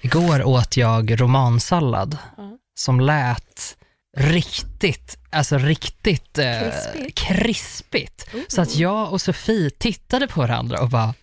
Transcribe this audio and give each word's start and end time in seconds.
Igår 0.00 0.42
åt 0.44 0.76
jag 0.76 1.20
romansallad 1.20 2.16
Ja. 2.36 2.50
som 2.80 3.00
lät 3.00 3.76
riktigt, 4.16 5.18
alltså 5.30 5.58
riktigt 5.58 6.38
eh, 6.38 6.60
Krispigt. 6.60 7.18
krispigt. 7.18 8.28
Så 8.48 8.60
att 8.62 8.76
jag 8.76 9.12
och 9.12 9.20
Sofie 9.20 9.70
tittade 9.70 10.28
på 10.28 10.40
varandra 10.40 10.80
och 10.80 10.88
bara 10.88 11.14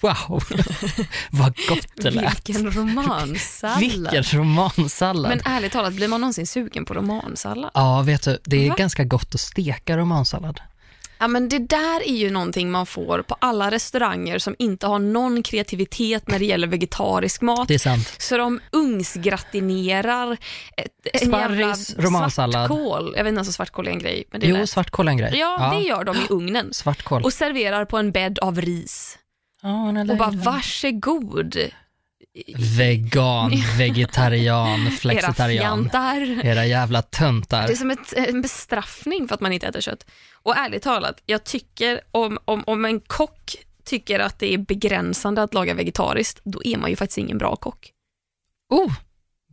wow, 0.00 0.44
vad 1.30 1.54
gott 1.68 1.86
det 1.96 2.10
lät. 2.10 2.48
Vilken 2.48 2.70
romansallad. 2.70 3.78
Vilken 3.80 4.22
romansallad. 4.22 5.28
Men 5.30 5.40
ärligt 5.54 5.72
talat, 5.72 5.92
blir 5.92 6.08
man 6.08 6.20
någonsin 6.20 6.46
sugen 6.46 6.84
på 6.84 6.94
romansallad? 6.94 7.70
Ja, 7.74 8.02
vet 8.02 8.22
du, 8.22 8.38
det 8.44 8.64
är 8.66 8.68
Va? 8.70 8.74
ganska 8.78 9.04
gott 9.04 9.34
att 9.34 9.40
steka 9.40 9.96
romansallad. 9.96 10.60
Ja, 11.24 11.28
men 11.28 11.48
det 11.48 11.58
där 11.58 12.08
är 12.08 12.16
ju 12.16 12.30
någonting 12.30 12.70
man 12.70 12.86
får 12.86 13.22
på 13.22 13.36
alla 13.38 13.70
restauranger 13.70 14.38
som 14.38 14.54
inte 14.58 14.86
har 14.86 14.98
någon 14.98 15.42
kreativitet 15.42 16.28
när 16.28 16.38
det 16.38 16.44
gäller 16.44 16.66
vegetarisk 16.66 17.40
mat. 17.42 17.68
Det 17.68 17.74
är 17.74 17.78
sant. 17.78 18.14
Så 18.18 18.36
de 18.36 18.60
ugnsgratinerar 18.72 20.32
ett, 20.76 21.22
en 21.22 21.30
jävla 21.30 21.74
Sparris, 21.74 21.96
romansallad. 21.98 22.66
svartkål. 22.68 23.14
Jag 23.16 23.24
vet 23.24 23.28
inte 23.30 23.38
ens 23.38 23.48
om 23.48 23.52
svartkål 23.52 23.86
är 23.86 23.90
en 23.90 23.98
grej. 23.98 24.24
Men 24.30 24.40
det 24.40 24.46
Jo, 24.46 24.56
lätt. 24.56 24.70
svartkål 24.70 25.08
är 25.08 25.10
en 25.12 25.16
grej. 25.18 25.32
Ja, 25.34 25.74
det 25.78 25.86
gör 25.88 26.04
de 26.04 26.16
i 26.16 26.26
ugnen. 26.30 26.72
Svartkål. 26.74 27.22
Och 27.24 27.32
serverar 27.32 27.84
på 27.84 27.98
en 27.98 28.10
bädd 28.12 28.38
av 28.38 28.60
ris. 28.60 29.18
Ja, 29.62 29.92
nej, 29.92 30.10
Och 30.10 30.16
bara 30.16 30.30
varsågod, 30.30 31.56
Vegan, 32.76 33.52
vegetarian, 33.78 34.80
era 34.86 34.90
flexitarian. 34.90 35.62
fjantar. 35.62 36.44
Era 36.46 36.66
jävla 36.66 36.98
Det 37.00 37.06
är 37.16 37.18
töntar. 37.18 37.74
som 37.74 37.90
ett, 37.90 38.12
en 38.12 38.42
bestraffning 38.42 39.28
för 39.28 39.34
att 39.34 39.40
man 39.40 39.52
inte 39.52 39.66
äter 39.66 39.80
kött. 39.80 40.06
Och 40.32 40.56
ärligt 40.56 40.82
talat, 40.82 41.22
jag 41.26 41.44
tycker 41.44 42.00
om, 42.10 42.38
om, 42.44 42.64
om 42.66 42.84
en 42.84 43.00
kock 43.00 43.56
tycker 43.84 44.20
att 44.20 44.38
det 44.38 44.54
är 44.54 44.58
begränsande 44.58 45.42
att 45.42 45.54
laga 45.54 45.74
vegetariskt, 45.74 46.40
då 46.44 46.62
är 46.64 46.76
man 46.76 46.90
ju 46.90 46.96
faktiskt 46.96 47.18
ingen 47.18 47.38
bra 47.38 47.56
kock. 47.56 47.90
Oh, 48.70 48.92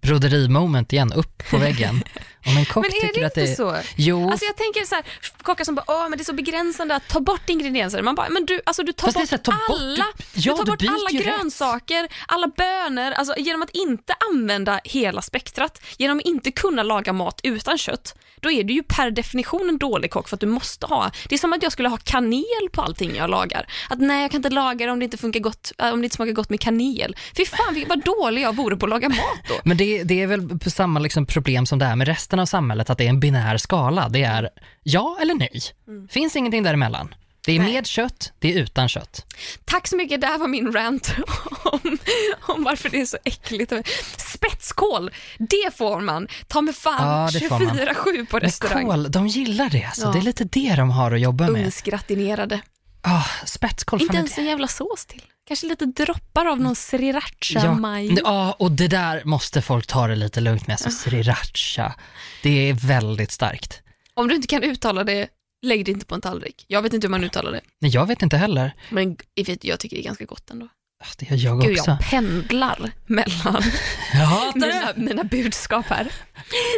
broderi-moment 0.01 0.93
igen, 0.93 1.13
upp 1.13 1.43
på 1.49 1.57
väggen. 1.57 2.03
Om 2.45 2.57
en 2.57 2.65
kock 2.65 2.83
Men 2.85 2.91
är 3.09 3.13
det 3.13 3.25
inte 3.25 3.41
det 3.41 3.55
så? 3.55 3.75
Jo, 3.95 4.29
Alltså 4.31 4.45
jag 4.45 4.57
tänker 4.57 4.85
så 4.85 4.95
här, 4.95 5.03
kockar 5.41 5.63
som 5.65 5.75
bara, 5.75 5.85
åh 5.87 6.09
men 6.09 6.17
det 6.17 6.21
är 6.21 6.25
så 6.25 6.33
begränsande 6.33 6.95
att 6.95 7.07
ta 7.07 7.19
bort 7.19 7.49
ingredienser. 7.49 8.01
Man 8.01 8.15
bara, 8.15 8.29
men 8.29 8.45
du, 8.45 8.61
alltså 8.65 8.83
du 8.83 8.91
tar 8.91 9.07
Fast 9.07 9.17
bort 9.17 9.31
här, 9.31 9.37
ta 9.37 9.51
bort- 9.51 9.79
alla, 9.79 9.95
du- 9.95 10.01
ja, 10.41 10.51
du 10.53 10.57
tar 10.57 10.65
bort 10.65 10.81
alla 10.81 11.09
ju 11.11 11.17
rätt. 11.19 11.25
grönsaker, 11.25 12.07
alla 12.27 12.47
bönor, 12.47 13.11
alltså 13.11 13.33
genom 13.37 13.61
att 13.61 13.69
inte 13.69 14.13
använda 14.31 14.79
hela 14.83 15.21
spektrat, 15.21 15.81
genom 15.97 16.17
att 16.17 16.25
inte 16.25 16.51
kunna 16.51 16.83
laga 16.83 17.13
mat 17.13 17.39
utan 17.43 17.77
kött, 17.77 18.15
då 18.39 18.51
är 18.51 18.63
du 18.63 18.73
ju 18.73 18.83
per 18.83 19.11
definition 19.11 19.69
en 19.69 19.77
dålig 19.77 20.11
kock 20.11 20.29
för 20.29 20.35
att 20.35 20.39
du 20.41 20.47
måste 20.47 20.85
ha, 20.85 21.11
det 21.29 21.35
är 21.35 21.39
som 21.39 21.53
att 21.53 21.63
jag 21.63 21.71
skulle 21.71 21.89
ha 21.89 21.97
kanel 21.97 22.69
på 22.71 22.81
allting 22.81 23.15
jag 23.15 23.29
lagar. 23.29 23.65
Att 23.89 23.99
nej, 23.99 24.21
jag 24.21 24.31
kan 24.31 24.37
inte 24.39 24.49
laga 24.49 24.85
det 24.85 24.91
om 24.91 24.99
det 24.99 25.05
inte 25.05 25.17
funkar 25.17 25.39
gott, 25.39 25.71
äh, 25.77 25.89
om 25.93 26.01
det 26.01 26.05
inte 26.05 26.15
smakar 26.15 26.31
gott 26.31 26.49
med 26.49 26.59
kanel. 26.59 27.15
Fy 27.37 27.45
fan 27.45 27.85
vad 27.89 28.03
dålig 28.03 28.41
jag 28.41 28.55
vore 28.55 28.75
på 28.77 28.85
att 28.85 28.89
laga 28.89 29.09
mat 29.09 29.17
då. 29.47 29.59
men 29.63 29.77
det, 29.77 30.03
det 30.03 30.21
är 30.21 30.27
väl 30.27 30.49
samma 30.67 30.99
liksom 30.99 31.25
problem 31.25 31.65
som 31.65 31.79
det 31.79 31.85
är 31.85 31.95
med 31.95 32.07
resten 32.31 32.39
av 32.39 32.45
samhället, 32.45 32.89
att 32.89 32.97
det 32.97 33.05
är 33.05 33.09
en 33.09 33.19
binär 33.19 33.57
skala. 33.57 34.09
Det 34.09 34.23
är 34.23 34.49
ja 34.83 35.17
eller 35.21 35.33
nej. 35.33 35.61
Finns 36.09 36.35
ingenting 36.35 36.63
däremellan. 36.63 37.13
Det 37.45 37.51
är 37.51 37.55
Mm. 37.55 37.65
Nej. 37.65 37.75
med 37.75 37.87
kött, 37.87 38.33
det 38.39 38.53
är 38.53 38.59
utan 38.61 38.89
kött. 38.89 39.25
Tack 39.65 39.87
så 39.87 39.95
mycket, 39.95 40.21
det 40.21 40.27
här 40.27 40.37
var 40.37 40.47
min 40.47 40.71
rant 40.73 41.15
om, 41.63 41.97
om 42.41 42.63
varför 42.63 42.89
det 42.89 43.01
är 43.01 43.05
så 43.05 43.17
äckligt. 43.25 43.73
Spetskål, 44.17 45.11
det 45.39 45.77
får 45.77 46.01
man 46.01 46.27
ta 46.47 46.61
med 46.61 46.75
fan 46.75 47.07
Ja, 47.07 47.29
det 47.39 47.47
får 47.49 47.59
man. 47.59 47.77
24-7 47.77 48.25
på 48.25 48.35
Men 48.35 48.41
restaurang. 48.41 48.85
kål, 48.85 49.11
de 49.11 49.27
gillar 49.27 49.69
det 49.69 49.83
alltså. 49.83 50.05
Ja. 50.05 50.11
Det 50.11 50.19
är 50.19 50.21
lite 50.21 50.43
det 50.43 50.75
de 50.75 50.89
har 50.91 51.11
att 51.11 51.21
jobba 51.21 51.47
med. 51.47 51.61
Ugnsgratinerade. 51.61 52.61
Ah, 53.01 53.25
spetskål, 53.45 54.01
Inte 54.01 54.17
ens 54.17 54.37
en 54.37 54.45
jävla 54.45 54.67
sås 54.67 55.05
till. 55.05 55.21
Kanske 55.47 55.67
lite 55.67 55.85
droppar 55.85 56.45
av 56.45 56.59
någon 56.59 56.75
sriracha 56.75 57.59
Ja, 57.63 57.73
majo. 57.73 58.17
Ja, 58.23 58.55
och 58.59 58.71
det 58.71 58.87
där 58.87 59.21
måste 59.25 59.61
folk 59.61 59.87
ta 59.87 60.07
det 60.07 60.15
lite 60.15 60.39
lugnt 60.41 60.67
med. 60.67 60.73
Alltså, 60.73 60.89
sriracha, 61.09 61.95
det 62.43 62.69
är 62.69 62.73
väldigt 62.73 63.31
starkt. 63.31 63.81
Om 64.13 64.27
du 64.27 64.35
inte 64.35 64.47
kan 64.47 64.63
uttala 64.63 65.03
det, 65.03 65.27
lägg 65.65 65.85
det 65.85 65.91
inte 65.91 66.05
på 66.05 66.15
en 66.15 66.21
tallrik. 66.21 66.65
Jag 66.67 66.81
vet 66.81 66.93
inte 66.93 67.07
hur 67.07 67.11
man 67.11 67.23
uttalar 67.23 67.51
det, 67.51 67.61
Nej, 67.81 67.91
jag 67.91 68.05
vet 68.05 68.21
inte 68.21 68.37
heller. 68.37 68.73
men 68.89 69.17
jag 69.61 69.79
tycker 69.79 69.95
det 69.95 70.01
är 70.01 70.03
ganska 70.03 70.25
gott 70.25 70.49
ändå. 70.49 70.67
Ah, 71.03 71.07
Det 71.17 71.29
gör 71.31 71.37
jag 71.37 71.61
Gud, 71.61 71.79
också. 71.79 71.91
jag 71.91 72.09
pendlar 72.09 72.91
mellan 73.05 73.63
Jag 74.13 74.55
mina, 74.55 74.93
mina 74.95 75.23
budskap 75.23 75.85
här. 75.89 76.11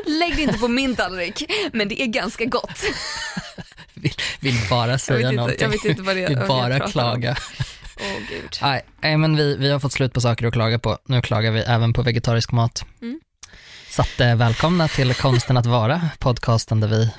Lägg 0.06 0.36
det 0.36 0.42
inte 0.42 0.58
på 0.60 0.68
min 0.68 0.96
tallrik, 0.96 1.52
men 1.74 1.88
det 1.88 2.02
är 2.02 2.06
ganska 2.08 2.46
gott. 2.46 2.84
Vill, 4.04 4.14
vill 4.40 4.56
bara 4.70 4.98
säga 4.98 5.20
inte- 5.20 5.32
någonting. 5.36 5.58
jag 5.62 5.70
vet 5.70 5.86
inte 5.86 6.02
vad 6.02 6.16
det 6.16 6.24
är 6.24 6.28
Vill 6.28 6.38
jag 6.38 6.48
bara 6.48 6.80
klaga. 6.80 7.36
Åh 8.00 8.20
gud. 8.30 8.58
Nej, 8.62 8.82
nej, 9.02 9.18
men 9.18 9.36
vi, 9.36 9.56
vi 9.58 9.72
har 9.72 9.80
fått 9.80 9.94
slut 9.94 10.14
på 10.14 10.22
saker 10.22 10.46
att 10.48 10.54
klaga 10.54 10.80
på. 10.80 10.98
Nu 11.06 11.22
klagar 11.22 11.52
vi 11.52 11.60
även 11.60 11.94
på 11.94 12.02
vegetarisk 12.02 12.52
mat. 12.52 12.86
Mm. 13.02 13.20
Så 13.90 14.02
att, 14.02 14.20
eh, 14.20 14.36
välkomna 14.36 14.88
till 14.88 15.14
Konsten 15.14 15.58
att 15.58 15.66
vara, 15.66 16.02
podcasten 16.20 16.80
där 16.80 16.88
vi 16.88 17.14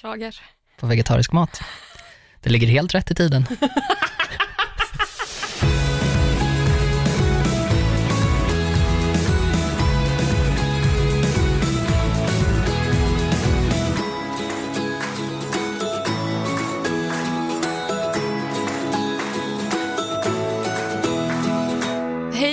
Klagar. 0.00 0.34
på 0.80 0.86
vegetarisk 0.86 1.32
mat. 1.32 1.60
Det 2.42 2.50
ligger 2.50 2.66
helt 2.66 2.94
rätt 2.94 3.10
i 3.10 3.14
tiden. 3.14 3.46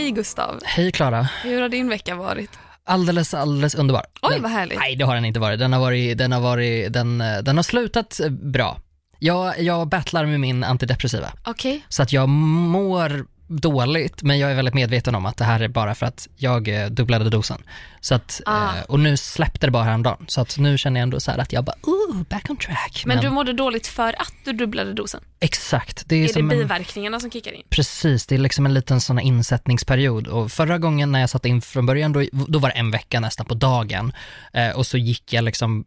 Hej 0.09 0.15
Gustav, 0.15 0.59
Hej 0.65 0.91
Klara, 0.91 1.27
hur 1.43 1.61
har 1.61 1.69
din 1.69 1.89
vecka 1.89 2.15
varit? 2.15 2.49
alldeles, 2.85 3.33
alldeles 3.33 3.75
underbar. 3.75 4.05
Oj 4.21 4.33
Den- 4.33 4.41
vad 4.43 4.51
härligt. 4.51 4.79
Nej, 4.79 4.95
det 4.95 5.03
har 5.05 5.15
den 5.15 5.25
inte 5.25 5.39
varit. 5.39 5.59
Den 5.59 5.73
har, 5.73 5.79
varit, 5.79 6.17
den 6.17 6.31
har, 6.31 6.39
varit, 6.41 6.93
den, 6.93 7.17
den 7.17 7.55
har 7.55 7.63
slutat 7.63 8.19
eh, 8.19 8.29
bra. 8.29 8.77
Jag, 9.19 9.61
jag 9.61 9.87
battlar 9.89 10.25
med 10.25 10.39
min 10.39 10.63
antidepressiva, 10.63 11.27
Okej, 11.45 11.85
så 11.89 12.03
att 12.03 12.13
jag 12.13 12.29
mår 12.29 13.25
dåligt, 13.49 14.23
men 14.23 14.39
jag 14.39 14.51
är 14.51 14.55
väldigt 14.55 14.73
medveten 14.73 15.15
om 15.15 15.25
att 15.25 15.37
det 15.37 15.43
här 15.45 15.59
är 15.59 15.67
bara 15.67 15.95
för 15.95 16.05
att 16.05 16.27
jag 16.35 16.67
eh, 16.67 16.85
dubblade 16.89 17.29
dosen. 17.29 17.63
Så 18.01 18.15
att, 18.15 18.41
Ah. 18.45 18.77
eh, 18.77 18.83
och 18.87 18.99
nu 18.99 19.17
släppte 19.17 19.67
det 19.67 19.71
bara 19.71 19.83
häromdagen, 19.83 20.25
så 20.27 20.41
att 20.41 20.57
nu 20.57 20.77
känner 20.77 20.99
jag 20.99 21.03
ändå 21.03 21.19
så 21.19 21.31
här 21.31 21.37
att 21.37 21.53
jag 21.53 21.63
bara, 21.63 21.75
ooh, 21.81 22.21
back 22.29 22.49
on 22.49 22.57
track. 22.57 23.03
men, 23.05 23.21
du 23.21 23.29
mådde 23.29 23.53
dåligt 23.53 23.87
för 23.87 24.21
att 24.21 24.33
du 24.45 24.53
dubblade 24.53 24.93
dosen? 24.93 25.21
Exakt, 25.39 26.03
det 26.09 26.15
är, 26.15 26.19
Är 26.23 26.27
det 26.27 26.33
som 26.33 26.41
en, 26.41 26.49
biverkningarna 26.57 27.19
som 27.19 27.31
kickar 27.31 27.51
in? 27.51 27.63
Precis, 27.69 28.27
det 28.27 28.35
är 28.35 28.39
liksom 28.39 28.65
en 28.65 28.73
liten 28.73 29.01
sån 29.01 29.19
insättningsperiod 29.19 30.27
och 30.27 30.51
förra 30.51 30.77
gången 30.77 31.11
när 31.11 31.19
jag 31.19 31.29
satte 31.29 31.49
in 31.49 31.61
från 31.61 31.85
början, 31.85 32.13
då, 32.13 32.23
då 32.31 32.59
var 32.59 32.69
det 32.69 32.75
en 32.75 32.91
vecka 32.91 33.19
nästan 33.19 33.45
på 33.45 33.53
dagen 33.53 34.13
eh, 34.53 34.69
och 34.69 34.87
så 34.87 34.97
gick 34.97 35.33
jag 35.33 35.43
liksom 35.43 35.85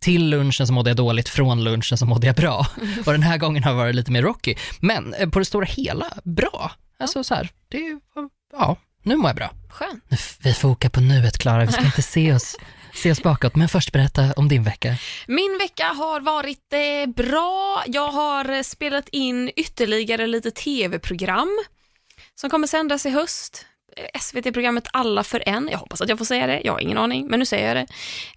till 0.00 0.28
lunchen 0.30 0.66
så 0.66 0.72
mådde 0.72 0.90
jag 0.90 0.96
dåligt, 0.96 1.28
från 1.28 1.64
lunchen 1.64 1.98
så 1.98 2.06
mådde 2.06 2.26
jag 2.26 2.36
bra. 2.36 2.66
Och 3.06 3.12
den 3.12 3.22
här 3.22 3.38
gången 3.38 3.64
har 3.64 3.74
varit 3.74 3.94
lite 3.94 4.12
mer 4.12 4.22
rocky. 4.22 4.54
Men 4.80 5.14
eh, 5.14 5.28
på 5.28 5.38
det 5.38 5.44
stora 5.44 5.64
hela, 5.64 6.06
bra. 6.24 6.72
Alltså 7.00 7.24
så 7.24 7.34
här, 7.34 7.48
det 7.68 7.98
ja, 8.52 8.76
nu 9.02 9.16
mår 9.16 9.28
jag 9.28 9.36
bra. 9.36 9.50
Skönt. 9.70 10.04
Vi 10.42 10.54
fokar 10.54 10.88
på 10.88 11.00
nuet 11.00 11.38
Klara, 11.38 11.64
vi 11.64 11.72
ska 11.72 11.84
inte 11.84 12.02
se 12.02 12.32
oss, 12.32 12.56
se 12.94 13.10
oss 13.10 13.22
bakåt. 13.22 13.56
Men 13.56 13.68
först 13.68 13.92
berätta 13.92 14.32
om 14.36 14.48
din 14.48 14.62
vecka. 14.62 14.96
Min 15.26 15.58
vecka 15.58 15.84
har 15.84 16.20
varit 16.20 16.72
eh, 16.72 17.12
bra. 17.14 17.84
Jag 17.86 18.12
har 18.12 18.48
eh, 18.50 18.62
spelat 18.62 19.08
in 19.08 19.50
ytterligare 19.56 20.26
lite 20.26 20.50
tv-program 20.50 21.58
som 22.34 22.50
kommer 22.50 22.66
sändas 22.66 23.06
i 23.06 23.10
höst. 23.10 23.66
Eh, 23.96 24.20
SVT-programmet 24.20 24.88
Alla 24.92 25.24
för 25.24 25.42
en. 25.46 25.68
Jag 25.72 25.78
hoppas 25.78 26.00
att 26.00 26.08
jag 26.08 26.18
får 26.18 26.24
säga 26.24 26.46
det. 26.46 26.60
Jag 26.64 26.72
har 26.72 26.80
ingen 26.80 26.98
aning, 26.98 27.26
men 27.26 27.38
nu 27.38 27.46
säger 27.46 27.68
jag 27.68 27.76
det. 27.76 27.86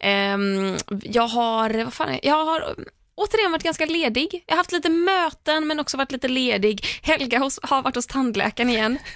Ehm, 0.08 0.78
jag 1.04 1.28
har, 1.28 1.84
vad 1.84 1.94
fan 1.94 2.10
är, 2.10 2.20
jag 2.24 2.46
har 2.46 2.76
återigen 3.16 3.52
varit 3.52 3.64
ganska 3.64 3.86
ledig. 3.86 4.44
Jag 4.46 4.54
har 4.54 4.58
haft 4.58 4.72
lite 4.72 4.90
möten, 4.90 5.68
men 5.68 5.80
också 5.80 5.98
varit 5.98 6.12
lite 6.12 6.28
ledig. 6.28 6.86
Helga 7.02 7.40
hos, 7.40 7.60
har 7.64 7.82
varit 7.82 7.96
hos 7.96 8.08
tandläkaren 8.08 8.70
igen. 8.70 8.98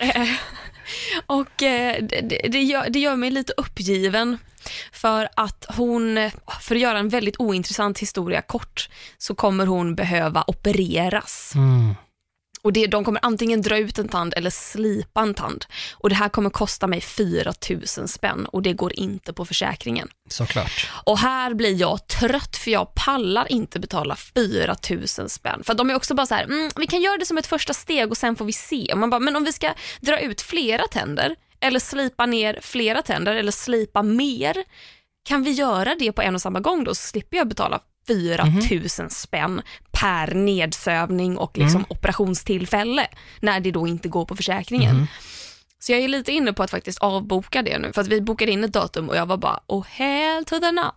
Eh, 0.00 0.28
och 1.26 1.62
eh, 1.62 2.02
det, 2.02 2.48
det, 2.48 2.62
gör, 2.62 2.90
det 2.90 2.98
gör 2.98 3.16
mig 3.16 3.30
lite 3.30 3.52
uppgiven 3.56 4.38
för 4.92 5.28
att 5.34 5.66
hon, 5.68 6.30
för 6.60 6.74
att 6.74 6.80
göra 6.80 6.98
en 6.98 7.08
väldigt 7.08 7.40
ointressant 7.40 7.98
historia 7.98 8.42
kort, 8.42 8.88
så 9.18 9.34
kommer 9.34 9.66
hon 9.66 9.94
behöva 9.94 10.44
opereras. 10.46 11.52
Mm. 11.54 11.94
Och 12.62 12.72
det, 12.72 12.86
de 12.86 13.04
kommer 13.04 13.20
antingen 13.24 13.62
dra 13.62 13.78
ut 13.78 13.98
en 13.98 14.08
tand 14.08 14.34
eller 14.36 14.50
slipa 14.50 15.20
en 15.20 15.34
tand. 15.34 15.64
Och 15.92 16.08
det 16.08 16.14
här 16.14 16.28
kommer 16.28 16.50
kosta 16.50 16.86
mig 16.86 17.00
4 17.00 17.52
000 17.70 18.08
spänn 18.08 18.46
och 18.46 18.62
det 18.62 18.72
går 18.72 18.98
inte 18.98 19.32
på 19.32 19.44
försäkringen. 19.44 20.08
Såklart. 20.28 20.90
Och 21.04 21.18
här 21.18 21.54
blir 21.54 21.80
jag 21.80 22.06
trött 22.06 22.56
för 22.56 22.70
jag 22.70 22.94
pallar 22.94 23.52
inte 23.52 23.80
betala 23.80 24.16
4 24.16 24.76
000 24.90 25.08
spänn. 25.08 25.62
För 25.64 25.74
de 25.74 25.90
är 25.90 25.94
också 25.94 26.14
bara 26.14 26.26
så 26.26 26.34
här, 26.34 26.44
mm, 26.44 26.70
vi 26.76 26.86
kan 26.86 27.02
göra 27.02 27.16
det 27.16 27.26
som 27.26 27.38
ett 27.38 27.46
första 27.46 27.74
steg 27.74 28.10
och 28.10 28.16
sen 28.16 28.36
får 28.36 28.44
vi 28.44 28.52
se. 28.52 28.92
Och 28.92 28.98
man 28.98 29.10
bara, 29.10 29.20
men 29.20 29.36
om 29.36 29.44
vi 29.44 29.52
ska 29.52 29.74
dra 30.00 30.20
ut 30.20 30.40
flera 30.40 30.82
tänder 30.82 31.36
eller 31.60 31.80
slipa 31.80 32.26
ner 32.26 32.58
flera 32.62 33.02
tänder 33.02 33.34
eller 33.34 33.52
slipa 33.52 34.02
mer, 34.02 34.64
kan 35.24 35.42
vi 35.42 35.50
göra 35.50 35.94
det 35.98 36.12
på 36.12 36.22
en 36.22 36.34
och 36.34 36.42
samma 36.42 36.60
gång 36.60 36.84
då 36.84 36.94
så 36.94 37.02
slipper 37.02 37.36
jag 37.36 37.48
betala 37.48 37.80
4 38.08 38.44
000 38.98 39.10
spänn 39.10 39.62
per 40.00 40.34
nedsövning 40.34 41.38
och 41.38 41.58
liksom 41.58 41.84
operationstillfälle 41.88 43.06
när 43.40 43.60
det 43.60 43.70
då 43.70 43.86
inte 43.86 44.08
går 44.08 44.24
på 44.24 44.36
försäkringen. 44.36 44.94
Så 45.80 45.92
jag 45.92 46.00
är 46.00 46.08
lite 46.08 46.32
inne 46.32 46.52
på 46.52 46.62
att 46.62 46.70
faktiskt 46.70 46.98
avboka 46.98 47.62
det 47.62 47.78
nu, 47.78 47.92
för 47.92 48.00
att 48.00 48.08
vi 48.08 48.20
bokade 48.20 48.52
in 48.52 48.64
ett 48.64 48.72
datum 48.72 49.08
och 49.08 49.16
jag 49.16 49.26
var 49.26 49.36
bara, 49.36 49.60
oh 49.66 49.84
hell 49.86 50.44
to 50.44 50.58
the 50.60 50.72
no. 50.72 50.92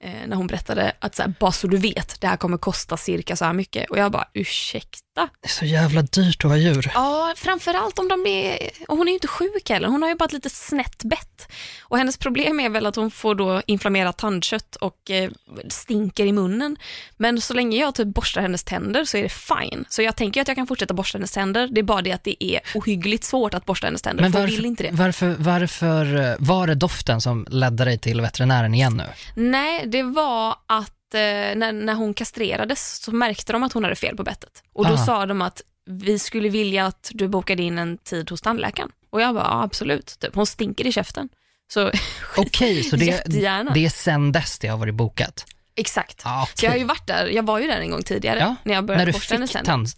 Eh, 0.00 0.26
när 0.26 0.36
hon 0.36 0.46
berättade 0.46 0.92
att 0.98 1.14
så 1.14 1.22
här, 1.22 1.34
bara 1.40 1.52
så 1.52 1.66
du 1.66 1.76
vet, 1.76 2.20
det 2.20 2.26
här 2.26 2.36
kommer 2.36 2.58
kosta 2.58 2.96
cirka 2.96 3.36
så 3.36 3.44
här 3.44 3.52
mycket. 3.52 3.90
Och 3.90 3.98
jag 3.98 4.12
bara, 4.12 4.28
ursäkta? 4.34 5.05
Det 5.24 5.46
är 5.46 5.48
så 5.48 5.64
jävla 5.64 6.02
dyrt 6.02 6.44
att 6.44 6.50
ha 6.50 6.56
djur. 6.58 6.90
Ja, 6.94 7.32
framförallt 7.36 7.98
om 7.98 8.08
de 8.08 8.26
är, 8.26 8.58
och 8.88 8.96
hon 8.96 9.08
är 9.08 9.12
ju 9.12 9.14
inte 9.16 9.28
sjuk 9.28 9.70
heller, 9.70 9.88
hon 9.88 10.02
har 10.02 10.08
ju 10.08 10.14
bara 10.14 10.24
ett 10.24 10.32
lite 10.32 10.50
snett 10.50 11.04
bett. 11.04 11.48
Och 11.82 11.98
hennes 11.98 12.16
problem 12.16 12.60
är 12.60 12.68
väl 12.68 12.86
att 12.86 12.96
hon 12.96 13.10
får 13.10 13.34
då 13.34 13.62
inflammerat 13.66 14.18
tandkött 14.18 14.76
och 14.76 15.10
eh, 15.10 15.30
stinker 15.68 16.26
i 16.26 16.32
munnen. 16.32 16.76
Men 17.16 17.40
så 17.40 17.54
länge 17.54 17.76
jag 17.76 17.94
typ 17.94 18.08
borstar 18.08 18.40
hennes 18.42 18.64
tänder 18.64 19.04
så 19.04 19.16
är 19.16 19.22
det 19.22 19.28
fine. 19.28 19.84
Så 19.88 20.02
jag 20.02 20.16
tänker 20.16 20.40
att 20.40 20.48
jag 20.48 20.56
kan 20.56 20.66
fortsätta 20.66 20.94
borsta 20.94 21.18
hennes 21.18 21.32
tänder, 21.32 21.68
det 21.72 21.80
är 21.80 21.82
bara 21.82 22.02
det 22.02 22.12
att 22.12 22.24
det 22.24 22.44
är 22.44 22.60
ohyggligt 22.74 23.24
svårt 23.24 23.54
att 23.54 23.64
borsta 23.66 23.86
hennes 23.86 24.02
tänder, 24.02 24.22
Men 24.22 24.32
för 24.32 24.38
hon 24.38 24.46
varför, 24.46 24.56
vill 24.56 24.66
inte 24.66 24.82
det. 24.82 24.90
varför, 24.92 25.34
varför 25.38 26.16
eh, 26.30 26.34
var 26.38 26.66
det 26.66 26.74
doften 26.74 27.20
som 27.20 27.46
ledde 27.50 27.84
dig 27.84 27.98
till 27.98 28.20
veterinären 28.20 28.74
igen 28.74 28.96
nu? 28.96 29.04
Nej, 29.42 29.86
det 29.86 30.02
var 30.02 30.56
att 30.66 30.92
eh, 31.14 31.20
när, 31.58 31.72
när 31.72 31.94
hon 31.94 32.14
kastrerades 32.14 32.96
så 33.04 33.12
märkte 33.12 33.52
de 33.52 33.62
att 33.62 33.72
hon 33.72 33.84
hade 33.84 33.96
fel 33.96 34.16
på 34.16 34.22
bettet. 34.22 34.62
Och 34.72 34.86
då 34.86 34.94
Ah. 34.94 35.06
sa 35.06 35.26
de 35.26 35.42
att 35.42 35.62
vi 35.90 36.18
skulle 36.18 36.48
vilja 36.48 36.86
att 36.86 37.10
du 37.14 37.28
bokade 37.28 37.62
in 37.62 37.78
en 37.78 37.98
tid 37.98 38.30
hos 38.30 38.40
tandläkaren. 38.40 38.90
Och 39.10 39.20
jag 39.20 39.34
bara, 39.34 39.44
ja, 39.44 39.62
absolut. 39.62 40.16
Typ, 40.20 40.34
hon 40.34 40.46
stinker 40.46 40.86
i 40.86 40.92
käften. 40.92 41.28
Så 41.72 41.90
Okej, 42.36 42.82
så 42.82 42.96
det, 42.96 43.04
Jättegärna. 43.04 43.70
det 43.74 43.84
är 43.84 43.88
sen 43.90 44.32
dess 44.32 44.58
det 44.58 44.68
har 44.68 44.78
varit 44.78 44.94
bokat? 44.94 45.44
Exakt. 45.76 46.20
Ja, 46.24 46.48
Så 46.54 46.64
jag 46.66 46.70
har 46.70 46.78
ju 46.78 46.84
varit 46.84 47.06
där, 47.06 47.26
jag 47.26 47.42
var 47.42 47.58
ju 47.58 47.66
där 47.66 47.80
en 47.80 47.90
gång 47.90 48.02
tidigare 48.02 48.38
Ja, 48.38 48.56
när 48.62 48.74
jag 48.74 48.84
började 48.84 49.04
När 49.04 49.06
du 49.06 49.12
borsta 49.12 49.38
fick 49.46 49.64
tand, 49.64 49.88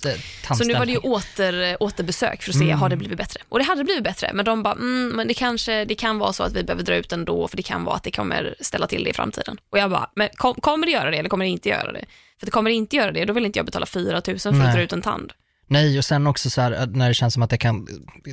eh, 0.48 0.54
Så 0.54 0.64
nu 0.64 0.74
var 0.74 0.86
det 0.86 0.92
ju 0.92 0.98
åter, 0.98 1.76
återbesök 1.80 2.42
för 2.42 2.50
att 2.50 2.58
se, 2.58 2.64
Mm. 2.64 2.78
har 2.78 2.88
det 2.88 2.96
blivit 2.96 3.18
bättre? 3.18 3.40
Och 3.48 3.58
det 3.58 3.64
hade 3.64 3.84
blivit 3.84 4.04
bättre, 4.04 4.30
men 4.34 4.44
de 4.44 4.62
bara, 4.62 4.74
mm, 4.74 5.08
men 5.08 5.28
det 5.28 5.34
kanske, 5.34 5.84
det 5.84 5.94
kan 5.94 6.18
vara 6.18 6.32
så 6.32 6.42
att 6.42 6.52
vi 6.52 6.62
behöver 6.64 6.82
dra 6.84 6.94
ut 6.94 7.12
ändå, 7.12 7.48
för 7.48 7.56
det 7.56 7.62
kan 7.62 7.84
vara 7.84 7.96
att 7.96 8.02
det 8.02 8.10
kommer 8.10 8.54
ställa 8.60 8.86
till 8.86 9.04
det 9.04 9.10
i 9.10 9.12
framtiden. 9.12 9.56
Och 9.72 9.78
jag 9.78 9.90
bara, 9.90 10.10
men 10.14 10.28
kom, 10.34 10.54
kommer 10.54 10.86
det 10.86 10.92
göra 10.92 11.10
det 11.10 11.16
eller 11.16 11.28
kommer 11.28 11.44
det 11.44 11.50
inte 11.50 11.68
göra 11.68 11.92
det? 11.92 12.04
För 12.38 12.46
det 12.46 12.50
kommer 12.52 12.70
det 12.70 12.76
inte 12.76 12.96
göra 12.96 13.12
det, 13.12 13.24
då 13.24 13.32
vill 13.32 13.46
inte 13.46 13.58
jag 13.58 13.66
betala 13.66 13.86
4 13.86 14.22
000 14.26 14.38
för 14.38 14.50
Nej. 14.52 14.66
att 14.68 14.74
dra 14.74 14.82
ut 14.82 14.92
en 14.92 15.02
tand. 15.02 15.32
Nej, 15.66 15.98
och 15.98 16.04
sen 16.04 16.26
också 16.26 16.50
så 16.50 16.60
här 16.60 16.86
när 16.86 17.08
det 17.08 17.14
känns 17.14 17.34
som 17.34 17.42
att 17.42 17.50
det 17.50 17.58
kan 17.58 17.86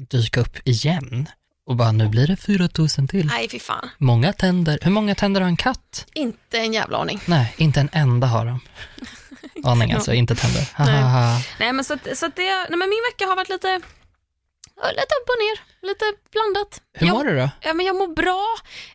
dyka 0.10 0.42
upp 0.42 0.58
igen. 0.68 1.28
Och 1.68 1.76
bara, 1.76 1.92
nu 1.92 2.08
blir 2.08 2.28
det 2.28 2.38
4000 2.38 3.08
till. 3.08 3.26
Nej, 3.26 3.50
fy 3.50 3.60
fan. 3.60 3.90
Många 3.98 4.34
tänder. 4.34 4.80
Hur 4.82 4.92
många 4.92 5.16
tänder 5.16 5.42
har 5.42 5.48
en 5.48 5.58
katt? 5.58 6.08
Inte 6.14 6.58
en 6.58 6.74
jävla 6.74 6.98
aning. 6.98 7.20
Nej, 7.26 7.54
inte 7.58 7.80
en 7.80 7.90
enda 7.92 8.28
har 8.28 8.46
de. 8.46 8.60
Aning 9.64 9.92
alltså, 9.92 10.14
inte 10.14 10.36
tänder. 10.36 10.70
Hahaha. 10.74 11.42
Nej, 11.60 11.74
men 11.74 11.86
så 11.86 11.94
att, 11.94 12.18
så 12.18 12.26
att 12.26 12.36
det, 12.36 12.44
nej, 12.44 12.78
men 12.78 12.90
min 12.90 13.04
vecka 13.12 13.26
har 13.26 13.36
varit 13.36 13.50
lite, 13.50 13.76
lite 14.76 15.16
upp 15.22 15.30
och 15.30 15.40
ner, 15.40 15.88
lite 15.88 16.06
blandat. 16.32 16.82
Hur 16.94 17.08
jag, 17.08 17.14
mår 17.14 17.24
du 17.24 17.36
då? 17.36 17.50
Ja, 17.62 17.74
men 17.74 17.86
jag 17.86 17.96
mår 17.96 18.16
bra. 18.16 18.46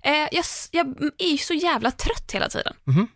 Eh, 0.02 0.28
jag, 0.32 0.44
jag 0.70 1.12
är 1.18 1.30
ju 1.30 1.38
så 1.38 1.54
jävla 1.54 1.90
trött 1.90 2.30
hela 2.32 2.48
tiden. 2.48 2.74
Mhm. 2.84 3.08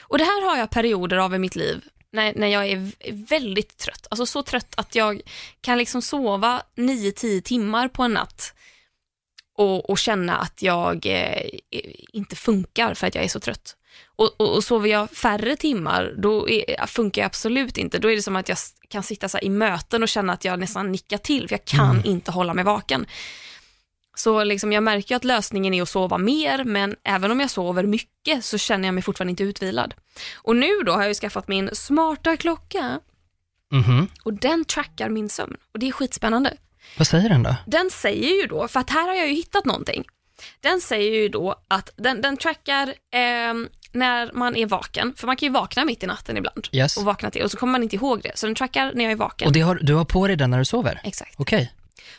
Och 0.00 0.18
det 0.18 0.24
här 0.24 0.48
har 0.48 0.56
jag 0.56 0.70
perioder 0.70 1.16
av 1.16 1.34
i 1.34 1.38
mitt 1.38 1.56
liv 1.56 1.84
när, 2.12 2.34
när 2.36 2.46
jag 2.46 2.66
är 2.66 2.92
väldigt 3.28 3.78
trött. 3.78 4.06
Alltså 4.10 4.26
så 4.26 4.42
trött 4.42 4.74
att 4.76 4.94
jag 4.94 5.20
kan 5.60 5.78
liksom 5.78 6.02
sova 6.02 6.62
9-10 6.76 7.40
timmar 7.40 7.88
på 7.88 8.02
en 8.02 8.12
natt 8.12 8.54
och, 9.56 9.90
och 9.90 9.98
känna 9.98 10.36
att 10.36 10.62
jag 10.62 11.06
eh, 11.06 11.48
inte 12.12 12.36
funkar 12.36 12.94
för 12.94 13.06
att 13.06 13.14
jag 13.14 13.24
är 13.24 13.28
så 13.28 13.40
trött. 13.40 13.76
Och, 14.16 14.40
och, 14.40 14.54
och 14.54 14.64
sover 14.64 14.88
jag 14.88 15.10
färre 15.10 15.56
timmar, 15.56 16.14
då 16.18 16.48
är, 16.48 16.86
funkar 16.86 17.22
jag 17.22 17.26
absolut 17.26 17.78
inte. 17.78 17.98
Då 17.98 18.10
är 18.10 18.16
det 18.16 18.22
som 18.22 18.36
att 18.36 18.48
jag 18.48 18.58
kan 18.88 19.02
sitta 19.02 19.28
så 19.28 19.38
i 19.38 19.48
möten 19.48 20.02
och 20.02 20.08
känna 20.08 20.32
att 20.32 20.44
jag 20.44 20.58
nästan 20.58 20.92
nickar 20.92 21.18
till, 21.18 21.48
för 21.48 21.54
jag 21.54 21.64
kan 21.64 22.04
inte 22.04 22.30
hålla 22.30 22.54
mig 22.54 22.64
vaken. 22.64 23.06
Så 24.16 24.44
liksom 24.44 24.72
jag 24.72 24.82
märker 24.82 25.16
att 25.16 25.24
lösningen 25.24 25.74
är 25.74 25.82
att 25.82 25.88
sova 25.88 26.18
mer, 26.18 26.64
men 26.64 26.96
även 27.04 27.30
om 27.30 27.40
jag 27.40 27.50
sover 27.50 27.82
mycket 27.84 28.44
så 28.44 28.58
känner 28.58 28.88
jag 28.88 28.94
mig 28.94 29.02
fortfarande 29.02 29.30
inte 29.30 29.42
utvilad. 29.42 29.94
Och 30.34 30.56
nu 30.56 30.70
då 30.86 30.92
har 30.92 31.00
jag 31.00 31.08
ju 31.08 31.14
skaffat 31.14 31.48
min 31.48 31.70
smarta 31.72 32.36
klocka 32.36 33.00
Mhm. 33.72 34.08
och 34.22 34.32
den 34.32 34.64
trackar 34.64 35.08
min 35.08 35.28
sömn 35.28 35.56
och 35.72 35.78
det 35.78 35.88
är 35.88 35.92
skitspännande. 35.92 36.56
Vad 36.98 37.06
säger 37.06 37.28
den 37.28 37.42
då? 37.42 37.54
Den 37.66 37.90
säger 37.90 38.40
ju 38.42 38.46
då, 38.46 38.68
för 38.68 38.80
att 38.80 38.90
här 38.90 39.08
har 39.08 39.14
jag 39.14 39.28
ju 39.28 39.34
hittat 39.34 39.64
någonting. 39.64 40.04
Den 40.60 40.80
säger 40.80 41.12
ju 41.12 41.28
då 41.28 41.54
att 41.68 41.90
den, 41.96 42.20
den 42.20 42.36
trackar 42.36 42.94
ehm, 43.12 43.68
när 43.92 44.30
man 44.32 44.56
är 44.56 44.66
vaken, 44.66 45.14
för 45.16 45.26
man 45.26 45.36
kan 45.36 45.46
ju 45.46 45.52
vakna 45.52 45.84
mitt 45.84 46.02
i 46.02 46.06
natten 46.06 46.36
ibland 46.36 46.68
Yes. 46.72 46.96
och 46.96 47.04
vakna 47.04 47.30
till 47.30 47.42
och 47.42 47.50
så 47.50 47.56
kommer 47.56 47.72
man 47.72 47.82
inte 47.82 47.96
ihåg 47.96 48.22
det. 48.22 48.32
Så 48.34 48.46
den 48.46 48.54
trackar 48.54 48.92
när 48.94 49.04
jag 49.04 49.12
är 49.12 49.16
vaken. 49.16 49.48
Och 49.48 49.56
har, 49.56 49.74
du 49.82 49.94
har 49.94 50.04
på 50.04 50.26
dig 50.26 50.36
den 50.36 50.50
när 50.50 50.58
du 50.58 50.64
sover? 50.64 51.00
Exakt. 51.04 51.34
Okej. 51.36 51.72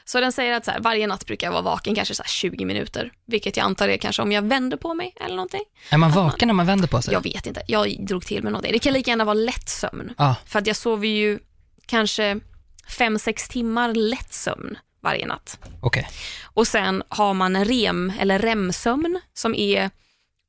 Så 0.06 0.20
den 0.20 0.32
säger 0.32 0.54
att 0.54 0.66
så 0.66 0.72
här, 0.72 0.80
varje 0.80 1.08
natt 1.08 1.26
brukar 1.26 1.48
jag 1.48 1.52
vara 1.52 1.62
vaken 1.62 1.96
kanske 1.96 2.16
så 2.16 2.24
här 2.24 2.28
20 2.30 2.66
minuter, 2.66 3.12
vilket 3.26 3.58
jag 3.58 3.64
antar 3.64 3.88
är 3.90 3.98
kanske 3.98 4.22
om 4.22 4.32
jag 4.32 4.42
vänder 4.42 4.78
på 4.78 4.94
mig 4.94 5.14
eller 5.26 5.36
någonting. 5.36 5.64
Är 5.90 5.98
man 5.98 6.12
vaken 6.12 6.48
när 6.48 6.54
man 6.54 6.66
vänder 6.66 6.88
på 6.88 7.02
sig? 7.02 7.14
Jag 7.14 7.24
vet 7.24 7.46
inte, 7.48 7.62
jag 7.68 8.06
drog 8.06 8.26
till 8.26 8.44
med 8.44 8.52
någonting. 8.52 8.72
Det 8.74 8.80
kan 8.80 8.94
lika 8.94 9.12
gärna 9.12 9.26
vara 9.26 9.34
lätt 9.34 9.70
sömn. 9.70 10.14
Ja, 10.18 10.36
För 10.46 10.60
att 10.60 10.68
jag 10.68 10.76
sover 10.76 11.08
ju 11.08 11.40
kanske 11.86 12.40
5-6 12.90 13.52
timmar 13.52 13.94
lätt 13.94 14.34
sömn 14.34 14.78
varje 15.02 15.26
natt. 15.28 15.60
okej. 15.82 16.08
Och 16.44 16.68
sen 16.68 17.04
har 17.10 17.34
man 17.34 17.66
rem 17.66 18.14
eller 18.20 18.40
REM-sömn 18.40 19.20
som 19.34 19.56
är 19.56 19.90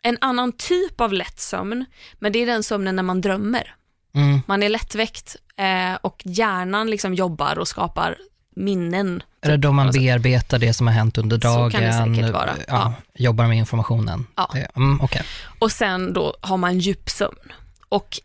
en 0.02 0.18
annan 0.20 0.52
typ 0.52 1.00
av 1.00 1.12
lätt 1.12 1.40
sömn, 1.40 1.84
men 2.18 2.32
det 2.32 2.38
är 2.38 2.46
den 2.46 2.62
sömnen 2.62 2.96
när 2.96 3.02
man 3.02 3.20
drömmer. 3.20 3.74
Mm. 4.14 4.40
Man 4.46 4.62
är 4.62 4.68
lättväckt 4.68 5.36
eh, 5.56 5.94
och 6.00 6.22
hjärnan 6.24 6.90
liksom 6.90 7.14
jobbar 7.14 7.58
och 7.58 7.68
skapar 7.68 8.16
minnen. 8.56 9.22
Är 9.40 9.50
det 9.50 9.56
då 9.56 9.72
man 9.72 9.90
bearbetar 9.90 10.58
det 10.58 10.74
som 10.74 10.86
har 10.86 10.94
hänt 10.94 11.18
under 11.18 11.36
Så 11.40 11.48
dagen? 11.48 11.70
kan 11.70 11.82
det 11.82 11.92
säkert 12.16 12.32
vara. 12.34 12.50
Ja, 12.58 12.64
Ja. 12.68 12.94
Jobbar 13.14 13.46
med 13.46 13.56
informationen? 13.58 14.26
Ja. 14.36 14.50
Mm, 14.76 15.00
okej. 15.00 15.22
Och 15.58 15.72
sen 15.72 16.12
då 16.12 16.36
har 16.40 16.56
man 16.56 16.78
djupsömn. 16.78 17.52
Och 17.88 18.18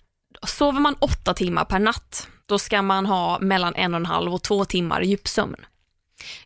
sover 0.48 0.80
man 0.80 0.96
åtta 1.00 1.34
timmar 1.34 1.66
per 1.66 1.80
natt, 1.80 2.28
då 2.46 2.60
ska 2.60 2.82
man 2.82 3.06
ha 3.06 3.40
mellan 3.40 3.76
en 3.76 3.94
och 3.94 4.00
en 4.00 4.06
halv 4.06 4.34
och 4.34 4.44
två 4.44 4.66
timmar 4.66 5.02
djupsömn. 5.02 5.66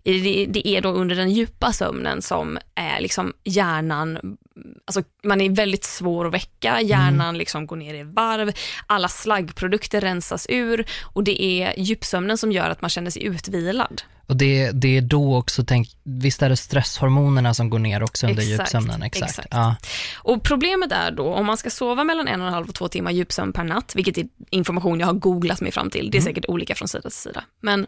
Det, 0.03 0.45
det 0.45 0.67
är 0.67 0.81
då 0.81 0.89
under 0.89 1.15
den 1.15 1.31
djupa 1.31 1.73
sömnen 1.73 2.21
som 2.21 2.57
är 2.75 3.01
liksom 3.01 3.33
hjärnan, 3.43 4.37
alltså 4.85 5.03
man 5.23 5.41
är 5.41 5.49
väldigt 5.49 5.83
svår 5.83 6.27
att 6.27 6.33
väcka, 6.33 6.81
hjärnan 6.81 7.37
liksom 7.37 7.67
går 7.67 7.75
ner 7.75 7.93
i 7.93 8.03
varv, 8.03 8.51
alla 8.87 9.07
slaggprodukter 9.07 10.01
rensas 10.01 10.45
ur 10.49 10.85
och 11.03 11.23
det 11.23 11.43
är 11.43 11.79
djupsömnen 11.79 12.37
som 12.37 12.51
gör 12.51 12.69
att 12.69 12.81
man 12.81 12.89
känner 12.89 13.11
sig 13.11 13.23
utvilad. 13.23 14.01
Och 14.27 14.35
det, 14.35 14.71
det 14.71 14.97
är 14.97 15.01
då 15.01 15.37
också, 15.37 15.63
tänk, 15.67 15.89
visst 16.03 16.41
är 16.41 16.49
det 16.49 16.57
stresshormonerna 16.57 17.53
som 17.53 17.69
går 17.69 17.79
ner 17.79 18.03
också 18.03 18.27
under 18.27 18.41
Exakt, 18.41 18.59
djupsömnen? 18.59 19.03
Exakt. 19.03 19.29
exakt. 19.29 19.47
Ja. 19.51 19.75
Och 20.15 20.43
problemet 20.43 20.91
är 20.91 21.11
då, 21.11 21.33
om 21.33 21.45
man 21.45 21.57
ska 21.57 21.69
sova 21.69 22.03
mellan 22.03 22.27
en 22.27 22.41
och 22.41 22.47
en 22.47 22.53
halv 22.53 22.67
och 22.67 22.75
två 22.75 22.87
timmar 22.87 23.11
djupsömn 23.11 23.53
per 23.53 23.63
natt, 23.63 23.91
vilket 23.95 24.17
är 24.17 24.27
information 24.49 24.99
jag 24.99 25.07
har 25.07 25.13
googlat 25.13 25.61
mig 25.61 25.71
fram 25.71 25.89
till, 25.89 26.11
det 26.11 26.17
är 26.17 26.21
säkert 26.21 26.45
olika 26.47 26.75
från 26.75 26.87
sida 26.87 27.09
till 27.09 27.11
sida. 27.11 27.43
Men 27.61 27.87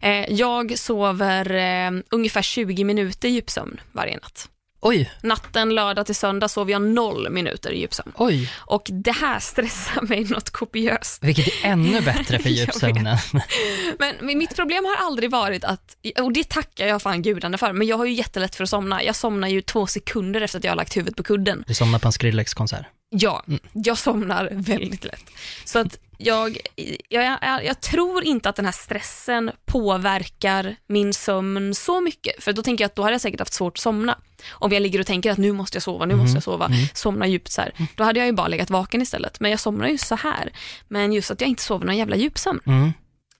eh, 0.00 0.32
jag 0.32 0.78
sover 0.78 1.54
eh, 1.54 2.02
ungefär 2.10 2.42
20 2.42 2.84
minuter 2.84 3.28
djupsömn 3.28 3.80
varje 3.92 4.14
natt. 4.14 4.48
Oj, 4.80 5.12
Natten 5.22 5.74
lördag 5.74 6.06
till 6.06 6.14
söndag 6.14 6.48
sover 6.48 6.72
jag 6.72 6.82
noll 6.82 7.30
minuter 7.30 7.70
djuppsömn. 7.72 8.12
oj, 8.16 8.52
Och 8.56 8.90
det 8.92 9.12
här 9.12 9.38
stressar 9.40 10.02
mig 10.02 10.24
något 10.24 10.50
kopiöst. 10.50 11.24
vilket 11.24 11.46
är 11.46 11.52
ännu 11.68 12.00
bättre 12.00 12.38
för 12.38 12.48
djupsömnen. 12.50 13.16
Men 13.98 14.38
mitt 14.38 14.56
problem 14.56 14.84
har 14.84 15.06
aldrig 15.06 15.30
varit 15.30 15.64
att, 15.64 15.96
och 16.20 16.32
det 16.32 16.48
tackar 16.48 16.86
jag 16.86 17.02
fan 17.02 17.22
gudarna 17.22 17.58
för, 17.58 17.72
men 17.72 17.86
jag 17.86 17.96
har 17.96 18.04
ju 18.04 18.12
jättelätt 18.12 18.54
för 18.54 18.64
att 18.64 18.70
somna. 18.70 19.02
Jag 19.02 19.16
somnar 19.16 19.48
ju 19.48 19.62
två 19.62 19.86
sekunder 19.86 20.40
efter 20.40 20.58
att 20.58 20.64
jag 20.64 20.70
har 20.70 20.76
lagt 20.76 20.96
huvudet 20.96 21.16
på 21.16 21.22
kudden. 21.22 21.64
Du 21.66 21.74
somnar 21.74 21.98
på 21.98 22.08
en 22.08 22.12
Skrillex-konsert. 22.12 22.86
Ja, 23.10 23.44
jag 23.72 23.98
somnar 23.98 24.48
väldigt 24.52 25.04
lätt. 25.04 25.24
Så 25.64 25.78
att 25.78 25.98
jag, 26.18 26.58
jag, 27.08 27.38
jag, 27.42 27.64
jag 27.64 27.80
tror 27.80 28.24
inte 28.24 28.48
att 28.48 28.56
den 28.56 28.64
här 28.64 28.72
stressen 28.72 29.50
påverkar 29.66 30.76
min 30.86 31.14
sömn 31.14 31.74
så 31.74 32.00
mycket. 32.00 32.44
För 32.44 32.52
då 32.52 32.62
tänker 32.62 32.84
jag 32.84 32.86
att 32.86 32.94
då 32.94 33.02
hade 33.02 33.14
jag 33.14 33.20
säkert 33.20 33.40
haft 33.40 33.52
svårt 33.52 33.76
att 33.76 33.82
somna. 33.82 34.18
Om 34.50 34.72
jag 34.72 34.82
ligger 34.82 35.00
och 35.00 35.06
tänker 35.06 35.30
att 35.30 35.38
nu 35.38 35.52
måste 35.52 35.76
jag 35.76 35.82
sova, 35.82 36.06
nu 36.06 36.16
måste 36.16 36.36
jag 36.36 36.42
sova, 36.42 36.70
somna 36.94 37.26
djupt 37.26 37.52
så 37.52 37.60
här. 37.60 37.72
Då 37.96 38.04
hade 38.04 38.18
jag 38.18 38.26
ju 38.26 38.32
bara 38.32 38.48
legat 38.48 38.70
vaken 38.70 39.02
istället. 39.02 39.40
Men 39.40 39.50
jag 39.50 39.60
somnar 39.60 39.88
ju 39.88 39.98
så 39.98 40.14
här. 40.14 40.52
Men 40.88 41.12
just 41.12 41.30
att 41.30 41.40
jag 41.40 41.50
inte 41.50 41.62
sover 41.62 41.86
någon 41.86 41.96
jävla 41.96 42.16
djupsömn. 42.16 42.60
Mm. 42.66 42.92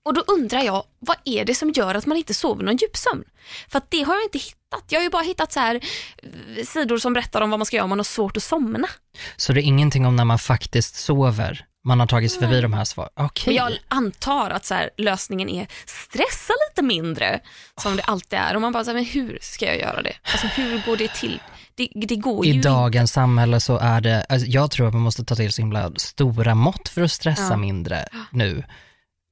Och 0.09 0.15
då 0.15 0.21
undrar 0.27 0.63
jag, 0.63 0.85
vad 0.99 1.17
är 1.25 1.45
det 1.45 1.55
som 1.55 1.71
gör 1.71 1.95
att 1.95 2.07
man 2.07 2.17
inte 2.17 2.35
sover 2.35 2.65
någon 2.65 2.77
djupsömn? 2.77 3.25
För 3.69 3.79
att 3.79 3.91
det 3.91 4.03
har 4.03 4.15
jag 4.15 4.25
inte 4.25 4.39
hittat. 4.39 4.85
Jag 4.89 4.99
har 4.99 5.05
ju 5.05 5.11
bara 5.11 5.23
hittat 5.23 5.53
så 5.53 5.61
här 5.61 5.75
eh, 5.75 6.65
sidor 6.65 6.99
som 6.99 7.13
berättar 7.13 7.41
om 7.41 7.51
vad 7.51 7.59
man 7.59 7.67
ska 7.67 7.77
göra 7.77 7.85
om 7.85 7.91
man 7.91 7.99
har 7.99 8.05
svårt 8.05 8.37
att 8.37 8.43
somna. 8.43 8.89
Så 9.37 9.53
det 9.53 9.61
är 9.61 9.63
ingenting 9.63 10.07
om 10.07 10.17
när 10.17 10.25
man 10.25 10.39
faktiskt 10.39 10.95
sover? 10.97 11.65
Man 11.89 12.01
har 12.01 12.07
tagit 12.07 12.31
sig 12.33 12.41
förbi 12.41 12.61
de 12.61 12.73
här 12.73 12.85
svaren? 12.85 13.11
Men 13.47 13.55
jag 13.55 13.73
antar 13.89 14.51
att 14.51 14.65
så 14.67 14.75
här, 14.75 14.91
lösningen 14.97 15.49
är 15.49 15.67
stressa 15.87 16.53
lite 16.71 16.83
mindre, 16.83 17.41
som 17.81 17.97
det 17.97 18.03
alltid 18.03 18.39
är. 18.39 18.55
Och 18.55 18.61
man 18.61 18.73
bara, 18.73 18.85
så 18.85 18.91
här, 18.91 18.95
men 18.95 19.05
hur 19.05 19.39
ska 19.41 19.67
jag 19.67 19.79
göra 19.79 20.03
det? 20.03 20.13
Alltså 20.33 20.47
hur 20.47 20.83
går 20.87 20.97
det 20.97 21.15
till? 21.15 21.41
Det, 21.75 21.89
det 21.95 22.17
går 22.17 22.47
ju 22.47 22.53
I 22.53 22.55
inte. 22.55 22.69
dagens 22.69 23.13
samhälle 23.13 23.61
så 23.61 23.79
är 23.79 24.01
det, 24.01 24.27
alltså 24.29 24.47
jag 24.47 24.71
tror 24.71 24.87
att 24.89 24.93
man 24.95 25.03
måste 25.03 25.25
ta 25.25 25.35
till 25.35 25.53
så 25.53 25.63
himla 25.63 25.93
stora 25.97 26.55
mått 26.55 26.89
för 26.89 27.03
att 27.03 27.13
stressa 27.13 27.43
Ja. 27.51 27.57
mindre 27.57 28.09
nu. 28.31 28.65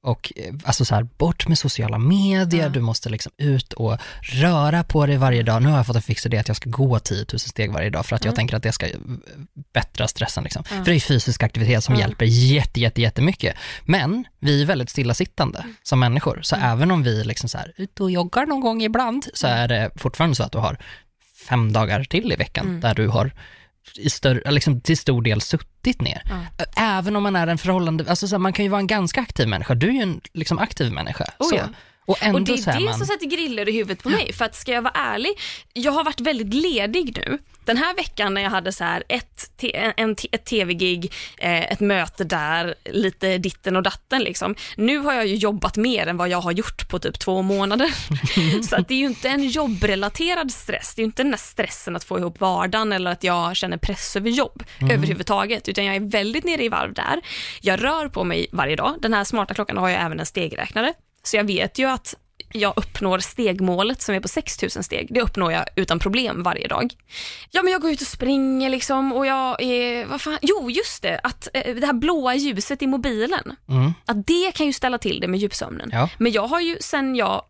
Och 0.07 0.33
eh, 0.35 0.53
alltså 0.63 0.85
så 0.85 0.95
här, 0.95 1.03
bort 1.03 1.47
med 1.47 1.57
sociala 1.57 1.97
medier, 1.97 2.63
Ja. 2.63 2.69
du 2.69 2.81
måste 2.81 3.09
liksom 3.09 3.31
ut 3.37 3.73
och 3.73 3.97
röra 4.21 4.83
på 4.83 5.05
dig 5.05 5.17
varje 5.17 5.43
dag. 5.43 5.61
Nu 5.63 5.69
har 5.69 5.77
jag 5.77 5.85
fått 5.85 5.95
en 5.95 6.01
fix 6.01 6.25
idé 6.25 6.37
att 6.37 6.47
jag 6.47 6.57
ska 6.57 6.69
gå 6.69 6.99
10 6.99 7.25
000 7.33 7.39
steg 7.39 7.71
varje 7.71 7.89
dag 7.89 8.05
för 8.05 8.15
att 8.15 8.25
jag 8.25 8.31
Mm. 8.31 8.35
tänker 8.35 8.57
att 8.57 8.63
det 8.63 8.71
ska 8.71 8.85
eh, 8.87 8.97
bättra 9.73 10.07
stressen. 10.07 10.43
Liksom. 10.43 10.63
Ja. 10.69 10.75
För 10.75 10.85
det 10.91 10.95
är 10.97 10.99
fysisk 10.99 11.43
aktivitet 11.43 11.83
som 11.83 11.95
Ja. 11.95 12.01
hjälper 12.01 12.25
jätte, 12.25 12.79
jätte, 12.79 13.01
jättemycket. 13.01 13.55
Men 13.85 14.25
vi 14.39 14.61
är 14.61 14.65
väldigt 14.65 14.89
stillasittande 14.89 15.59
Mm. 15.59 15.75
som 15.83 15.99
människor, 15.99 16.39
så 16.43 16.55
även 16.55 16.91
om 16.91 17.03
vi 17.03 17.23
liksom 17.23 17.49
så 17.49 17.57
här, 17.57 17.73
ut 17.77 17.99
och 17.99 18.11
joggar 18.11 18.45
någon 18.45 18.61
gång 18.61 18.81
ibland, 18.83 19.25
så 19.33 19.47
Mm. 19.47 19.59
är 19.59 19.67
det 19.67 19.91
fortfarande 19.95 20.35
så 20.35 20.43
att 20.43 20.51
du 20.51 20.57
har 20.57 20.77
fem 21.49 21.73
dagar 21.73 22.03
till 22.03 22.31
i 22.31 22.35
veckan 22.35 22.67
Mm. 22.67 22.79
där 22.81 22.95
du 22.95 23.07
har 23.07 23.31
i 23.95 24.09
större, 24.09 24.51
liksom 24.51 24.81
till 24.81 24.97
stor 24.97 25.21
del 25.21 25.41
suttit 25.41 26.01
ner. 26.01 26.21
Ja. 26.25 26.65
Även 26.77 27.15
om 27.15 27.23
man 27.23 27.35
är 27.35 27.47
en 27.47 27.57
förhållande, 27.57 28.05
alltså 28.09 28.27
så 28.27 28.35
här, 28.35 28.39
man 28.39 28.53
kan 28.53 28.65
ju 28.65 28.69
vara 28.69 28.81
en 28.81 28.87
ganska 28.87 29.21
aktiv 29.21 29.47
människa, 29.47 29.75
du 29.75 29.87
är 29.87 29.93
ju 29.93 30.01
en 30.01 30.21
liksom 30.33 30.59
aktiv 30.59 30.91
människa. 30.91 31.25
Oh 31.39 31.49
så. 31.49 31.55
ja. 31.55 31.63
Och 32.07 32.17
ändå 32.23 32.37
Och 32.37 32.45
det 32.45 32.53
är 32.53 32.79
det 32.79 32.85
man, 32.85 32.97
som 32.97 33.07
sätter 33.07 33.25
griller 33.25 33.69
i 33.69 33.71
huvudet 33.71 34.03
på 34.03 34.09
mig. 34.09 34.33
För 34.33 34.45
att 34.45 34.55
ska 34.55 34.71
jag 34.71 34.81
vara 34.81 34.93
ärlig, 34.93 35.31
jag 35.73 35.91
har 35.91 36.03
varit 36.03 36.19
väldigt 36.19 36.53
ledig 36.53 37.17
nu. 37.17 37.37
Den 37.65 37.77
här 37.77 37.95
veckan 37.95 38.33
när 38.33 38.41
jag 38.41 38.49
hade 38.49 38.71
så 38.71 38.83
här 38.83 39.03
ett, 39.09 39.63
en, 39.73 40.15
ett 40.31 40.45
tv-gig, 40.45 41.13
eh, 41.37 41.71
ett 41.71 41.79
möte 41.79 42.23
där, 42.23 42.75
lite 42.85 43.37
ditten 43.37 43.75
och 43.75 43.83
datten 43.83 44.23
liksom. 44.23 44.55
Nu 44.75 44.97
har 44.97 45.13
jag 45.13 45.27
ju 45.27 45.35
jobbat 45.35 45.77
mer 45.77 46.07
än 46.07 46.17
vad 46.17 46.29
jag 46.29 46.41
har 46.41 46.51
gjort 46.51 46.89
på 46.89 46.99
typ 46.99 47.19
två 47.19 47.41
månader. 47.41 47.89
så 48.69 48.75
att 48.75 48.87
det 48.87 48.93
är 48.93 48.99
ju 48.99 49.05
inte 49.05 49.29
en 49.29 49.47
jobbrelaterad 49.47 50.51
stress. 50.51 50.95
Det 50.95 50.99
är 50.99 51.03
ju 51.03 51.05
inte 51.05 51.23
den 51.23 51.31
där 51.31 51.37
stressen 51.37 51.95
att 51.95 52.03
få 52.03 52.19
ihop 52.19 52.39
vardagen 52.39 52.91
eller 52.91 53.11
att 53.11 53.23
jag 53.23 53.55
känner 53.55 53.77
press 53.77 54.15
över 54.15 54.29
jobb 54.29 54.63
överhuvudtaget, 54.91 55.67
utan 55.67 55.85
jag 55.85 55.95
är 55.95 55.99
väldigt 55.99 56.43
nere 56.43 56.63
i 56.63 56.69
varv 56.69 56.93
där. 56.93 57.21
Jag 57.61 57.83
rör 57.83 58.09
på 58.09 58.23
mig 58.23 58.47
varje 58.51 58.75
dag. 58.75 58.95
Den 59.01 59.13
här 59.13 59.23
smarta 59.23 59.53
klockan 59.53 59.77
har 59.77 59.89
ju 59.89 59.95
även 59.95 60.19
en 60.19 60.25
stegräknare. 60.25 60.93
Så 61.23 61.37
jag 61.37 61.43
vet 61.43 61.79
ju 61.79 61.85
att 61.85 62.15
jag 62.53 62.73
uppnår 62.75 63.19
stegmålet 63.19 64.01
som 64.01 64.15
är 64.15 64.19
på 64.19 64.27
6000 64.27 64.83
steg. 64.83 65.07
Det 65.13 65.21
uppnår 65.21 65.51
jag 65.51 65.65
utan 65.75 65.99
problem 65.99 66.43
varje 66.43 66.67
dag. 66.67 66.93
Ja, 67.51 67.63
men 67.63 67.73
jag 67.73 67.81
går 67.81 67.91
ut 67.91 68.01
och 68.01 68.07
springer 68.07 68.69
liksom 68.69 69.13
och 69.13 69.25
jag 69.25 69.61
är, 69.61 70.05
vad 70.05 70.21
fan, 70.21 70.37
jo 70.41 70.69
just 70.71 71.01
det, 71.01 71.19
att 71.23 71.47
eh, 71.53 71.75
det 71.75 71.85
här 71.85 71.93
blåa 71.93 72.35
ljuset 72.35 72.81
i 72.81 72.87
mobilen, 72.87 73.55
mm, 73.69 73.93
att 74.05 74.27
det 74.27 74.51
kan 74.55 74.65
ju 74.65 74.73
ställa 74.73 74.97
till 74.97 75.19
det 75.19 75.27
med 75.27 75.39
djupsömnen. 75.39 75.89
ja. 75.93 76.09
Men 76.17 76.31
jag 76.31 76.47
har 76.47 76.59
ju 76.59 76.77
sen 76.79 77.15
jag, 77.15 77.41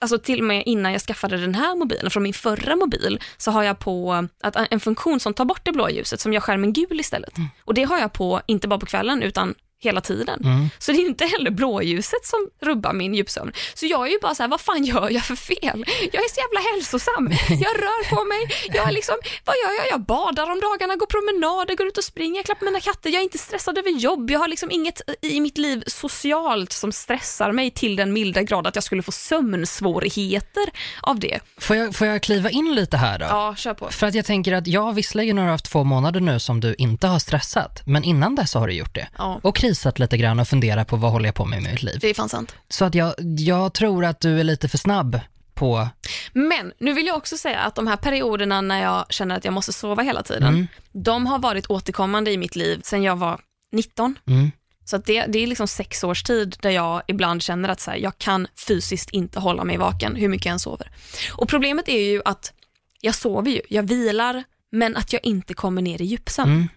alltså 0.00 0.18
till 0.18 0.38
och 0.38 0.46
med 0.46 0.62
innan 0.66 0.92
jag 0.92 1.00
skaffade 1.00 1.36
den 1.36 1.54
här 1.54 1.76
mobilen, 1.76 2.10
från 2.10 2.22
min 2.22 2.34
förra 2.34 2.76
mobil, 2.76 3.20
så 3.36 3.50
har 3.50 3.62
jag 3.62 3.78
på 3.78 4.28
att 4.42 4.56
en 4.70 4.80
funktion 4.80 5.20
som 5.20 5.34
tar 5.34 5.44
bort 5.44 5.64
det 5.64 5.72
blåa 5.72 5.90
ljuset, 5.90 6.20
som 6.20 6.32
gör 6.32 6.40
skärmen 6.40 6.72
gul 6.72 7.00
istället. 7.00 7.34
Och 7.64 7.74
det 7.74 7.82
har 7.82 7.98
jag 7.98 8.12
på, 8.12 8.40
inte 8.46 8.68
bara 8.68 8.80
på 8.80 8.86
kvällen, 8.86 9.22
utan 9.22 9.54
hela 9.82 10.00
tiden. 10.00 10.40
Mm. 10.44 10.70
Så 10.78 10.92
det 10.92 10.98
är 10.98 11.06
inte 11.06 11.24
heller 11.24 11.50
blåljuset 11.50 12.26
som 12.26 12.48
rubbar 12.62 12.92
min 12.92 13.14
djupsömn. 13.14 13.52
Så 13.74 13.86
jag 13.86 14.06
är 14.06 14.10
ju 14.10 14.18
bara 14.22 14.34
så 14.34 14.42
här, 14.42 14.50
vad 14.50 14.60
fan 14.60 14.84
gör 14.84 15.10
jag 15.10 15.24
för 15.24 15.36
fel? 15.36 15.84
Jag 16.12 16.24
är 16.24 16.28
så 16.34 16.40
jävla 16.40 16.60
hälsosam. 16.72 17.30
Jag 17.48 17.74
rör 17.82 18.16
på 18.16 18.24
mig. 18.24 18.40
Jag 18.76 18.88
är 18.88 18.92
liksom, 18.92 19.14
vad 19.44 19.56
gör 19.56 19.72
jag? 19.78 19.86
Jag 19.90 20.00
badar 20.00 20.50
om 20.50 20.60
dagarna, 20.60 20.96
går 20.96 21.06
promenader, 21.06 21.74
går 21.76 21.86
ut 21.86 21.98
och 21.98 22.04
springer, 22.04 22.42
klappar 22.42 22.66
mina 22.66 22.80
katter. 22.80 23.10
Jag 23.10 23.18
är 23.18 23.22
inte 23.22 23.38
stressad 23.38 23.78
över 23.78 23.90
jobb. 23.90 24.30
Jag 24.30 24.38
har 24.38 24.48
liksom 24.48 24.70
inget 24.70 25.00
i 25.22 25.40
mitt 25.40 25.58
liv 25.58 25.82
socialt 25.86 26.72
som 26.72 26.92
stressar 26.92 27.52
mig 27.52 27.70
till 27.70 27.96
den 27.96 28.12
milda 28.12 28.42
grad 28.42 28.66
att 28.66 28.74
jag 28.74 28.84
skulle 28.84 29.02
få 29.02 29.12
sömnsvårigheter 29.12 30.70
av 31.02 31.18
det. 31.18 31.40
Får, 31.58 31.76
jag, 31.76 31.94
får 31.94 32.06
jag 32.06 32.22
kliva 32.22 32.50
in 32.50 32.74
lite 32.74 32.96
här 32.96 33.18
då? 33.18 33.24
Ja, 33.24 33.54
kör 33.56 33.74
på. 33.74 33.90
För 33.90 34.06
att 34.06 34.14
jag 34.14 34.24
tänker 34.24 34.52
att 34.52 34.66
jag 34.66 34.92
visserligen 34.92 35.38
har 35.38 35.46
haft 35.46 35.64
två 35.64 35.84
månader 35.84 36.20
nu 36.20 36.40
som 36.40 36.60
du 36.60 36.74
inte 36.78 37.06
har 37.06 37.18
stressat, 37.18 37.82
men 37.86 38.04
innan 38.04 38.34
dess 38.34 38.54
har 38.54 38.66
du 38.66 38.72
gjort 38.74 38.94
det. 38.94 39.08
Ja, 39.18 39.40
Och 39.42 39.56
krisat 39.72 39.98
lite 39.98 40.16
grann 40.16 40.40
och 40.40 40.48
funderat 40.48 40.88
på 40.88 40.96
vad 40.96 41.12
håller 41.12 41.26
jag 41.28 41.34
på 41.34 41.44
med 41.44 41.58
i 41.62 41.70
mitt 41.70 41.82
liv. 41.82 41.98
det 42.00 42.08
är 42.10 42.14
fan 42.14 42.28
sant. 42.28 42.54
Så 42.68 42.84
att 42.84 42.94
jag, 42.94 43.14
jag 43.38 43.72
tror 43.74 44.04
att 44.04 44.20
du 44.20 44.40
är 44.40 44.44
lite 44.44 44.68
för 44.68 44.78
snabb 44.78 45.20
på, 45.54 45.88
Men 46.32 46.72
nu 46.80 46.92
vill 46.92 47.06
jag 47.06 47.16
också 47.16 47.36
säga 47.36 47.58
att 47.60 47.74
de 47.74 47.86
här 47.86 47.96
perioderna 47.96 48.60
när 48.60 48.82
jag 48.82 49.06
känner 49.12 49.36
att 49.36 49.44
jag 49.44 49.54
måste 49.54 49.72
sova 49.72 50.02
hela 50.02 50.22
tiden, 50.22 50.48
Mm. 50.54 50.66
de 50.92 51.26
har 51.26 51.38
varit 51.38 51.66
återkommande 51.70 52.30
i 52.30 52.36
mitt 52.36 52.56
liv 52.56 52.80
sedan 52.84 53.02
jag 53.02 53.16
var 53.16 53.40
19. 53.72 54.18
mm, 54.26 54.50
Så 54.84 54.98
det, 54.98 55.26
det 55.28 55.38
är 55.38 55.46
liksom 55.46 55.68
sex 55.68 56.04
års 56.04 56.22
tid 56.22 56.56
där 56.62 56.70
jag 56.70 57.02
ibland 57.06 57.42
känner 57.42 57.68
att 57.68 57.80
så 57.80 57.90
här, 57.90 57.98
jag 57.98 58.18
kan 58.18 58.46
fysiskt 58.66 59.10
inte 59.10 59.40
hålla 59.40 59.64
mig 59.64 59.76
vaken 59.76 60.16
hur 60.16 60.28
mycket 60.28 60.46
jag 60.46 60.52
än 60.52 60.58
sover. 60.60 60.90
Och 61.34 61.48
problemet 61.48 61.88
är 61.88 62.00
ju 62.12 62.22
att 62.24 62.52
jag 63.00 63.14
sover 63.14 63.50
ju, 63.50 63.60
jag 63.68 63.82
vilar, 63.82 64.44
men 64.72 64.96
att 64.96 65.12
jag 65.12 65.24
inte 65.24 65.54
kommer 65.54 65.82
ner 65.82 66.02
i 66.02 66.04
djupsömn. 66.04 66.52
mm. 66.52 66.68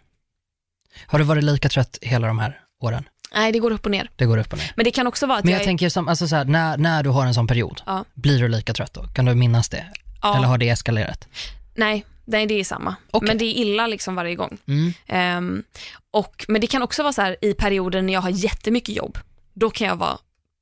Har 1.07 1.19
du 1.19 1.25
varit 1.25 1.43
lika 1.43 1.69
trött 1.69 1.97
hela 2.01 2.27
de 2.27 2.39
här 2.39 2.59
åren? 2.81 3.03
Nej, 3.33 3.51
det 3.51 3.59
går 3.59 3.71
upp 3.71 3.85
och 3.85 3.91
ner. 3.91 4.09
Det 4.15 4.25
går 4.25 4.37
upp 4.37 4.51
och 4.53 4.57
ner. 4.59 4.71
Men 4.75 4.83
det 4.83 4.91
kan 4.91 5.07
också 5.07 5.25
vara 5.27 5.37
att 5.37 5.43
Men 5.43 5.51
jag 5.51 5.57
jag, 5.59 5.61
är- 5.61 5.65
tänker 5.65 5.89
som, 5.89 6.07
alltså 6.07 6.27
så 6.27 6.35
här, 6.35 6.45
när, 6.45 6.77
när 6.77 7.03
du 7.03 7.09
har 7.09 7.25
en 7.25 7.33
sån 7.33 7.47
period, 7.47 7.81
Ja. 7.85 8.05
blir 8.13 8.39
du 8.39 8.47
lika 8.47 8.73
trött 8.73 8.93
då? 8.93 9.03
Kan 9.03 9.25
du 9.25 9.35
minnas 9.35 9.69
det? 9.69 9.85
ja, 10.21 10.37
Eller 10.37 10.47
har 10.47 10.57
det 10.57 10.69
eskalerat? 10.69 11.27
Nej, 11.75 12.05
nej, 12.25 12.45
det 12.45 12.53
är 12.59 12.63
samma. 12.63 12.95
Okej. 13.11 13.27
Men 13.27 13.37
det 13.37 13.45
är 13.45 13.53
illa 13.61 13.87
liksom 13.87 14.15
varje 14.15 14.35
gång. 14.35 14.57
Mm. 14.67 14.93
Ehm, 15.07 15.63
och, 16.11 16.45
men 16.47 16.61
det 16.61 16.67
kan 16.67 16.81
också 16.81 17.03
vara 17.03 17.13
så 17.13 17.21
här 17.21 17.37
i 17.41 17.53
perioder 17.53 18.01
när 18.01 18.13
jag 18.13 18.21
har 18.21 18.29
jättemycket 18.29 18.95
jobb, 18.95 19.17
då 19.53 19.69
kan 19.69 19.87
jag 19.87 19.95
vara 19.95 20.17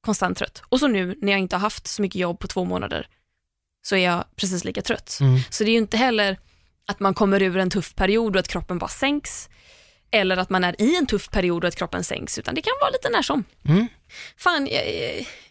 konstant 0.05 0.37
trött. 0.37 0.61
Och 0.69 0.79
så 0.79 0.87
nu 0.87 1.15
när 1.21 1.31
jag 1.31 1.39
inte 1.41 1.55
har 1.55 1.61
haft 1.61 1.87
så 1.87 2.01
mycket 2.01 2.21
jobb 2.21 2.39
på 2.39 2.47
två 2.47 2.65
månader, 2.65 3.07
så 3.85 3.95
är 3.95 4.05
jag 4.05 4.23
precis 4.35 4.63
lika 4.65 4.81
trött. 4.81 5.17
Mm. 5.21 5.39
Så 5.49 5.63
det 5.63 5.69
är 5.69 5.71
ju 5.73 5.77
inte 5.77 5.97
heller 5.97 6.37
att 6.87 6.99
man 6.99 7.13
kommer 7.13 7.41
ur 7.41 7.57
en 7.57 7.69
tuff 7.69 7.95
period 7.95 8.35
och 8.35 8.39
att 8.39 8.47
kroppen 8.47 8.77
bara 8.77 8.87
sänks, 8.89 9.49
eller 10.13 10.37
att 10.37 10.49
man 10.49 10.63
är 10.63 10.81
i 10.81 10.95
en 10.95 11.07
tuff 11.07 11.29
period 11.29 11.63
och 11.63 11.67
att 11.67 11.75
kroppen 11.75 12.03
sänks, 12.03 12.39
utan 12.39 12.55
det 12.55 12.61
kan 12.61 12.73
vara 12.81 12.91
lite 12.91 13.09
när 13.09 13.21
som. 13.21 13.43
Mm. 13.69 13.87
Fan, 14.37 14.67
jag, 14.67 14.83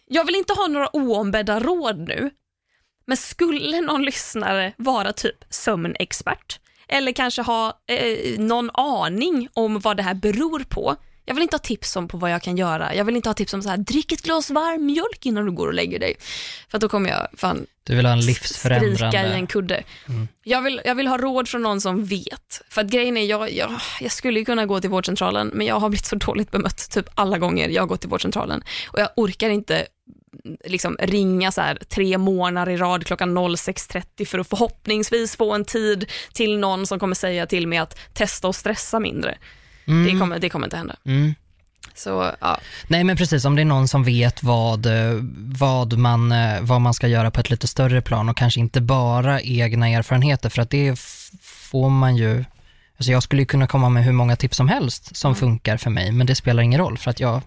jag 0.07 0.25
vill 0.25 0.35
inte 0.35 0.53
ha 0.53 0.67
några 0.67 0.87
oombedda 0.87 1.59
råd 1.59 1.97
nu, 1.97 2.29
men 3.05 3.17
skulle 3.17 3.81
någon 3.81 4.05
lyssnare 4.05 4.73
vara 4.77 5.13
typ 5.13 5.37
sömnexpert 5.49 6.59
eller 6.87 7.11
kanske 7.11 7.41
ha 7.41 7.79
eh, 7.87 8.39
någon 8.39 8.69
aning 8.73 9.49
om 9.53 9.79
vad 9.79 9.97
det 9.97 10.03
här 10.03 10.13
beror 10.13 10.59
på. 10.59 10.95
Jag 11.25 11.33
vill 11.33 11.43
inte 11.43 11.55
ha 11.55 11.59
tips 11.59 11.95
om 11.95 12.07
på 12.07 12.17
vad 12.17 12.31
jag 12.31 12.41
kan 12.41 12.57
göra. 12.57 12.95
Jag 12.95 13.05
vill 13.05 13.15
inte 13.15 13.29
ha 13.29 13.33
tips 13.33 13.53
om 13.53 13.61
så 13.61 13.69
här, 13.69 13.77
drick 13.77 14.11
ett 14.11 14.21
glas 14.21 14.49
varm 14.49 14.85
mjölk 14.85 15.25
innan 15.25 15.45
du 15.45 15.51
går 15.51 15.67
och 15.67 15.73
lägger 15.73 15.99
dig. 15.99 16.15
För 16.69 16.79
då 16.79 16.89
kommer 16.89 17.09
jag 17.09 17.27
fan 17.37 17.65
Du 17.83 17.95
vill 17.95 18.05
ha 18.05 18.13
en 18.13 18.21
skrika 18.21 18.39
livsförändrande... 18.41 19.17
i 19.17 19.33
en 19.33 19.47
kudde. 19.47 19.83
Mm. 20.09 20.27
Jag, 20.43 20.61
vill, 20.61 20.81
jag 20.85 20.95
vill 20.95 21.07
ha 21.07 21.17
råd 21.17 21.47
från 21.47 21.61
någon 21.61 21.81
som 21.81 22.05
vet. 22.05 22.61
För 22.69 22.81
att 22.81 22.87
grejen 22.87 23.17
är, 23.17 23.25
jag, 23.25 23.51
jag, 23.51 23.71
jag 24.01 24.11
skulle 24.11 24.39
ju 24.39 24.45
kunna 24.45 24.65
gå 24.65 24.81
till 24.81 24.89
vårdcentralen, 24.89 25.51
men 25.53 25.67
jag 25.67 25.79
har 25.79 25.89
blivit 25.89 26.05
så 26.05 26.15
dåligt 26.15 26.51
bemött 26.51 26.89
typ 26.91 27.09
alla 27.15 27.37
gånger 27.37 27.69
jag 27.69 27.81
har 27.81 27.87
gått 27.87 28.01
till 28.01 28.09
vårdcentralen. 28.09 28.63
Och 28.91 28.99
jag 28.99 29.09
orkar 29.15 29.49
inte 29.49 29.85
liksom 30.65 30.97
ringa 30.99 31.51
så 31.51 31.61
här 31.61 31.75
tre 31.75 32.17
månader 32.17 32.71
i 32.71 32.77
rad 32.77 33.05
klockan 33.05 33.37
06.30 33.37 34.25
för 34.25 34.39
att 34.39 34.49
förhoppningsvis 34.49 35.35
få 35.35 35.53
en 35.53 35.65
tid 35.65 36.11
till 36.33 36.57
någon 36.57 36.87
som 36.87 36.99
kommer 36.99 37.15
säga 37.15 37.45
till 37.45 37.67
mig 37.67 37.77
att 37.77 37.99
testa 38.13 38.47
och 38.47 38.55
stressa 38.55 38.99
mindre. 38.99 39.37
Mm. 39.87 40.13
Det, 40.13 40.19
kommer, 40.19 40.39
det 40.39 40.49
kommer 40.49 40.67
inte 40.67 40.77
hända. 40.77 40.95
Mm. 41.05 41.35
Så 41.95 42.31
ja, 42.39 42.59
Nej 42.87 43.03
men 43.03 43.17
precis, 43.17 43.45
om 43.45 43.55
det 43.55 43.61
är 43.61 43.65
någon 43.65 43.87
som 43.87 44.03
vet 44.03 44.43
vad, 44.43 44.85
eh, 44.85 45.19
vad, 45.37 45.97
man, 45.97 46.31
eh, 46.31 46.61
vad 46.61 46.81
man 46.81 46.93
ska 46.93 47.07
göra 47.07 47.31
på 47.31 47.39
ett 47.39 47.49
lite 47.49 47.67
större 47.67 48.01
plan 48.01 48.29
och 48.29 48.37
kanske 48.37 48.59
inte 48.59 48.81
bara 48.81 49.41
egna 49.41 49.89
erfarenheter 49.89 50.49
för 50.49 50.61
att 50.61 50.69
det 50.69 50.99
får 51.41 51.89
man 51.89 52.15
ju, 52.15 52.45
alltså 52.97 53.11
jag 53.11 53.23
skulle 53.23 53.45
kunna 53.45 53.67
komma 53.67 53.89
med 53.89 54.03
hur 54.03 54.11
många 54.11 54.35
tips 54.35 54.57
som 54.57 54.67
helst 54.67 55.15
som 55.15 55.29
Mm. 55.29 55.39
funkar 55.39 55.77
för 55.77 55.89
mig 55.89 56.11
men 56.11 56.27
det 56.27 56.35
spelar 56.35 56.63
ingen 56.63 56.79
roll 56.79 56.97
för 56.97 57.11
att 57.11 57.19
jag 57.19 57.41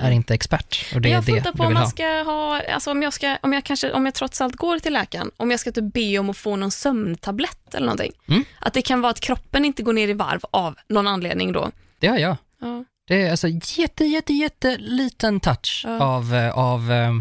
är 0.00 0.10
inte 0.10 0.34
expert 0.34 0.92
och 0.94 1.00
det 1.00 1.08
jag 1.08 1.24
funderar 1.24 1.52
på 1.52 1.62
om 1.64 1.72
man 1.74 1.82
ha. 1.82 1.90
ska 1.90 2.06
ha, 2.06 2.62
alltså 2.74 2.90
om 2.90 3.02
jag 3.02 3.12
ska, 3.12 3.38
om 3.42 3.52
jag 3.52 3.64
kanske, 3.64 3.92
om 3.92 4.04
jag 4.04 4.14
trots 4.14 4.40
allt 4.40 4.56
går 4.56 4.78
till 4.78 4.92
läkaren, 4.92 5.30
om 5.36 5.50
jag 5.50 5.60
ska 5.60 5.72
typ 5.72 5.92
be 5.92 6.18
om 6.18 6.30
att 6.30 6.36
få 6.36 6.56
någon 6.56 6.70
sömntablett 6.70 7.74
eller 7.74 7.86
någonting. 7.86 8.12
Mm. 8.28 8.44
Att 8.58 8.72
det 8.74 8.82
kan 8.82 9.00
vara 9.00 9.10
att 9.10 9.20
kroppen 9.20 9.64
inte 9.64 9.82
går 9.82 9.92
ner 9.92 10.08
i 10.08 10.12
varv 10.12 10.40
av 10.50 10.76
någon 10.88 11.06
anledning 11.06 11.52
då. 11.52 11.70
Det 11.98 12.06
har 12.06 12.18
jag. 12.18 12.36
Ja. 12.60 12.84
Det 13.08 13.22
är 13.22 13.30
alltså 13.30 13.48
jätte, 13.48 14.04
jätte, 14.04 14.32
jätte 14.32 14.76
liten 14.78 15.40
touch 15.40 15.82
Ja. 15.86 16.00
av, 16.04 16.34
eh, 16.34 16.58
av 16.58 16.92
eh, 16.92 17.12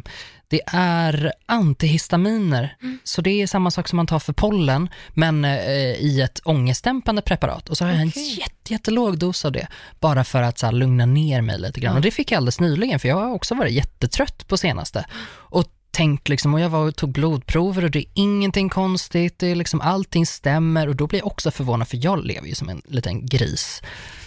det 0.54 0.62
är 0.68 1.34
antihistaminer, 1.46 2.76
Mm. 2.82 3.00
så 3.04 3.22
det 3.22 3.42
är 3.42 3.48
samma 3.48 3.72
sak 3.72 3.88
som 3.88 3.98
man 3.98 4.08
tar 4.08 4.20
för 4.20 4.34
pollen, 4.34 4.90
men 5.14 5.46
eh, 5.46 5.56
i 5.94 6.22
ett 6.22 6.42
ångestdämpande 6.44 7.22
preparat. 7.22 7.70
Och 7.70 7.78
så 7.78 7.86
har 7.86 7.92
jag 7.92 8.02
en 8.02 8.08
jätte, 8.16 8.74
jättelåg 8.74 9.18
dos 9.18 9.46
av 9.46 9.52
det, 9.52 9.68
bara 10.00 10.24
för 10.24 10.42
att 10.42 10.58
så 10.58 10.66
här, 10.66 10.74
lugna 10.74 11.06
ner 11.06 11.42
mig 11.42 11.60
lite 11.60 11.80
grann. 11.80 11.94
Ja. 11.94 11.96
Och 11.98 12.02
det 12.02 12.12
fick 12.12 12.32
jag 12.32 12.38
alldeles 12.38 12.60
nyligen, 12.60 13.00
för 13.00 13.08
jag 13.08 13.16
har 13.16 13.34
också 13.34 13.56
varit 13.56 13.74
jättetrött 13.74 14.48
på 14.48 14.58
senaste. 14.58 15.06
Och 15.32 15.66
tänkt 15.92 16.30
liksom, 16.30 16.54
och 16.54 16.60
jag 16.60 16.70
var 16.70 16.88
och 16.88 16.96
tog 16.96 17.12
blodprover 17.12 17.84
och 17.84 17.92
det 17.92 18.00
är 18.00 18.06
ingenting 18.14 18.70
konstigt, 18.70 19.40
det 19.40 19.48
är 19.48 19.56
liksom 19.56 19.82
allting 19.82 20.26
stämmer 20.26 20.88
och 20.88 20.96
då 20.96 21.08
blir 21.08 21.20
jag 21.20 21.28
också 21.28 21.52
förvånad 21.52 21.88
för 21.88 22.00
jag 22.06 22.26
lever 22.26 22.48
ju 22.48 22.56
som 22.56 22.70
en 22.70 22.82
liten 22.88 23.26
gris. 23.26 23.82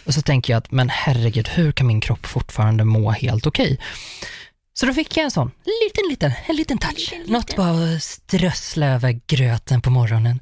Och 0.07 0.15
så 0.15 0.23
tänker 0.23 0.53
jag 0.53 0.59
att, 0.59 0.71
men 0.73 0.89
herregud, 0.89 1.49
hur 1.49 1.73
kan 1.73 1.87
min 1.87 2.01
kropp 2.01 2.27
fortfarande 2.27 2.85
må 2.85 3.11
helt 3.11 3.47
okej? 3.47 3.79
Så 4.81 4.87
då 4.87 4.93
fick 4.93 5.17
jag 5.17 5.25
en 5.25 5.31
sån, 5.31 5.51
liten, 5.83 6.09
liten, 6.09 6.33
en 6.47 6.57
liten 6.57 6.79
touch. 6.79 7.13
Liten, 7.13 7.33
Något 7.33 7.49
liten. 7.51 7.65
bara 7.65 8.01
strössla 8.01 8.87
över 8.87 9.21
gröten 9.27 9.81
på 9.83 9.91
morgonen. 9.91 10.41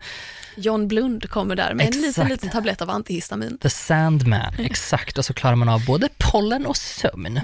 John 0.57 0.89
Blund 0.89 1.31
kommer 1.31 1.57
där 1.57 1.75
med 1.75 1.87
exakt. 1.89 1.97
en 1.97 2.09
liten, 2.09 2.29
liten 2.29 2.51
tablett 2.51 2.83
av 2.83 2.91
antihistamin. 2.91 3.59
The 3.59 3.71
Sandman, 3.71 4.55
exakt. 4.59 5.19
Och 5.19 5.25
så 5.25 5.35
klarar 5.35 5.57
man 5.57 5.69
av 5.69 5.85
både 5.85 6.09
pollen 6.19 6.67
och 6.67 6.77
sömn. 6.77 7.41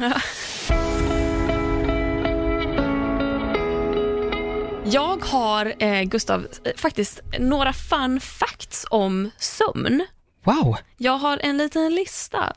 Jag 4.85 5.25
har, 5.25 5.75
eh, 5.79 6.03
Gustav, 6.03 6.47
eh, 6.65 6.73
faktiskt 6.77 7.21
några 7.39 7.73
fun 7.73 8.21
facts 8.21 8.87
om 8.91 9.31
sömn. 9.39 10.07
Wow! 10.45 10.77
Jag 10.97 11.19
har 11.19 11.39
en 11.39 11.57
liten 11.57 11.95
lista 11.95 12.53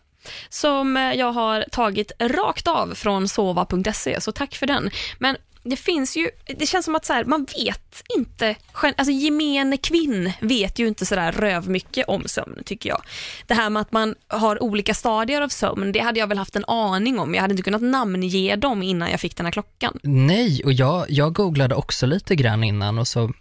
som 0.49 0.95
jag 0.95 1.31
har 1.31 1.65
tagit 1.71 2.11
rakt 2.19 2.67
av 2.67 2.93
från 2.95 3.27
sova.se, 3.27 4.21
så 4.21 4.31
tack 4.31 4.55
för 4.55 4.67
den. 4.67 4.89
Men 5.19 5.37
det 5.63 5.75
finns 5.75 6.17
ju, 6.17 6.29
det 6.57 6.65
känns 6.65 6.85
som 6.85 6.95
att 6.95 7.05
så 7.05 7.13
här, 7.13 7.25
man 7.25 7.45
vet 7.45 8.03
inte, 8.17 8.55
alltså 8.73 9.11
gemene 9.11 9.77
kvinn 9.77 10.31
vet 10.39 10.79
ju 10.79 10.87
inte 10.87 11.05
sådär 11.05 11.31
rövmycket 11.31 12.07
om 12.07 12.23
sömn 12.25 12.61
tycker 12.65 12.89
jag. 12.89 13.01
Det 13.47 13.53
här 13.53 13.69
med 13.69 13.81
att 13.81 13.91
man 13.91 14.15
har 14.27 14.63
olika 14.63 14.93
stadier 14.93 15.41
av 15.41 15.49
sömn, 15.49 15.91
det 15.91 15.99
hade 15.99 16.19
jag 16.19 16.27
väl 16.27 16.37
haft 16.37 16.55
en 16.55 16.65
aning 16.65 17.19
om. 17.19 17.33
Jag 17.33 17.41
hade 17.41 17.51
inte 17.51 17.63
kunnat 17.63 17.81
namnge 17.81 18.55
dem 18.55 18.83
innan 18.83 19.11
jag 19.11 19.19
fick 19.19 19.37
den 19.37 19.45
här 19.45 19.51
klockan. 19.51 19.99
Nej, 20.03 20.61
och 20.65 20.73
jag, 20.73 21.05
jag 21.09 21.33
googlade 21.33 21.75
också 21.75 22.05
lite 22.05 22.35
grann 22.35 22.63
innan 22.63 22.99
och 22.99 23.07
så 23.07 23.33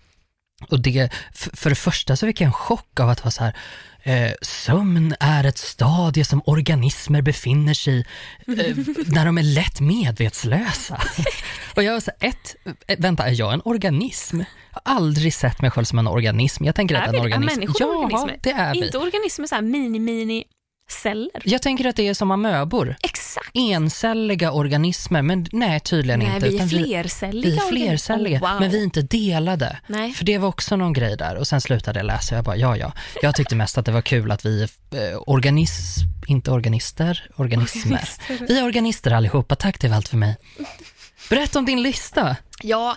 och 0.70 0.80
det, 0.80 1.12
för 1.32 1.70
det 1.70 1.76
första 1.76 2.16
så 2.16 2.26
fick 2.26 2.40
jag 2.40 2.46
en 2.46 2.52
chock 2.52 3.00
av 3.00 3.08
att 3.08 3.24
vara 3.24 3.30
så 3.30 3.44
här, 3.44 3.56
Eh, 4.04 4.32
sömn 4.42 5.14
är 5.20 5.44
ett 5.44 5.58
stadie 5.58 6.24
som 6.24 6.42
organismer 6.46 7.22
befinner 7.22 7.74
sig 7.74 8.06
i 8.46 8.52
eh, 8.52 8.76
när 9.06 9.24
de 9.24 9.38
är 9.38 9.42
lätt 9.42 9.80
medvetslösa. 9.80 11.02
och 11.76 11.82
jag 11.82 11.92
var 11.92 12.00
så 12.00 12.10
ett, 12.20 12.56
eh, 12.86 12.96
vänta, 12.98 13.26
är 13.26 13.40
jag 13.40 13.52
en 13.52 13.62
organism? 13.64 14.40
Jag 14.40 14.80
har 14.84 14.96
aldrig 14.96 15.34
sett 15.34 15.62
mig 15.62 15.70
själv 15.70 15.84
som 15.84 15.98
en 15.98 16.06
organism. 16.06 16.64
Jag 16.64 16.74
tänker 16.74 16.94
är 16.94 17.02
att 17.02 17.14
en 17.14 17.20
organism, 17.20 17.62
är 17.62 17.66
ja, 17.78 17.86
organismer? 17.86 18.38
det 18.42 18.50
är 18.50 18.72
vi. 18.72 18.84
Inte 18.86 18.98
organismer 18.98 19.46
så 19.46 19.54
här 19.54 19.62
mini-mini 19.62 20.44
celler. 20.92 21.42
Jag 21.44 21.62
tänker 21.62 21.86
att 21.86 21.96
det 21.96 22.08
är 22.08 22.14
som 22.14 22.30
amöbor. 22.30 22.96
Exakt. 23.02 23.50
Encelliga 23.54 24.52
organismer, 24.52 25.22
men 25.22 25.46
nej 25.52 25.80
tydligen 25.80 26.20
nej, 26.20 26.34
inte. 26.34 26.48
vi 26.48 26.58
är 26.58 26.66
flercelliga. 26.66 27.50
Vi 27.50 27.56
är 27.56 27.68
flercelliga, 27.68 28.40
wow. 28.40 28.60
men 28.60 28.70
vi 28.70 28.78
är 28.78 28.84
inte 28.84 29.02
delade. 29.02 29.78
Nej. 29.86 30.12
För 30.12 30.24
det 30.24 30.38
var 30.38 30.48
också 30.48 30.76
någon 30.76 30.92
grej 30.92 31.16
där 31.16 31.36
och 31.36 31.46
sen 31.46 31.60
slutade 31.60 31.98
jag 31.98 32.06
läsa 32.06 32.34
jag 32.34 32.44
bara, 32.44 32.56
ja 32.56 32.76
ja. 32.76 32.92
Jag 33.22 33.34
tyckte 33.34 33.56
mest 33.56 33.78
att 33.78 33.86
det 33.86 33.92
var 33.92 34.02
kul 34.02 34.30
att 34.30 34.46
vi 34.46 34.62
är 34.62 35.12
eh, 35.12 35.18
organism, 35.26 36.00
inte 36.26 36.50
organister, 36.50 37.30
organismer. 37.36 37.92
Organister. 37.92 38.46
Vi 38.48 38.58
är 38.58 38.64
organister 38.64 39.10
allihopa, 39.10 39.54
tack 39.54 39.80
det 39.80 39.88
var 39.88 39.96
allt 39.96 40.08
för 40.08 40.16
mig. 40.16 40.36
Berätta 41.30 41.58
om 41.58 41.64
din 41.64 41.82
lista. 41.82 42.36
Ja, 42.62 42.96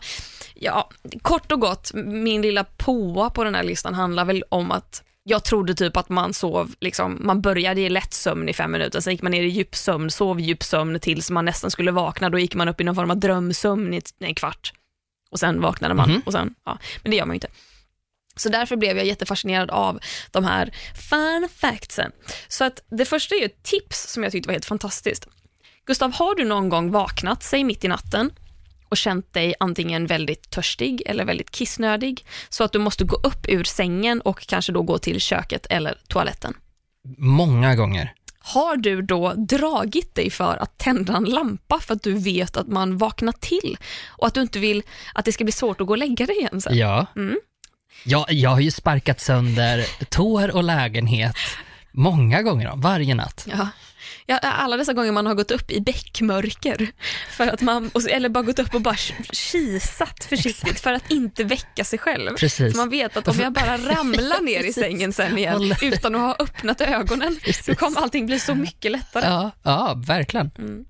ja, 0.56 0.90
kort 1.22 1.52
och 1.52 1.60
gott, 1.60 1.92
min 2.06 2.42
lilla 2.42 2.64
påa 2.64 3.30
på 3.30 3.44
den 3.44 3.56
här 3.56 3.64
listan 3.64 3.94
handlar 3.94 4.26
väl 4.26 4.44
om 4.50 4.72
att 4.72 5.04
jag 5.28 5.44
trodde 5.44 5.76
typ 5.76 5.98
att 5.98 6.10
man 6.10 6.34
sov, 6.34 6.76
liksom, 6.80 7.18
man 7.22 7.42
började 7.42 7.82
i 7.82 7.90
lätt 7.90 8.14
sömn 8.14 8.50
i 8.50 8.54
fem 8.54 8.72
minuter, 8.72 9.00
sen 9.00 9.14
gick 9.14 9.22
man 9.22 9.32
ner 9.32 9.44
i 9.44 9.48
djup 9.48 9.76
sömn, 9.76 10.12
sov 10.12 10.40
djup 10.40 10.64
sömn 10.64 11.00
tills 11.00 11.32
man 11.32 11.46
nästan 11.46 11.72
skulle 11.72 11.92
vakna, 11.92 12.30
då 12.30 12.40
gick 12.40 12.56
man 12.56 12.68
upp 12.68 12.82
i 12.82 12.84
någon 12.84 12.96
form 12.96 13.12
av 13.12 13.18
drömsömn 13.18 13.94
i 13.94 14.02
en 14.20 14.36
kvart. 14.36 14.74
Och 15.32 15.40
sen 15.40 15.62
vaknade 15.62 15.94
man. 15.94 16.10
Mm. 16.10 16.22
Och 16.26 16.32
sen, 16.32 16.56
ja, 16.66 16.78
men 17.04 17.12
det 17.12 17.18
gör 17.18 17.26
man 17.26 17.34
ju 17.34 17.38
inte. 17.38 17.48
Så 18.36 18.50
därför 18.50 18.76
blev 18.76 18.98
jag 18.98 19.06
jättefascinerad 19.06 19.72
av 19.72 20.00
de 20.32 20.46
här 20.46 20.74
fun 21.10 21.50
factsen. 21.56 22.12
Så 22.48 22.64
att 22.64 22.82
det 22.90 23.06
första 23.06 23.36
är 23.36 23.46
ett 23.46 23.64
tips 23.64 24.12
som 24.14 24.24
jag 24.24 24.32
tyckte 24.32 24.48
var 24.48 24.54
helt 24.54 24.66
fantastiskt. 24.66 25.28
Gustav, 25.86 26.14
har 26.14 26.36
du 26.36 26.46
någon 26.46 26.70
gång 26.70 26.92
vaknat, 26.92 27.44
säg 27.44 27.64
mitt 27.64 27.84
i 27.84 27.88
natten, 27.88 28.32
och 28.96 29.00
känt 29.00 29.34
dig 29.34 29.54
antingen 29.60 30.08
väldigt 30.08 30.50
törstig 30.50 31.04
eller 31.06 31.26
väldigt 31.26 31.52
kissnödig, 31.52 32.26
så 32.50 32.64
att 32.64 32.72
du 32.72 32.80
måste 32.80 33.04
gå 33.04 33.16
upp 33.16 33.46
ur 33.48 33.64
sängen 33.64 34.22
och 34.22 34.48
kanske 34.48 34.72
då 34.72 34.82
gå 34.82 34.98
till 34.98 35.22
köket 35.22 35.66
eller 35.70 35.98
toaletten. 36.08 36.54
Många 37.18 37.76
gånger. 37.76 38.14
Har 38.40 38.78
du 38.78 39.02
då 39.02 39.34
dragit 39.34 40.16
dig 40.16 40.30
för 40.30 40.58
att 40.58 40.78
tända 40.78 41.18
en 41.18 41.24
lampa 41.24 41.80
för 41.80 41.94
att 41.94 42.04
du 42.04 42.14
vet 42.14 42.58
att 42.58 42.68
man 42.68 42.98
vaknar 42.98 43.32
till 43.32 43.78
och 44.08 44.28
att 44.28 44.34
du 44.34 44.42
inte 44.42 44.60
vill 44.60 44.84
att 45.14 45.26
det 45.26 45.32
ska 45.32 45.44
bli 45.44 45.52
svårt 45.52 45.82
att 45.82 45.88
gå 45.88 45.94
och 45.94 45.98
lägga 45.98 46.26
dig 46.26 46.38
igen 46.38 46.62
sen? 46.62 46.78
Ja. 46.78 47.06
Mm. 47.16 47.40
ja 48.06 48.26
jag 48.30 48.50
har 48.50 48.60
ju 48.60 48.72
sparkat 48.72 49.20
sönder 49.20 50.06
tår 50.10 50.56
och 50.56 50.64
lägenhet 50.64 51.36
många 51.92 52.42
gånger, 52.42 52.72
varje 52.76 53.16
natt. 53.16 53.48
Ja. 53.52 53.68
Ja, 54.28 54.38
alla 54.38 54.78
dessa 54.78 54.94
gånger 54.94 55.12
man 55.12 55.26
har 55.26 55.34
gått 55.36 55.52
upp 55.52 55.72
i 55.72 55.82
bäckmörker, 55.82 56.92
för 57.38 57.48
att 57.48 57.62
man, 57.62 57.92
eller 58.10 58.30
bara 58.30 58.44
gått 58.44 58.60
upp 58.60 58.74
och 58.76 58.82
bara 58.82 58.96
kisat 59.32 60.24
försiktigt 60.24 60.64
Exakt. 60.64 60.80
för 60.82 60.94
att 60.94 61.12
inte 61.12 61.44
väcka 61.44 61.84
sig 61.84 62.00
själv. 62.00 62.36
Precis. 62.36 62.72
Så 62.72 62.78
man 62.78 62.90
vet 62.90 63.18
att 63.18 63.28
om 63.28 63.40
jag 63.40 63.54
bara 63.54 63.78
ramlar 63.78 64.42
ner 64.42 64.64
i 64.64 64.74
sängen 64.74 65.14
sen 65.14 65.38
igen 65.38 65.76
utan 65.82 66.16
att 66.16 66.22
ha 66.22 66.36
öppnat 66.40 66.82
ögonen, 66.82 67.40
Precis. 67.44 67.66
då 67.66 67.76
kommer 67.76 68.02
allting 68.02 68.26
bli 68.26 68.40
så 68.40 68.56
mycket 68.56 68.92
lättare. 68.92 69.26
Ja, 69.26 69.52
ja 69.64 70.04
verkligen. 70.08 70.52
Mm. 70.58 70.86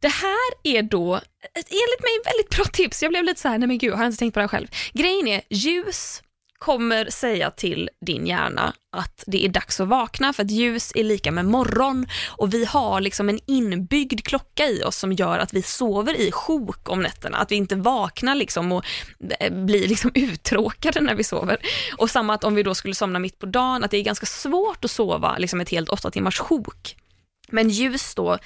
Det 0.00 0.08
här 0.08 0.50
är 0.62 0.82
då, 0.82 1.14
enligt 1.54 2.02
mig, 2.02 2.20
väldigt 2.24 2.56
bra 2.56 2.64
tips. 2.64 3.02
Jag 3.02 3.12
blev 3.12 3.24
lite 3.24 3.40
så 3.40 3.48
här, 3.48 3.58
nej 3.58 3.68
men 3.68 3.78
gud, 3.78 3.92
har 3.94 4.02
jag 4.02 4.08
inte 4.08 4.18
tänkt 4.18 4.34
på 4.34 4.40
det 4.40 4.44
här 4.44 4.48
själv. 4.48 4.68
Grejen 4.92 5.28
är, 5.28 5.42
ljus 5.50 6.22
kommer 6.58 7.10
säga 7.10 7.50
till 7.50 7.90
din 8.06 8.26
hjärna 8.26 8.74
att 8.92 9.24
det 9.26 9.44
är 9.44 9.48
dags 9.48 9.80
att 9.80 9.88
vakna 9.88 10.32
för 10.32 10.42
att 10.42 10.50
ljus 10.50 10.92
är 10.94 11.04
lika 11.04 11.32
med 11.32 11.44
morgon 11.44 12.06
och 12.28 12.54
vi 12.54 12.64
har 12.64 13.00
liksom 13.00 13.28
en 13.28 13.40
inbyggd 13.46 14.24
klocka 14.24 14.66
i 14.66 14.82
oss 14.82 14.96
som 14.96 15.12
gör 15.12 15.38
att 15.38 15.52
vi 15.52 15.62
sover 15.62 16.14
i 16.14 16.32
sjok 16.32 16.88
om 16.88 17.00
nätterna, 17.00 17.38
att 17.38 17.52
vi 17.52 17.56
inte 17.56 17.76
vaknar 17.76 18.34
liksom 18.34 18.72
och 18.72 18.84
eh, 19.40 19.52
blir 19.52 19.88
liksom 19.88 20.10
uttråkade 20.14 21.00
när 21.00 21.14
vi 21.14 21.24
sover. 21.24 21.56
Och 21.96 22.10
samma 22.10 22.34
att 22.34 22.44
om 22.44 22.54
vi 22.54 22.62
då 22.62 22.74
skulle 22.74 22.94
somna 22.94 23.18
mitt 23.18 23.38
på 23.38 23.46
dagen, 23.46 23.84
att 23.84 23.90
det 23.90 23.96
är 23.96 24.02
ganska 24.02 24.26
svårt 24.26 24.84
att 24.84 24.90
sova 24.90 25.38
liksom 25.38 25.60
ett 25.60 25.70
helt 25.70 25.88
åtta 25.88 26.10
timmars 26.10 26.38
sjok. 26.38 26.96
Men 27.48 27.68
ljus 27.68 28.14
då 28.14 28.38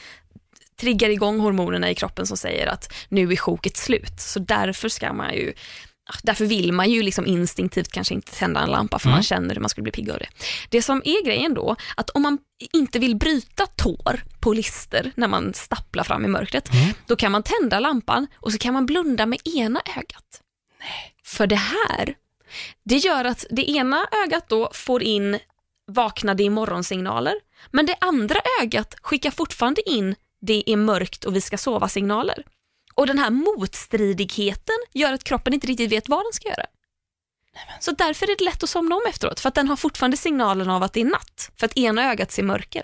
triggar 0.80 1.10
igång 1.10 1.40
hormonerna 1.40 1.90
i 1.90 1.94
kroppen 1.94 2.26
som 2.26 2.36
säger 2.36 2.66
att 2.66 2.92
nu 3.08 3.32
är 3.32 3.36
sjoket 3.36 3.76
slut. 3.76 4.20
Så 4.20 4.38
därför 4.38 4.88
ska 4.88 5.12
man 5.12 5.34
ju 5.34 5.52
Därför 6.22 6.46
vill 6.46 6.72
man 6.72 6.90
ju 6.90 7.02
liksom 7.02 7.26
instinktivt 7.26 7.92
kanske 7.92 8.14
inte 8.14 8.32
tända 8.32 8.60
en 8.60 8.70
lampa 8.70 8.98
för 8.98 9.06
mm. 9.06 9.16
man 9.16 9.22
känner 9.22 9.54
hur 9.54 9.60
man 9.60 9.68
skulle 9.68 9.82
bli 9.82 9.92
pigg 9.92 10.10
av 10.10 10.18
det. 10.18 10.26
Det 10.68 10.82
som 10.82 11.02
är 11.04 11.24
grejen 11.24 11.54
då, 11.54 11.76
att 11.96 12.10
om 12.10 12.22
man 12.22 12.38
inte 12.72 12.98
vill 12.98 13.16
bryta 13.16 13.66
tår 13.66 14.22
på 14.40 14.52
lister 14.52 15.12
när 15.14 15.28
man 15.28 15.54
stapplar 15.54 16.04
fram 16.04 16.24
i 16.24 16.28
mörkret, 16.28 16.72
mm. 16.72 16.94
då 17.06 17.16
kan 17.16 17.32
man 17.32 17.42
tända 17.42 17.80
lampan 17.80 18.26
och 18.34 18.52
så 18.52 18.58
kan 18.58 18.74
man 18.74 18.86
blunda 18.86 19.26
med 19.26 19.38
ena 19.44 19.80
ögat. 19.96 20.40
Nej. 20.80 21.14
För 21.24 21.46
det 21.46 21.56
här, 21.56 22.14
det 22.84 22.96
gör 22.96 23.24
att 23.24 23.46
det 23.50 23.70
ena 23.70 24.08
ögat 24.24 24.48
då 24.48 24.70
får 24.74 25.02
in 25.02 25.38
vaknade 25.86 26.42
i 26.42 26.50
morgonsignaler, 26.50 27.34
men 27.70 27.86
det 27.86 27.96
andra 28.00 28.40
ögat 28.62 28.96
skickar 29.02 29.30
fortfarande 29.30 29.90
in 29.90 30.14
det 30.40 30.70
är 30.70 30.76
mörkt 30.76 31.24
och 31.24 31.36
vi 31.36 31.40
ska 31.40 31.58
sova 31.58 31.88
signaler. 31.88 32.44
Och 32.94 33.06
den 33.06 33.18
här 33.18 33.30
motstridigheten 33.30 34.76
gör 34.92 35.12
att 35.12 35.24
kroppen 35.24 35.54
inte 35.54 35.66
riktigt 35.66 35.92
vet 35.92 36.08
vad 36.08 36.24
den 36.24 36.32
ska 36.32 36.48
göra. 36.48 36.66
Så 37.80 37.92
därför 37.92 38.30
är 38.30 38.36
det 38.38 38.44
lätt 38.44 38.62
att 38.62 38.70
somna 38.70 38.94
om 38.94 39.02
efteråt, 39.08 39.40
för 39.40 39.48
att 39.48 39.54
den 39.54 39.68
har 39.68 39.76
fortfarande 39.76 40.16
signalen 40.16 40.70
av 40.70 40.82
att 40.82 40.92
det 40.92 41.00
är 41.00 41.04
natt, 41.04 41.50
för 41.56 41.66
att 41.66 41.76
ena 41.76 42.10
ögat 42.10 42.32
ser 42.32 42.42
mörker. 42.42 42.82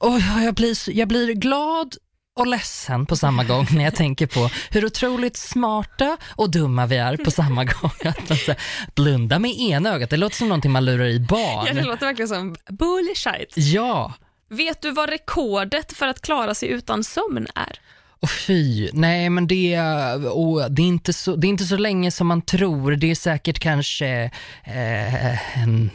Oh, 0.00 0.44
jag, 0.44 0.54
blir, 0.54 0.90
jag 0.90 1.08
blir 1.08 1.32
glad 1.32 1.96
och 2.36 2.46
ledsen 2.46 3.06
på 3.06 3.16
samma 3.16 3.44
gång 3.44 3.66
när 3.74 3.84
jag 3.84 3.94
tänker 3.94 4.26
på 4.26 4.50
hur 4.70 4.84
otroligt 4.84 5.36
smarta 5.36 6.16
och 6.26 6.50
dumma 6.50 6.86
vi 6.86 6.96
är 6.96 7.16
på 7.16 7.30
samma 7.30 7.64
gång. 7.64 7.90
Alltså, 8.30 8.54
blunda 8.94 9.38
med 9.38 9.58
ena 9.58 9.94
ögat, 9.94 10.10
det 10.10 10.16
låter 10.16 10.36
som 10.36 10.48
någonting 10.48 10.70
man 10.70 10.84
lurar 10.84 11.06
i 11.06 11.20
barn. 11.20 11.66
Ja, 11.66 11.72
det 11.74 11.82
låter 11.82 12.06
verkligen 12.06 12.28
som 12.28 12.56
bullshit. 12.68 13.54
Ja. 13.56 14.14
Vet 14.50 14.82
du 14.82 14.90
vad 14.90 15.10
rekordet 15.10 15.92
för 15.92 16.06
att 16.06 16.20
klara 16.20 16.54
sig 16.54 16.68
utan 16.68 17.04
sömn 17.04 17.46
är? 17.54 17.80
Och 18.20 18.30
fy, 18.30 18.90
nej 18.92 19.30
men 19.30 19.46
det, 19.46 19.80
oh, 20.16 20.66
det, 20.68 20.82
är 20.82 20.86
inte 20.86 21.12
så, 21.12 21.36
det 21.36 21.46
är 21.46 21.48
inte 21.48 21.64
så 21.64 21.76
länge 21.76 22.10
som 22.10 22.26
man 22.26 22.42
tror. 22.42 22.96
Det 22.96 23.10
är 23.10 23.14
säkert 23.14 23.58
kanske, 23.58 24.30
eh, 24.64 25.62
en, 25.62 25.90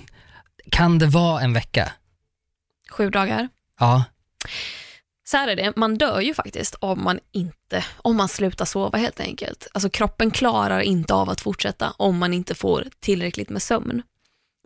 kan 0.72 1.00
det 1.00 1.06
vara 1.06 1.42
en 1.42 1.54
vecka? 1.54 1.92
Sju 2.90 3.10
dagar. 3.10 3.50
Ja. 3.80 4.04
Så 5.26 5.38
här 5.38 5.48
är 5.48 5.56
det, 5.56 5.74
man 5.76 5.98
dör 5.98 6.22
ju 6.22 6.34
faktiskt 6.34 6.76
om 6.80 7.04
man 7.04 7.20
inte, 7.32 7.86
om 7.98 8.16
man 8.18 8.28
slutar 8.28 8.66
sova 8.66 8.98
helt 8.98 9.20
enkelt. 9.20 9.68
Alltså 9.74 9.90
kroppen 9.90 10.32
klarar 10.32 10.80
inte 10.80 11.14
av 11.14 11.30
att 11.30 11.42
fortsätta 11.42 11.94
om 11.98 12.18
man 12.18 12.34
inte 12.34 12.56
får 12.56 12.88
tillräckligt 13.00 13.50
med 13.50 13.62
sömn. 13.62 14.02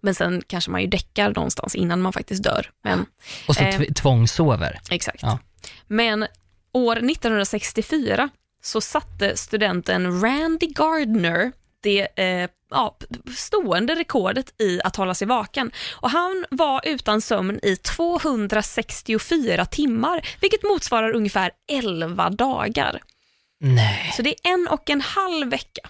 Men 0.02 0.16
sen 0.16 0.44
kanske 0.48 0.72
man 0.72 0.82
ju 0.82 0.88
däckar 0.88 1.34
någonstans 1.34 1.76
innan 1.76 2.02
man 2.02 2.14
faktiskt 2.14 2.44
dör. 2.44 2.72
Men, 2.84 3.06
och 3.48 3.56
så 3.56 3.64
eh, 3.64 3.82
tvångssover. 3.82 4.80
Exakt. 4.90 5.22
Ja. 5.22 5.40
Men 5.88 6.28
År 6.74 6.96
1964 6.96 8.30
så 8.62 8.82
satte 8.82 9.38
studenten 9.38 10.22
Randy 10.22 10.68
Gardner 10.68 11.52
det 11.84 12.08
eh, 12.16 12.50
ja, 12.70 12.98
stående 13.38 13.96
rekordet 13.96 14.62
i 14.62 14.82
att 14.84 14.96
hålla 14.96 15.16
sig 15.16 15.28
vaken. 15.28 15.72
Och 15.96 16.10
han 16.10 16.46
var 16.50 16.82
utan 16.84 17.22
sömn 17.22 17.60
i 17.64 17.76
264 17.76 19.66
timmar, 19.66 20.28
vilket 20.42 20.64
motsvarar 20.64 21.16
ungefär 21.16 21.52
11 21.72 22.30
dagar. 22.30 23.02
Nej. 23.60 24.14
Så 24.16 24.22
det 24.22 24.30
är 24.30 24.54
en 24.54 24.68
och 24.68 24.90
en 24.90 25.02
halv 25.02 25.50
vecka. 25.50 25.90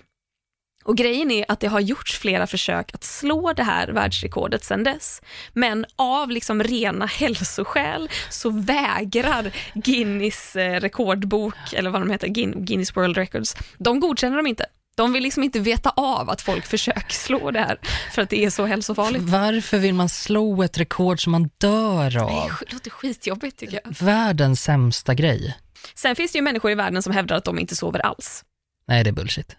Och 0.87 0.97
grejen 0.97 1.31
är 1.31 1.45
att 1.47 1.59
det 1.59 1.67
har 1.67 1.79
gjorts 1.79 2.17
flera 2.19 2.47
försök 2.47 2.93
att 2.95 3.03
slå 3.03 3.53
det 3.53 3.63
här 3.63 3.87
världsrekordet 3.87 4.63
sedan 4.63 4.83
dess. 4.83 5.21
Men 5.53 5.85
av 5.95 6.29
liksom 6.31 6.63
rena 6.63 7.05
hälsoskäl 7.05 8.09
så 8.29 8.49
vägrar 8.49 9.51
Guinness 9.73 10.55
eh, 10.55 10.79
rekordbok, 10.79 11.55
eller 11.73 11.89
vad 11.89 12.01
de 12.01 12.09
heter, 12.11 12.27
Guinness 12.65 12.95
World 12.97 13.17
Records, 13.17 13.55
de 13.77 13.99
godkänner 13.99 14.37
dem 14.37 14.47
inte. 14.47 14.65
De 14.97 15.13
vill 15.13 15.23
liksom 15.23 15.43
inte 15.43 15.59
veta 15.59 15.89
av 15.89 16.29
att 16.29 16.41
folk 16.41 16.65
försöker 16.65 17.13
slå 17.13 17.51
det 17.51 17.59
här 17.59 17.79
för 18.13 18.21
att 18.21 18.29
det 18.29 18.45
är 18.45 18.49
så 18.49 18.65
hälsofarligt. 18.65 19.23
Varför 19.23 19.77
vill 19.77 19.93
man 19.93 20.09
slå 20.09 20.63
ett 20.63 20.77
rekord 20.77 21.23
som 21.23 21.31
man 21.31 21.49
dör 21.57 22.09
Det 22.11 22.21
av? 22.23 22.29
är- 22.31 22.73
låter 22.73 22.89
skitjobbigt 22.91 23.59
tycker 23.59 23.79
jag. 23.83 23.95
Världens 24.05 24.61
sämsta 24.61 25.13
grej. 25.13 25.57
Sen 25.95 26.15
finns 26.15 26.31
det 26.31 26.37
ju 26.37 26.43
människor 26.43 26.71
i 26.71 26.75
världen 26.75 27.03
som 27.03 27.13
hävdar 27.13 27.35
att 27.35 27.43
de 27.45 27.59
inte 27.59 27.75
sover 27.75 27.99
alls. 28.05 28.43
Nej, 28.87 29.03
det 29.03 29.09
är 29.09 29.11
bullshit. 29.11 29.55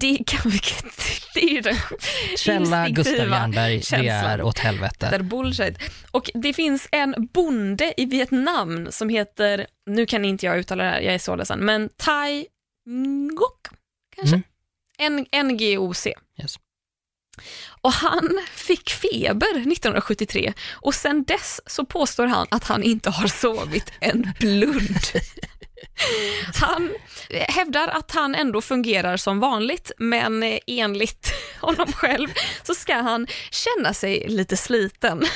Det 0.00 0.18
kan 0.26 0.50
vi 0.50 0.60
det 1.34 1.40
är 1.40 1.48
ju 1.48 1.60
den 1.60 1.76
Källa 2.36 2.88
Gustav 2.88 3.28
Jernberg, 3.28 3.82
det 3.90 4.08
är 4.08 4.42
åt 4.42 4.56
Det 4.56 4.62
helvete. 4.62 5.06
är 5.06 5.22
bullshit. 5.22 5.78
Och 6.10 6.30
det 6.34 6.52
finns 6.52 6.88
en 6.92 7.14
bonde 7.32 7.94
i 7.96 8.04
Vietnam 8.04 8.88
som 8.90 9.08
heter, 9.08 9.66
nu 9.90 10.06
kan 10.06 10.24
inte 10.24 10.46
jag 10.46 10.58
uttala 10.58 10.84
det 10.84 10.90
här, 10.90 11.00
jag 11.00 11.14
är 11.14 11.18
så 11.18 11.36
ledsen, 11.36 11.58
men 11.58 11.88
Thai 11.96 12.46
Ngoc, 12.86 13.52
kanske? 14.16 14.42
Mm. 14.98 15.46
NGOC. 15.46 16.06
Yes. 16.06 16.58
Och 17.80 17.92
han 17.92 18.40
fick 18.54 18.90
feber 18.90 19.50
1973 19.50 20.52
och 20.70 20.94
sen 20.94 21.24
dess 21.24 21.60
så 21.66 21.84
påstår 21.84 22.26
han 22.26 22.46
att 22.50 22.64
han 22.64 22.82
inte 22.82 23.10
har 23.10 23.28
sovit 23.28 23.92
en 24.00 24.32
blund. 24.40 24.96
Han 26.54 26.94
hävdar 27.48 27.88
att 27.88 28.10
han 28.10 28.34
ändå 28.34 28.60
fungerar 28.60 29.16
som 29.16 29.40
vanligt, 29.40 29.90
men 29.98 30.58
enligt 30.66 31.32
honom 31.60 31.92
själv 31.92 32.28
så 32.62 32.74
ska 32.74 32.94
han 32.94 33.26
känna 33.50 33.94
sig 33.94 34.24
lite 34.28 34.56
sliten. 34.56 35.22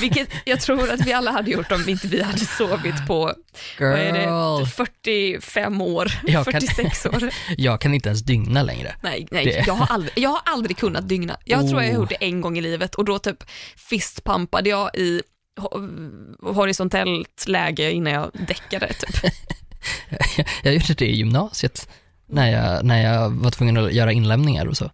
Vilket 0.00 0.28
jag 0.44 0.60
tror 0.60 0.90
att 0.90 1.06
vi 1.06 1.12
alla 1.12 1.30
hade 1.30 1.50
gjort 1.50 1.72
om 1.72 1.88
inte 1.88 2.06
vi 2.08 2.22
hade 2.22 2.38
sovit 2.38 3.06
på 3.06 3.34
är 3.78 4.12
det, 4.12 4.20
Girl, 4.22 4.64
45 4.66 5.80
år, 5.80 6.12
Jag 6.26 6.44
kan- 6.44 6.52
46 6.60 7.06
år. 7.06 7.30
jag 7.56 7.80
kan 7.80 7.94
inte 7.94 8.08
ens 8.08 8.22
dygna 8.22 8.62
längre. 8.62 8.96
Nej, 9.02 9.26
nej 9.30 9.44
Det- 9.44 9.64
jag, 9.66 9.74
har 9.74 9.86
aldrig, 9.94 10.12
jag 10.16 10.30
har 10.30 10.40
aldrig 10.44 10.76
kunnat 10.76 11.08
dygna. 11.08 11.36
Jag 11.44 11.68
tror 11.68 11.82
jag 11.82 11.88
har 11.88 11.96
Oh. 11.96 12.00
gjort 12.00 12.08
det 12.08 12.24
en 12.24 12.40
gång 12.40 12.58
i 12.58 12.60
livet 12.60 12.94
och 12.94 13.04
då 13.04 13.18
typ 13.18 13.44
fistpumpade 13.76 14.70
jag 14.70 14.90
i 14.96 15.22
horisontellt 16.42 17.44
läge 17.48 17.92
innan 17.92 18.12
jag 18.12 18.30
däckade. 18.32 18.88
Typ. 18.92 19.32
Jag 20.62 20.74
gjorde 20.74 20.94
det 20.94 21.06
i 21.06 21.16
gymnasiet, 21.16 21.88
när 22.28 22.50
jag, 22.52 22.84
när 22.84 23.02
jag 23.02 23.30
var 23.30 23.50
tvungen 23.50 23.76
att 23.76 23.92
göra 23.92 24.12
inlämningar 24.12 24.66
och 24.66 24.76
så. 24.76 24.90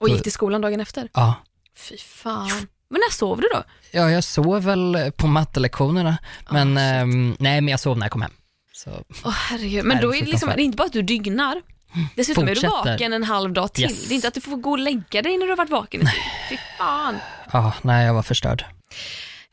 Och 0.00 0.08
gick 0.08 0.22
till 0.22 0.32
skolan 0.32 0.60
dagen 0.60 0.80
efter. 0.80 1.08
Ja, 1.14 1.34
Fy 1.78 1.96
fan. 1.98 2.66
Men 2.90 3.00
när 3.08 3.12
sov 3.12 3.40
du 3.40 3.48
då? 3.54 3.62
ja 3.90 4.10
jag 4.10 4.24
sov 4.24 4.62
väl 4.64 5.12
på 5.16 5.26
mattelektionerna, 5.26 6.16
men 6.50 6.76
Ah, 6.76 6.80
shit. 6.80 6.92
ehm, 7.02 7.36
nej, 7.38 7.60
men 7.60 7.68
jag 7.70 7.80
sov 7.80 7.98
när 7.98 8.04
jag 8.06 8.12
kom 8.12 8.22
hem. 8.22 8.30
Så, 8.72 8.90
Åh 9.24 9.30
herregud. 9.32 9.84
Men 9.84 9.96
Nej, 9.96 10.02
då 10.02 10.14
är 10.14 10.20
det, 10.20 10.30
liksom, 10.30 10.48
det 10.56 10.62
är 10.62 10.64
inte 10.64 10.76
bara 10.76 10.86
att 10.86 10.92
du 10.92 11.02
dygnar. 11.02 11.62
Dessutom 12.16 12.44
är 12.44 12.48
du 12.48 12.54
Fortsätter. 12.54 12.92
vaken 12.92 13.12
en 13.12 13.24
halv 13.24 13.52
dag 13.52 13.72
till. 13.72 13.84
Yes. 13.84 14.08
Det 14.08 14.14
är 14.14 14.16
inte 14.16 14.28
att 14.28 14.34
du 14.34 14.40
får 14.40 14.56
gå 14.56 14.70
och 14.70 14.78
lägga 14.78 15.22
dig 15.22 15.38
när 15.38 15.46
du 15.46 15.52
har 15.52 15.56
varit 15.56 15.70
vaken 15.70 16.00
tid. 16.00 16.10
Fy 16.50 16.56
fan. 16.78 17.16
ja, 17.52 17.72
nej, 17.82 18.06
jag 18.06 18.14
var 18.14 18.22
förstörd. 18.22 18.64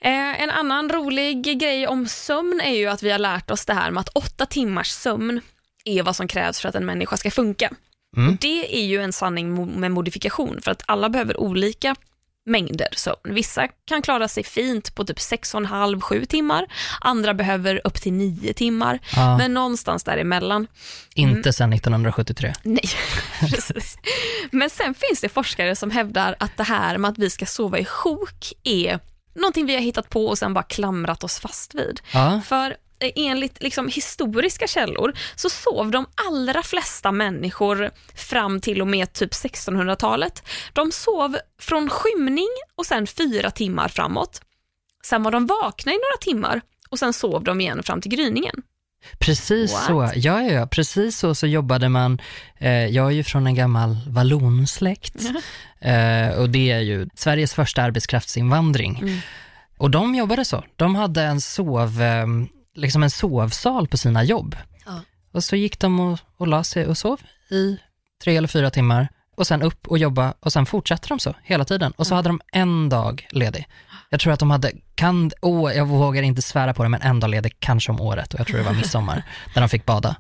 Eh, 0.04 0.42
en 0.42 0.50
annan 0.50 0.90
rolig 0.90 1.60
grej 1.60 1.88
om 1.88 2.08
sömn 2.08 2.62
är 2.64 2.76
ju 2.76 2.88
att 2.88 3.04
vi 3.04 3.12
har 3.12 3.20
lärt 3.20 3.52
oss 3.52 3.66
det 3.66 3.74
här 3.74 3.92
med 3.92 4.02
att 4.02 4.10
åtta 4.10 4.46
timmars 4.46 4.88
sömn 4.92 5.42
är 5.86 6.04
vad 6.04 6.16
som 6.16 6.28
krävs 6.28 6.60
för 6.62 6.70
att 6.70 6.76
en 6.76 6.86
människa 6.86 7.18
ska 7.18 7.32
funka. 7.32 7.70
Mm. 8.18 8.30
Och 8.34 8.40
det 8.40 8.78
är 8.78 8.86
ju 8.86 9.02
en 9.04 9.14
sanning 9.14 9.80
med 9.80 9.92
modifikation 9.92 10.62
för 10.62 10.72
att 10.72 10.84
alla 10.88 11.10
behöver 11.10 11.40
olika 11.40 11.96
mängder 12.46 12.88
sömn. 12.92 13.18
Vissa 13.24 13.68
kan 13.86 14.02
klara 14.02 14.28
sig 14.28 14.44
fint 14.44 14.96
på 14.96 15.06
typ 15.06 15.18
6,5-7 15.18 16.26
timmar, 16.26 16.66
andra 17.02 17.34
behöver 17.34 17.82
upp 17.84 18.02
till 18.02 18.14
9 18.14 18.54
timmar, 18.54 19.00
Ja, 19.16 19.38
men 19.38 19.54
någonstans 19.54 20.04
däremellan. 20.04 20.68
inte 21.16 21.54
sedan 21.54 21.74
1973. 21.74 22.54
Nej, 22.64 22.84
precis. 23.40 23.98
Men 24.52 24.70
sen 24.70 24.94
finns 24.94 25.22
det 25.22 25.30
forskare 25.30 25.76
som 25.76 25.92
hävdar 25.92 26.36
att 26.40 26.58
det 26.58 26.64
här 26.64 26.98
med 26.98 27.10
att 27.12 27.18
vi 27.18 27.30
ska 27.30 27.46
sova 27.46 27.80
i 27.80 27.86
sjok 27.86 28.54
är 28.64 29.00
någonting 29.36 29.66
vi 29.66 29.74
har 29.74 29.82
hittat 29.82 30.10
på 30.10 30.28
och 30.28 30.38
sen 30.38 30.54
bara 30.54 30.64
klamrat 30.64 31.24
oss 31.24 31.40
fast 31.40 31.76
vid. 31.76 32.02
Ja, 32.14 32.42
För 32.46 32.78
eh, 33.00 33.12
enligt 33.16 33.64
liksom, 33.64 33.88
historiska 33.88 34.68
källor 34.68 35.14
så 35.36 35.50
sov 35.50 35.92
de 35.92 36.06
allra 36.28 36.64
flesta 36.64 37.12
människor 37.12 37.92
fram 38.16 38.62
till 38.62 38.82
och 38.82 38.88
med 38.88 39.14
typ 39.14 39.32
1600-talet. 39.32 40.44
De 40.74 40.92
sov 40.92 41.38
från 41.60 41.90
skymning 41.90 42.50
och 42.76 42.86
sen 42.86 43.08
fyra 43.08 43.52
timmar 43.52 43.88
framåt. 43.88 44.42
Sen 45.06 45.24
var 45.24 45.32
de 45.32 45.48
vakna 45.48 45.92
i 45.92 45.96
några 45.96 46.18
timmar 46.22 46.62
och 46.90 47.00
sen 47.00 47.14
sov 47.14 47.44
de 47.44 47.62
igen 47.62 47.84
fram 47.84 48.02
till 48.02 48.12
gryningen. 48.12 48.56
Precis 49.20 49.74
What? 49.74 49.86
så. 49.86 50.12
Ja, 50.16 50.42
ja, 50.42 50.52
ja, 50.52 50.68
precis 50.68 51.18
så 51.18 51.36
så 51.36 51.48
jobbade 51.48 51.90
man. 51.90 52.22
Eh, 52.58 52.72
jag 52.72 53.08
är 53.08 53.12
ju 53.12 53.24
från 53.24 53.48
en 53.48 53.56
gammal 53.56 53.98
vallonsläkt 54.08 55.16
eh, 55.80 56.30
och 56.30 56.50
det 56.50 56.72
är 56.72 56.80
ju 56.80 57.08
Sveriges 57.16 57.54
första 57.54 57.82
arbetskraftsinvandring. 57.82 59.00
Mm. 59.00 59.20
Och 59.78 59.92
de 59.92 60.16
jobbade 60.16 60.46
så. 60.46 60.64
De 60.76 60.96
hade 60.96 61.22
en 61.22 61.42
sov, 61.42 62.02
eh, 62.02 62.28
liksom 62.76 63.04
en 63.04 63.10
sovsal 63.10 63.88
på 63.88 63.98
sina 63.98 64.24
jobb. 64.24 64.56
Ja. 64.86 65.02
Och 65.32 65.44
så 65.44 65.56
gick 65.56 65.80
de 65.80 66.00
och, 66.00 66.20
och 66.38 66.48
la 66.48 66.64
sig 66.64 66.86
och 66.86 66.98
sov 66.98 67.22
i 67.50 67.78
tre 68.24 68.38
eller 68.38 68.48
fyra 68.48 68.70
timmar 68.70 69.08
och 69.36 69.48
sen 69.48 69.62
upp 69.62 69.88
och 69.88 69.98
jobba 69.98 70.34
och 70.40 70.54
sen 70.54 70.66
fortsatte 70.66 71.08
de 71.08 71.20
så 71.20 71.36
hela 71.44 71.66
tiden. 71.66 71.92
Och 71.92 72.08
så 72.08 72.16
hade 72.16 72.30
de 72.30 72.42
en 72.52 72.90
dag 72.90 73.28
ledig. 73.32 73.68
Jag 74.14 74.20
tror 74.20 74.34
att 74.34 74.40
de 74.40 74.52
hade, 74.52 74.72
kan, 74.96 75.32
åh, 75.42 75.74
jag 75.74 75.86
vågar 75.86 76.24
inte 76.24 76.42
svära 76.42 76.74
på 76.74 76.84
det, 76.84 76.90
men 76.90 77.02
en 77.02 77.20
dag 77.20 77.30
ledig 77.30 77.56
kanske 77.60 77.92
om 77.92 78.02
året 78.02 78.34
och 78.34 78.40
jag 78.40 78.48
tror 78.48 78.58
det 78.58 78.64
var 78.64 78.74
midsommar, 78.74 79.24
när 79.56 79.62
de 79.62 79.70
fick 79.70 79.86
bada. 79.86 80.16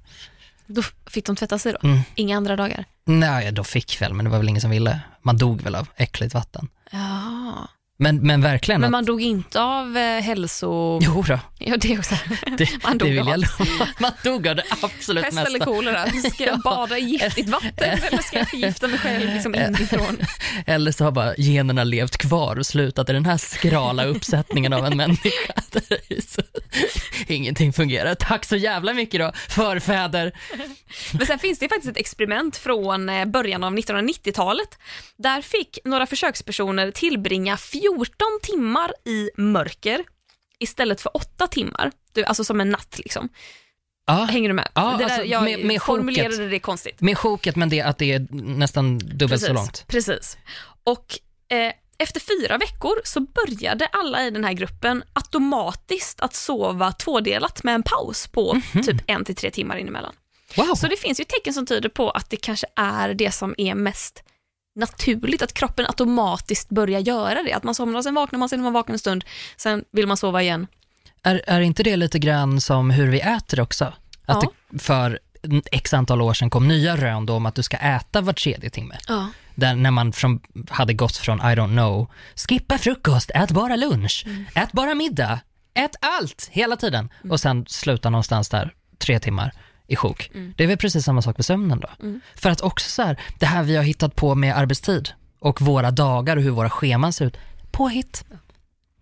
Då 0.67 0.81
fick 1.09 1.25
de 1.25 1.35
tvätta 1.35 1.59
sig 1.59 1.73
då? 1.73 1.87
Mm. 1.87 1.99
Inga 2.15 2.37
andra 2.37 2.55
dagar? 2.55 2.85
Nej, 3.05 3.51
de 3.51 3.65
fick 3.65 4.01
väl, 4.01 4.13
men 4.13 4.25
det 4.25 4.31
var 4.31 4.37
väl 4.37 4.49
ingen 4.49 4.61
som 4.61 4.71
ville. 4.71 4.99
Man 5.21 5.37
dog 5.37 5.61
väl 5.61 5.75
av 5.75 5.87
äckligt 5.95 6.33
vatten. 6.33 6.67
Ja. 6.91 7.67
Men, 7.97 8.27
men 8.27 8.41
verkligen, 8.41 8.81
Men 8.81 8.87
att, 8.87 8.91
man 8.91 9.05
dog 9.05 9.21
inte 9.21 9.61
av 9.61 9.97
eh, 9.97 10.21
hälso... 10.21 10.99
jo 11.01 11.23
då, 11.27 11.39
Ja, 11.65 11.77
det 11.77 11.97
också. 11.99 12.15
det, 12.57 12.83
Man 12.83 12.97
dog 12.97 13.09
det 13.09 13.13
vill 13.13 13.19
av 13.21 13.27
jag 13.27 13.39
lova. 13.39 13.87
Man 13.99 14.11
dog 14.23 14.47
av 14.47 14.55
det 14.55 14.63
absolut 14.81 15.23
Pest 15.23 15.37
eller 15.37 15.59
mesta. 15.59 15.65
kolera? 15.65 16.07
Ska 16.07 16.43
jag 16.43 16.61
bada 16.63 16.97
i 16.97 17.01
giftigt 17.01 17.49
vatten 17.49 17.99
eller 18.07 18.21
ska 18.21 18.37
jag 18.37 18.49
förgifta 18.49 18.87
mig 18.87 18.99
själv 18.99 19.33
liksom 19.33 19.55
inifrån? 19.55 20.17
Eller 20.65 20.91
så 20.91 21.03
har 21.03 21.11
bara 21.11 21.33
generna 21.37 21.83
levt 21.83 22.17
kvar 22.17 22.59
och 22.59 22.65
slutat 22.65 23.09
i 23.09 23.13
den 23.13 23.25
här 23.25 23.37
skrala 23.37 24.05
uppsättningen 24.05 24.73
av 24.73 24.85
en 24.85 24.97
människa. 24.97 25.53
Ingenting 27.27 27.73
fungerar. 27.73 28.15
Tack 28.15 28.45
så 28.45 28.55
jävla 28.55 28.93
mycket 28.93 29.19
då, 29.19 29.31
förfäder. 29.49 30.31
Men 31.11 31.27
sen 31.27 31.39
finns 31.39 31.59
det 31.59 31.69
faktiskt 31.69 31.91
ett 31.91 31.97
experiment 31.97 32.57
från 32.57 33.09
eh, 33.09 33.25
början 33.25 33.63
av 33.63 33.73
1990-talet. 33.73 34.77
Där 35.17 35.41
fick 35.41 35.77
några 35.85 36.05
försökspersoner 36.05 36.91
tillbringa 36.91 37.57
14 37.97 38.27
timmar 38.43 38.93
i 39.05 39.29
mörker 39.37 40.03
istället 40.59 41.01
för 41.01 41.17
8 41.17 41.47
timmar. 41.47 41.91
Du, 42.13 42.23
alltså 42.23 42.43
som 42.43 42.61
en 42.61 42.69
natt 42.69 42.95
liksom. 42.99 43.29
Ja, 44.05 44.13
Hänger 44.13 44.49
du 44.49 44.53
med? 44.53 44.69
Det 44.75 44.81
där, 44.81 45.03
alltså, 45.03 45.23
jag 45.23 45.43
med- 45.43 45.65
med 45.65 45.81
formulerade 45.81 46.35
choket. 46.35 46.51
det 46.51 46.59
konstigt. 46.59 47.01
med 47.01 47.17
choket 47.17 47.55
men 47.55 47.69
det 47.69 47.81
att 47.81 47.97
det 47.97 48.13
är 48.13 48.27
nästan 48.31 48.97
dubbelt 48.97 49.41
så 49.41 49.53
långt. 49.53 49.85
Precis. 49.87 50.37
Och 50.83 51.19
eh, 51.51 51.73
efter 51.97 52.19
fyra 52.19 52.57
veckor 52.57 52.93
så 53.03 53.19
började 53.19 53.85
alla 53.87 54.23
i 54.25 54.31
den 54.31 54.43
här 54.43 54.53
gruppen 54.53 55.03
automatiskt 55.13 56.21
att 56.21 56.35
sova 56.35 56.91
tvådelat 56.91 57.63
med 57.63 57.75
en 57.75 57.83
paus 57.83 58.27
på 58.27 58.53
Mhm. 58.73 58.83
typ 58.83 58.97
en 59.07 59.25
till 59.25 59.35
tre 59.35 59.51
timmar 59.51 59.77
inemellan. 59.77 60.13
Wow. 60.57 60.75
Så 60.75 60.87
det 60.87 60.97
finns 60.97 61.19
ju 61.19 61.23
tecken 61.23 61.53
som 61.53 61.65
tyder 61.65 61.89
på 61.89 62.09
att 62.11 62.29
det 62.29 62.37
kanske 62.37 62.67
är 62.75 63.13
det 63.13 63.31
som 63.31 63.55
är 63.57 63.75
mest 63.75 64.23
naturligt, 64.75 65.41
att 65.41 65.53
kroppen 65.53 65.85
automatiskt 65.85 66.69
börjar 66.69 66.99
göra 66.99 67.43
det. 67.43 67.53
Att 67.53 67.63
man 67.63 67.75
somnar, 67.75 68.01
sen 68.01 68.15
vaknar 68.15 68.39
man, 68.39 68.49
sen 68.49 68.59
är 68.59 68.63
man 68.63 68.73
vaken 68.73 68.93
en 68.95 68.99
stund, 68.99 69.23
sen 69.57 69.83
vill 69.91 70.07
man 70.07 70.17
sova 70.17 70.41
igen. 70.41 70.67
Är, 71.23 71.41
är 71.47 71.61
inte 71.61 71.83
det 71.83 71.95
lite 71.95 72.19
grann 72.19 72.61
som 72.61 72.89
hur 72.89 73.07
vi 73.07 73.19
äter 73.19 73.59
också? 73.59 73.85
Att 73.85 74.43
Ja. 74.43 74.51
det 74.69 74.79
för 74.79 75.19
x 75.71 75.93
antal 75.93 76.21
år 76.21 76.33
sedan 76.33 76.49
kom 76.49 76.67
nya 76.67 76.95
rön 76.97 77.25
då 77.25 77.33
om 77.33 77.45
att 77.45 77.55
du 77.55 77.63
ska 77.63 77.77
äta 77.77 78.21
var 78.21 78.33
tredje 78.33 78.69
timme. 78.69 78.97
Ja. 79.07 79.27
Där 79.55 79.75
när 79.75 79.91
man 79.91 80.13
från, 80.13 80.39
hade 80.69 80.93
gått 80.93 81.17
från, 81.17 81.39
I 81.39 81.41
don't 81.43 81.67
know, 81.73 82.11
skippa 82.35 82.77
frukost, 82.77 83.31
ät 83.35 83.51
bara 83.51 83.75
lunch, 83.75 84.25
ät 84.55 84.71
bara 84.71 84.95
middag, 84.95 85.39
ät 85.73 85.95
allt 86.01 86.49
hela 86.51 86.75
tiden. 86.75 87.09
Och 87.29 87.39
sen 87.39 87.65
sluta 87.67 88.09
någonstans 88.09 88.49
där, 88.49 88.73
tre 88.97 89.19
timmar 89.19 89.51
i 89.93 89.95
sjok. 89.95 90.31
Det 90.55 90.63
är 90.63 90.67
väl 90.67 90.77
precis 90.77 91.05
samma 91.05 91.21
sak 91.21 91.37
med 91.37 91.45
sömnen 91.45 91.79
då. 91.79 91.89
För 92.35 92.49
att 92.49 92.61
också 92.61 92.89
så 92.89 93.01
här, 93.01 93.19
det 93.39 93.45
här 93.45 93.63
vi 93.63 93.75
har 93.75 93.83
hittat 93.83 94.15
på 94.15 94.35
med 94.35 94.57
arbetstid 94.57 95.09
och 95.39 95.61
våra 95.61 95.91
dagar 95.91 96.37
och 96.37 96.43
hur 96.43 96.51
våra 96.51 96.69
scheman 96.69 97.13
ser 97.13 97.25
ut, 97.25 97.37
påhitt. 97.71 98.23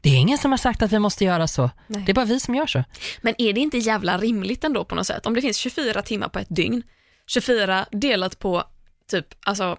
Det 0.02 0.10
är 0.10 0.16
ingen 0.18 0.38
som 0.38 0.52
har 0.52 0.58
sagt 0.58 0.82
att 0.82 0.92
vi 0.92 1.00
måste 1.00 1.26
göra 1.26 1.48
så. 1.48 1.70
Nej. 1.88 2.04
Det 2.06 2.12
är 2.12 2.14
bara 2.14 2.26
vi 2.26 2.40
som 2.40 2.56
gör 2.56 2.68
så. 2.68 2.84
Men 3.22 3.36
är 3.38 3.54
det 3.54 3.60
inte 3.60 3.78
jävla 3.78 4.18
rimligt 4.18 4.64
ändå 4.64 4.86
på 4.86 4.96
något 4.96 5.08
sätt? 5.08 5.26
Om 5.26 5.34
det 5.34 5.42
finns 5.42 5.58
24 5.58 6.02
timmar 6.02 6.30
på 6.30 6.40
ett 6.40 6.48
dygn, 6.50 6.84
24 7.28 7.86
delat 7.92 8.40
på 8.40 8.64
typ, 9.12 9.26
alltså 9.46 9.78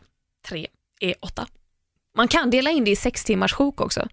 3 0.48 0.66
är 1.01 1.14
8. 1.20 1.46
Man 2.16 2.29
kan 2.29 2.51
dela 2.51 2.70
in 2.70 2.85
det 2.85 2.90
i 2.90 2.96
sex 2.96 3.25
timmars 3.25 3.53
sjok 3.53 3.81
också. 3.81 4.09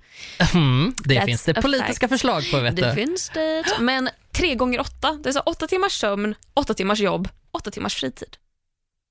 Mm, 0.54 0.94
det 1.04 1.20
That's 1.20 1.26
finns 1.26 1.46
det 1.46 1.54
politiska 1.54 2.08
fact. 2.08 2.22
förslag 2.22 2.44
på 2.52 2.60
vet 2.60 2.76
Det 2.76 2.90
du. 2.90 2.94
finns 2.96 3.32
det. 3.34 3.64
Men 3.80 4.10
3 4.32 4.56
gånger 4.56 4.80
8, 4.80 5.20
det 5.24 5.30
är 5.30 5.34
så 5.34 5.39
8 5.39 5.68
timmars 5.68 5.92
sömn, 6.00 6.36
8 6.54 6.74
timmars 6.74 7.00
jobb, 7.00 7.30
åtta 7.52 7.72
timmars 7.72 7.96
fritid. 7.96 8.38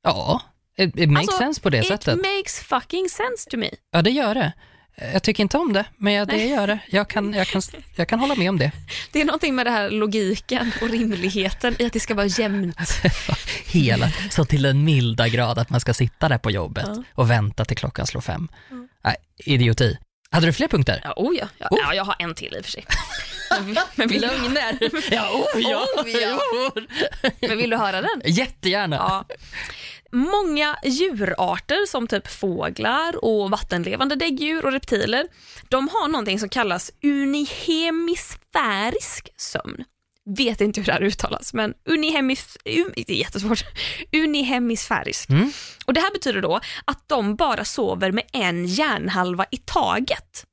Ja, 0.03 0.43
it, 0.79 0.97
it 0.97 1.11
makes 1.11 1.29
Alltså, 1.29 1.39
sense 1.39 1.61
på 1.61 1.71
det 1.71 1.79
It 1.79 1.87
sättet. 1.87 2.17
makes 2.17 2.61
fucking 2.61 3.09
sense 3.09 3.51
to 3.51 3.57
me. 3.57 3.71
Ja, 3.91 4.03
det 4.03 4.11
gör 4.11 4.35
det. 4.35 4.53
Jag 5.13 5.23
tycker 5.23 5.43
inte 5.43 5.59
om 5.59 5.73
det, 5.73 5.85
men 5.97 6.13
jag, 6.13 6.29
det 6.29 6.45
gör 6.47 6.67
det. 6.67 6.79
Jag 6.91 7.09
kan, 7.11 7.35
jag, 7.35 7.47
kan, 7.47 7.63
jag 7.97 8.09
kan 8.09 8.21
hålla 8.21 8.35
med 8.35 8.49
om 8.51 8.59
det. 8.59 8.73
Det 9.13 9.21
är 9.21 9.25
någonting 9.25 9.55
med 9.55 9.67
det 9.67 9.71
här 9.71 9.91
logiken 9.91 10.73
och 10.83 10.89
rimligheten 10.89 11.77
i 11.79 11.85
att 11.87 11.93
det 11.93 12.01
ska 12.01 12.15
vara 12.15 12.27
jämnt. 12.27 12.77
Hela, 13.67 14.13
så 14.31 14.45
till 14.45 14.63
den 14.63 14.85
milda 14.85 15.29
grad 15.29 15.59
att 15.59 15.71
man 15.71 15.81
ska 15.81 15.95
sitta 15.95 16.29
där 16.29 16.39
på 16.39 16.51
jobbet 16.51 16.85
Ja. 16.87 17.03
och 17.15 17.31
vänta 17.31 17.65
till 17.65 17.77
klockan 17.77 18.07
slår 18.07 18.21
fem. 18.21 18.49
Mm. 18.71 18.89
Nej, 19.05 19.17
idioti. 19.37 19.99
Hade 20.33 20.47
du 20.47 20.53
fler 20.53 20.69
punkter? 20.69 21.01
Ja, 21.05 21.13
oh 21.17 21.37
ja. 21.37 21.49
Ja, 21.59 21.69
Oh. 21.71 21.79
ja, 21.83 21.95
jag 21.95 22.05
har 22.05 22.17
en 22.19 22.35
till 22.35 22.57
i 22.57 22.61
och 22.61 22.65
för 22.65 22.73
sig. 22.73 22.87
Men, 23.95 24.09
vill, 24.09 24.21
Lögner! 24.21 24.79
Ja, 25.15 25.31
oh, 25.33 25.47
ja. 25.61 25.87
Oh, 25.97 26.09
ja. 26.11 26.41
men 27.49 27.59
vill 27.59 27.71
du 27.71 27.77
höra 27.77 28.01
den? 28.01 28.21
Jättegärna. 28.25 28.97
Ja. 28.97 29.25
Många 30.13 30.79
djurarter 30.85 31.87
som 31.87 32.07
typ 32.07 32.29
fåglar 32.29 33.25
och 33.25 33.51
vattenlevande 33.51 34.17
däggdjur 34.17 34.65
och 34.65 34.73
reptiler, 34.73 35.27
de 35.69 35.89
har 35.89 36.09
någonting 36.09 36.39
som 36.39 36.49
kallas 36.49 36.91
unihemisfärisk 37.03 39.29
sömn. 39.37 39.85
Vet 40.37 40.61
inte 40.61 40.81
hur 40.81 40.87
det 40.87 40.93
här 40.93 41.03
uttalas, 41.03 41.55
men 41.55 41.75
unihemis, 41.85 42.57
un, 42.65 42.93
det 42.97 43.11
är 43.13 43.17
jättesvårt. 43.17 43.65
Unihemisfärisk. 44.13 45.31
Mm. 45.31 45.53
Och 45.87 45.95
Det 45.95 46.01
här 46.01 46.13
betyder 46.13 46.43
då 46.43 46.61
att 46.85 47.09
de 47.09 47.37
bara 47.37 47.65
sover 47.65 48.13
med 48.13 48.25
en 48.33 48.67
hjärnhalva 48.67 49.47
i 49.51 49.57
taget 49.57 50.45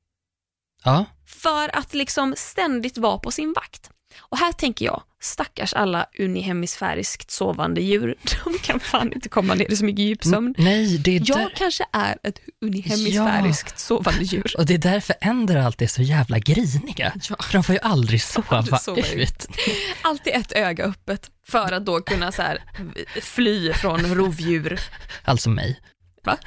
Ja. 0.84 1.04
för 1.26 1.76
att 1.76 1.94
liksom 1.94 2.34
ständigt 2.36 2.98
vara 2.98 3.18
på 3.18 3.30
sin 3.30 3.52
vakt. 3.52 3.90
Och 4.20 4.38
här 4.38 4.52
tänker 4.52 4.84
jag, 4.84 5.02
stackars 5.26 5.74
alla 5.74 6.06
unihemisfäriskt 6.18 7.30
sovande 7.30 7.80
djur, 7.80 8.14
de 8.44 8.58
kan 8.58 8.80
fan 8.80 9.12
inte 9.12 9.28
komma 9.28 9.54
ner 9.54 9.72
i 9.72 9.76
så 9.76 9.84
mycket 9.84 10.04
djupsömn. 10.04 10.54
Nej, 10.58 10.98
det 10.98 11.16
är 11.16 11.22
Jag 11.24 11.38
där, 11.38 11.52
kanske 11.56 11.84
är 11.92 12.18
ett 12.22 12.38
unihemisfäriskt 12.60 13.78
sovande 13.78 14.22
djur. 14.24 14.54
och 14.58 14.66
det 14.66 14.74
är 14.74 14.78
därför 14.78 15.16
änder 15.20 15.56
alltid 15.56 15.86
är 15.86 15.90
så 15.90 16.02
jävla 16.02 16.38
griniga. 16.38 17.12
Ja. 17.28 17.36
För 17.42 17.52
de 17.52 17.64
får 17.64 17.74
ju 17.74 17.80
aldrig 17.80 18.22
sova, 18.22 18.62
sova 18.78 19.00
ut. 19.00 19.14
ut. 19.14 19.46
Alltid 20.02 20.32
ett 20.34 20.52
öga 20.52 20.84
öppet 20.84 21.30
för 21.46 21.72
att 21.72 21.86
då 21.86 22.00
kunna 22.00 22.32
så 22.32 22.42
här, 22.42 22.62
fly 23.22 23.72
från 23.72 24.14
rovdjur. 24.14 24.80
Alltså 25.24 25.50
mig. 25.50 25.80
Va? 26.24 26.38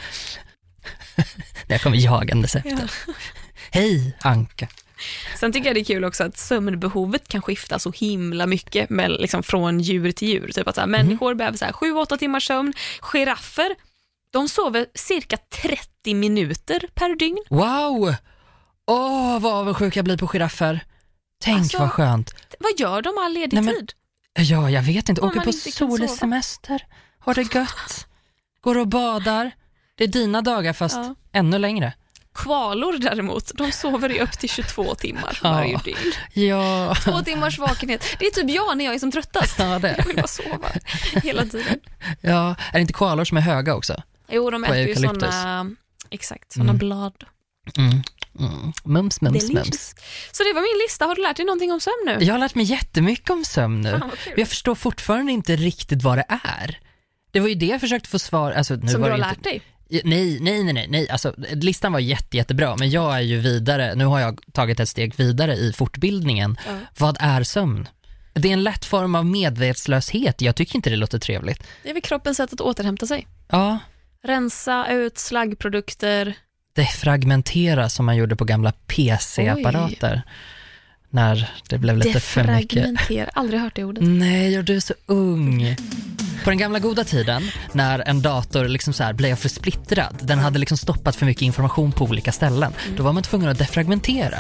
Jag 1.68 1.82
kommer 1.82 1.98
jagandes 1.98 2.56
efter. 2.56 2.92
Hej, 3.72 4.18
Anka. 4.22 4.68
Sen 5.40 5.52
tycker 5.54 5.68
jag 5.68 5.76
det 5.76 5.80
är 5.80 5.84
kul 5.86 6.06
också 6.06 6.24
att 6.24 6.38
sömnbehovet 6.38 7.28
kan 7.28 7.42
skifta 7.42 7.80
så 7.80 7.92
himla 7.92 8.46
mycket 8.46 8.90
med, 8.90 9.12
liksom, 9.12 9.44
från 9.44 9.80
djur 9.80 10.12
till 10.12 10.28
djur. 10.28 10.52
Typ 10.52 10.68
att 10.68 10.76
så 10.76 10.82
här, 10.82 10.88
människor 10.88 11.34
behöver 11.36 11.58
så 11.58 11.66
här, 11.66 11.72
7-8 11.72 12.18
timmars 12.18 12.48
sömn. 12.48 12.74
Giraffer, 13.02 13.76
de 14.32 14.50
sover 14.50 14.86
cirka 14.96 15.38
30 15.38 16.14
minuter 16.14 16.84
per 16.94 17.16
dygn. 17.16 17.44
Wow! 17.50 18.14
Åh, 18.88 19.40
vad 19.40 19.54
avundsjuk 19.54 19.96
jag 19.96 20.06
blir 20.06 20.18
på 20.18 20.28
giraffer. 20.28 20.80
Tänk 21.42 21.60
Alltså, 21.60 21.78
vad 21.80 21.92
skönt. 21.92 22.34
Vad 22.60 22.80
gör 22.80 23.02
de 23.02 23.18
all 23.18 23.34
ledig 23.34 23.54
Nej, 23.54 23.64
men- 23.64 23.74
tid? 23.76 23.92
Ja, 24.40 24.70
jag 24.70 24.82
vet 24.82 25.10
inte. 25.10 25.22
Om 25.22 25.30
Åker 25.30 25.40
på 25.42 25.52
solsemester, 25.54 26.86
har 27.20 27.34
det 27.36 27.56
gött, 27.56 28.08
går 28.62 28.78
och 28.78 28.88
badar. 28.88 29.52
Det 29.96 30.04
är 30.04 30.08
dina 30.08 30.42
dagar 30.42 30.74
fast 30.74 30.96
Ja. 30.96 31.16
ännu 31.32 31.58
längre. 31.60 31.94
Kvalor 32.44 32.98
däremot, 32.98 33.52
de 33.56 33.72
sover 33.72 34.12
i 34.12 34.20
upp 34.20 34.32
till 34.32 34.50
22 34.50 34.96
timmar 34.96 35.40
Ja. 35.44 35.52
varje 35.52 35.78
dygn. 35.78 35.98
Ja, 36.34 36.96
Två 37.04 37.20
timmars 37.22 37.60
vakenhet. 37.60 38.04
Det 38.20 38.26
är 38.26 38.32
typ 38.32 38.50
jag 38.50 38.78
när 38.78 38.86
jag 38.86 38.96
är 38.96 39.00
som 39.00 39.12
tröttast. 39.12 39.60
ja, 39.60 39.80
det. 39.80 39.96
Jag 39.98 40.06
vill 40.06 40.16
bara 40.16 40.28
sova 40.28 40.68
hela 41.24 41.46
tiden. 41.46 41.80
ja. 42.22 42.56
Är 42.70 42.74
det 42.74 42.82
inte 42.82 42.94
koalor 42.94 43.26
som 43.26 43.38
är 43.38 43.42
höga 43.42 43.76
också? 43.76 44.02
Jo, 44.32 44.50
de 44.50 44.64
äter 44.64 44.78
ju 44.78 44.96
såna, 44.96 45.70
exakt, 46.10 46.52
såna 46.54 46.64
Mm. 46.66 46.78
blad. 46.78 47.14
Mm. 47.78 47.92
Mm. 48.40 48.74
Mums, 48.84 49.22
mums, 49.22 49.34
Delicious. 49.48 49.54
mums. 49.54 49.96
Så 50.32 50.44
det 50.44 50.54
var 50.54 50.62
min 50.62 50.84
lista. 50.88 51.06
Har 51.06 51.16
du 51.16 51.22
lärt 51.22 51.36
dig 51.38 51.46
någonting 51.46 51.72
om 51.72 51.80
sömn 51.80 52.04
nu? 52.06 52.18
Jag 52.26 52.34
har 52.34 52.40
lärt 52.40 52.56
mig 52.56 52.66
jättemycket 52.66 53.30
om 53.30 53.46
sömn 53.46 53.82
nu. 53.82 54.00
Fan, 54.00 54.12
jag 54.38 54.48
förstår 54.48 54.76
fortfarande 54.76 55.32
inte 55.32 55.56
riktigt 55.56 56.04
vad 56.04 56.18
det 56.18 56.26
är. 56.58 56.80
Det 57.32 57.40
var 57.40 57.48
ju 57.48 57.56
det 57.56 57.66
jag 57.66 57.82
försökte 57.82 58.10
få 58.10 58.20
svar, 58.20 58.52
alltså 58.52 58.76
nu 58.76 58.88
Som 58.88 59.02
var 59.02 59.08
du 59.10 59.14
har 59.14 59.18
inte, 59.18 59.30
lärt 59.30 59.44
dig? 59.44 59.62
Nej, 60.04 60.38
nej, 60.40 60.64
nej, 60.74 60.88
nej. 60.90 61.10
Alltså, 61.10 61.34
listan 61.38 61.92
var 61.92 62.00
jätte, 62.00 62.38
jättebra, 62.38 62.76
men 62.76 62.90
jag 62.90 63.16
är 63.16 63.20
ju 63.22 63.38
vidare, 63.40 63.96
nu 63.96 64.06
har 64.06 64.20
jag 64.20 64.40
tagit 64.54 64.80
ett 64.80 64.90
steg 64.90 65.16
vidare 65.16 65.56
i 65.56 65.74
fortbildningen. 65.74 66.58
Ja. 66.68 66.74
Vad 66.98 67.18
är 67.20 67.44
sömn? 67.44 67.88
Det 68.34 68.48
är 68.50 68.54
en 68.54 68.64
lätt 68.64 68.86
form 68.86 69.16
av 69.16 69.26
medvetslöshet, 69.26 70.42
jag 70.42 70.56
tycker 70.56 70.76
inte 70.76 70.90
det 70.90 70.96
låter 70.96 71.20
trevligt. 71.20 71.64
Det 71.84 71.90
är 71.90 71.94
väl 71.94 72.02
kroppens 72.04 72.38
sätt 72.38 72.54
att 72.54 72.62
återhämta 72.62 73.08
sig. 73.08 73.28
Ja, 73.50 73.80
Rensa 74.24 74.88
ut 74.92 75.18
slaggprodukter. 75.18 76.34
defragmentera 76.76 77.90
som 77.90 78.06
man 78.06 78.16
gjorde 78.18 78.36
på 78.36 78.46
gamla 78.46 78.72
PC-apparater. 78.72 80.22
När 81.10 81.52
det 81.70 81.78
blev 81.78 81.98
lite 81.98 82.20
för 82.20 82.44
mycket. 82.44 82.70
Defragmentera. 82.70 83.30
Aldrig 83.34 83.60
hört 83.62 83.76
det 83.76 83.84
ordet. 83.84 84.04
Nej, 84.04 84.58
och 84.58 84.64
du 84.64 84.76
är 84.76 84.80
så 84.80 84.94
ung. 85.06 85.76
På 86.44 86.50
den 86.50 86.60
gamla 86.60 86.80
goda 86.80 87.04
tiden, 87.04 87.44
när 87.72 88.00
en 88.00 88.22
dator 88.22 88.68
liksom 88.68 88.94
så 88.94 89.04
här 89.04 89.14
blev 89.14 89.36
för 89.36 89.50
splittrad, 89.50 90.16
den 90.22 90.40
hade 90.40 90.60
liksom 90.60 90.78
stoppat 90.78 91.16
för 91.16 91.26
mycket 91.26 91.42
information 91.42 91.92
på 91.92 92.06
olika 92.06 92.32
ställen, 92.32 92.74
då 92.98 93.04
var 93.04 93.14
man 93.14 93.24
tvungen 93.24 93.50
att 93.50 93.58
defragmentera. 93.58 94.38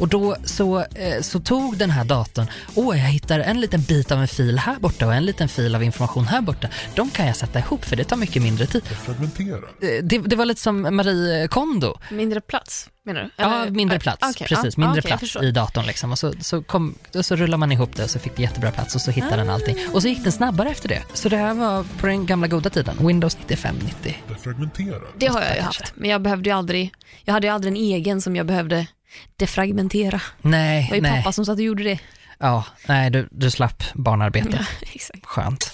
Och 0.00 0.08
då 0.08 0.36
så, 0.44 0.78
eh, 0.80 1.20
så 1.22 1.40
tog 1.40 1.76
den 1.76 1.90
här 1.90 2.04
datorn, 2.04 2.46
åh 2.74 2.98
jag 2.98 3.06
hittar 3.08 3.40
en 3.40 3.60
liten 3.60 3.82
bit 3.82 4.12
av 4.12 4.20
en 4.20 4.28
fil 4.28 4.58
här 4.58 4.76
borta 4.80 5.06
och 5.06 5.14
en 5.14 5.24
liten 5.24 5.48
fil 5.48 5.74
av 5.74 5.82
information 5.82 6.26
här 6.26 6.40
borta. 6.40 6.68
De 6.94 7.10
kan 7.10 7.26
jag 7.26 7.36
sätta 7.36 7.58
ihop 7.58 7.84
för 7.84 7.96
det 7.96 8.04
tar 8.04 8.16
mycket 8.16 8.42
mindre 8.42 8.66
tid. 8.66 8.82
Fragmentera. 8.84 9.56
Eh, 9.56 10.04
Det, 10.04 10.18
det 10.18 10.36
var 10.36 10.44
lite 10.44 10.60
som 10.60 10.96
Marie 10.96 11.48
Kondo. 11.48 11.94
Mindre 12.10 12.40
plats, 12.40 12.88
menar 13.06 13.22
du? 13.22 13.30
Ja, 13.36 13.64
mindre 13.70 13.96
Ah, 13.96 14.00
plats. 14.00 14.22
okej, 14.36 14.46
Precis, 14.48 14.76
mindre 14.76 14.98
okej, 15.00 15.10
jag 15.10 15.18
plats 15.18 15.36
i 15.36 15.50
datorn 15.50 15.86
liksom. 15.86 16.12
Och 16.12 16.18
så, 16.18 16.32
så, 16.40 16.62
kom, 16.62 16.94
och 17.14 17.24
så 17.24 17.36
rullar 17.36 17.58
man 17.58 17.72
ihop 17.72 17.96
det 17.96 18.04
och 18.04 18.10
så 18.10 18.18
fick 18.18 18.36
det 18.36 18.42
jättebra 18.42 18.70
plats 18.70 18.94
och 18.94 19.00
så 19.00 19.10
hittade 19.10 19.36
den 19.36 19.50
allting. 19.50 19.76
Och 19.92 20.02
så 20.02 20.08
gick 20.08 20.22
den 20.22 20.32
snabbare 20.32 20.68
efter 20.70 20.88
det. 20.88 21.02
Så 21.14 21.28
det 21.28 21.36
här 21.36 21.54
var 21.54 21.84
på 22.00 22.06
den 22.06 22.26
gamla 22.26 22.46
goda 22.46 22.70
tiden, 22.70 22.96
Windows 23.06 23.38
95, 23.38 23.76
90. 23.84 24.16
Defragmentera. 24.28 25.00
Det 25.18 25.26
har 25.26 25.42
jag 25.42 25.56
ju 25.56 25.62
haft, 25.62 25.92
men 25.96 26.10
jag 26.10 26.22
behövde 26.22 26.50
ju 26.50 26.56
aldrig, 26.56 26.92
jag 27.24 27.32
hade 27.34 27.46
ju 27.46 27.52
aldrig 27.52 27.72
en 27.72 27.76
egen 27.80 28.20
som 28.20 28.36
jag 28.36 28.46
behövde 28.46 28.86
defragmentera. 29.36 30.20
Nej, 30.42 30.82
Det 30.82 30.90
var 30.90 30.96
ju 30.96 31.02
nej. 31.02 31.22
pappa 31.22 31.32
som 31.32 31.44
satt 31.46 31.54
och 31.58 31.60
gjorde 31.64 31.82
det. 31.84 31.98
Ja, 32.38 32.64
nej, 32.88 33.10
du, 33.10 33.28
du 33.30 33.50
slapp 33.50 33.82
barnarbete. 33.94 34.48
Ja, 34.52 34.64
exakt. 34.94 35.26
Skönt. 35.26 35.72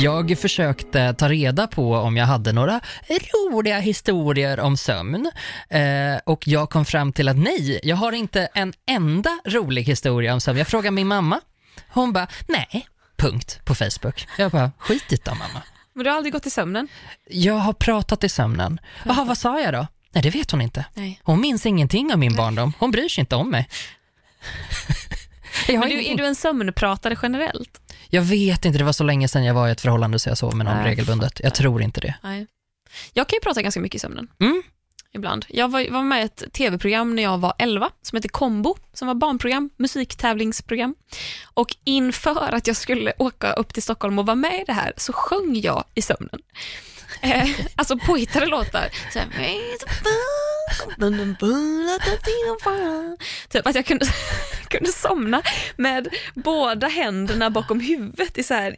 Jag 0.00 0.38
försökte 0.38 1.14
ta 1.14 1.28
reda 1.28 1.66
på 1.66 1.94
om 1.94 2.16
jag 2.16 2.26
hade 2.26 2.52
några 2.52 2.80
roliga 3.08 3.78
historier 3.78 4.60
om 4.60 4.76
sömn 4.76 5.30
eh, 5.68 6.16
och 6.24 6.48
jag 6.48 6.70
kom 6.70 6.84
fram 6.84 7.12
till 7.12 7.28
att 7.28 7.36
nej, 7.36 7.80
jag 7.82 7.96
har 7.96 8.12
inte 8.12 8.48
en 8.54 8.72
enda 8.86 9.38
rolig 9.44 9.82
historia 9.82 10.34
om 10.34 10.40
sömn. 10.40 10.58
Jag 10.58 10.68
frågade 10.68 10.90
min 10.90 11.06
mamma, 11.06 11.40
hon 11.88 12.12
bara 12.12 12.26
nej, 12.46 12.88
punkt 13.16 13.60
på 13.64 13.74
Facebook. 13.74 14.26
Jag 14.38 14.50
bara 14.50 14.72
skit 14.78 15.12
i 15.12 15.16
det 15.16 15.30
mamma. 15.30 15.62
Men 15.94 16.04
du 16.04 16.10
har 16.10 16.16
aldrig 16.16 16.32
gått 16.32 16.46
i 16.46 16.50
sömnen? 16.50 16.88
Jag 17.26 17.54
har 17.54 17.72
pratat 17.72 18.24
i 18.24 18.28
sömnen. 18.28 18.80
Jaha, 19.04 19.24
vad 19.24 19.38
sa 19.38 19.60
jag 19.60 19.74
då? 19.74 19.86
Nej, 20.12 20.22
det 20.22 20.30
vet 20.30 20.50
hon 20.50 20.60
inte. 20.60 20.84
Nej. 20.94 21.20
Hon 21.24 21.40
minns 21.40 21.66
ingenting 21.66 22.12
av 22.12 22.18
min 22.18 22.36
barndom. 22.36 22.72
Hon 22.78 22.90
bryr 22.90 23.08
sig 23.08 23.22
inte 23.22 23.36
om 23.36 23.50
mig. 23.50 23.68
Du, 25.66 25.74
är 25.74 26.16
du 26.16 26.26
en 26.26 26.34
sömnpratare 26.34 27.16
generellt? 27.22 27.80
Jag 28.08 28.22
vet 28.22 28.64
inte, 28.64 28.78
det 28.78 28.84
var 28.84 28.92
så 28.92 29.04
länge 29.04 29.28
sedan 29.28 29.44
jag 29.44 29.54
var 29.54 29.68
i 29.68 29.70
ett 29.70 29.80
förhållande 29.80 30.18
så 30.18 30.28
jag 30.28 30.38
sov 30.38 30.56
med 30.56 30.66
någon 30.66 30.76
Nej, 30.76 30.84
regelbundet. 30.86 31.40
Jag 31.42 31.54
tror 31.54 31.82
inte 31.82 32.00
det. 32.00 32.14
Nej. 32.22 32.46
Jag 33.12 33.28
kan 33.28 33.36
ju 33.36 33.40
prata 33.40 33.62
ganska 33.62 33.80
mycket 33.80 33.96
i 33.96 33.98
sömnen. 33.98 34.28
Mm. 34.40 34.62
Ibland. 35.12 35.46
Jag 35.48 35.70
var, 35.70 35.90
var 35.90 36.02
med 36.02 36.22
i 36.22 36.24
ett 36.24 36.52
tv-program 36.52 37.16
när 37.16 37.22
jag 37.22 37.38
var 37.38 37.54
11 37.58 37.90
som 38.02 38.16
hette 38.16 38.28
Kombo, 38.28 38.76
som 38.92 39.08
var 39.08 39.14
barnprogram, 39.14 39.70
musiktävlingsprogram. 39.76 40.94
Och 41.54 41.76
inför 41.84 42.54
att 42.54 42.66
jag 42.66 42.76
skulle 42.76 43.12
åka 43.18 43.52
upp 43.52 43.74
till 43.74 43.82
Stockholm 43.82 44.18
och 44.18 44.26
vara 44.26 44.34
med 44.34 44.60
i 44.60 44.64
det 44.66 44.72
här 44.72 44.92
så 44.96 45.12
sjöng 45.12 45.60
jag 45.60 45.84
i 45.94 46.02
sömnen. 46.02 46.40
Eh, 47.20 47.48
alltså 47.76 47.98
påhittade 47.98 48.46
låtar. 48.46 48.88
Så 49.12 49.18
här, 49.18 49.28
typ 53.48 53.66
att 53.66 53.74
jag 53.74 53.86
kunde, 53.86 54.06
kunde 54.68 54.92
somna 54.92 55.42
med 55.76 56.08
båda 56.34 56.86
händerna 56.86 57.50
bakom 57.50 57.80
huvudet 57.80 58.38
i 58.38 58.42
så 58.42 58.54
här 58.54 58.76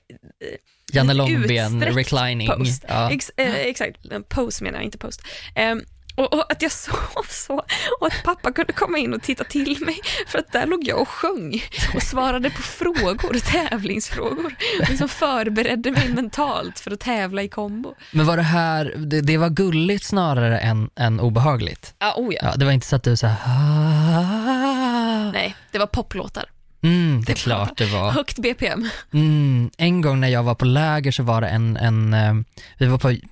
Janne 0.93 1.15
Långben, 1.15 1.83
reclining. 1.83 2.49
post. 2.49 2.85
Ja. 2.89 3.11
Ex, 3.11 3.31
eh, 3.37 3.55
exakt, 3.55 4.01
pose 4.29 4.65
menar 4.65 4.79
jag, 4.79 4.85
inte 4.85 4.99
post. 4.99 5.23
Ehm, 5.55 5.83
och, 6.15 6.33
och 6.35 6.53
att 6.53 6.63
jag 6.63 6.73
sov 6.87 7.25
så 7.29 7.55
och 8.01 8.07
att 8.07 8.23
pappa 8.25 8.53
kunde 8.53 8.73
komma 8.73 8.99
in 8.99 9.15
och 9.15 9.23
titta 9.23 9.45
till 9.45 9.85
mig 9.85 9.99
för 10.27 10.39
att 10.39 10.53
där 10.53 10.67
låg 10.67 10.81
jag 10.89 11.01
och 11.01 11.09
sjöng 11.09 11.63
och 11.95 12.03
svarade 12.03 12.51
på 12.51 12.63
frågor, 12.63 13.39
tävlingsfrågor 13.53 14.55
och 14.83 14.89
liksom 14.89 15.09
förberedde 15.09 15.91
mig 15.91 16.09
mentalt 16.09 16.81
för 16.81 16.91
att 16.91 17.01
tävla 17.01 17.43
i 17.43 17.49
kombo. 17.49 17.95
Men 18.13 18.27
var 18.27 18.37
det 18.37 18.43
här, 18.43 18.95
det, 18.97 19.21
det 19.21 19.37
var 19.39 19.49
gulligt 19.49 20.05
snarare 20.05 20.59
än, 20.59 20.91
än 20.97 21.21
obehagligt? 21.21 21.95
Ja, 21.99 22.15
oh 22.17 22.35
ja. 22.35 22.41
Ja, 22.43 22.53
det 22.57 22.65
var 22.65 22.73
inte 22.73 22.87
så 22.87 22.97
att 22.97 23.03
du 23.05 23.17
så 23.17 23.27
här, 23.27 23.37
"Ah." 23.47 25.31
Nej, 25.33 25.57
det 25.73 25.79
var 25.79 25.87
poplåtar. 25.87 26.45
Mm, 26.83 27.25
det 27.27 27.33
är 27.33 27.37
klart 27.37 27.77
det 27.77 27.87
var. 27.87 28.11
Högt 28.11 28.39
BPM. 28.39 28.89
Mm, 29.13 29.71
en 29.79 30.01
gång 30.01 30.21
när 30.21 30.29
jag 30.29 30.43
var 30.43 30.55
på 30.55 30.65
läger 30.65 31.13
så 31.13 31.23
var 31.23 31.41
det 31.41 31.49
en, 31.49 31.77
en 31.77 32.15
eh, 32.15 32.35
vi, 32.79 32.87
var 32.87 32.99
på, 32.99 33.09
vi, 33.09 33.23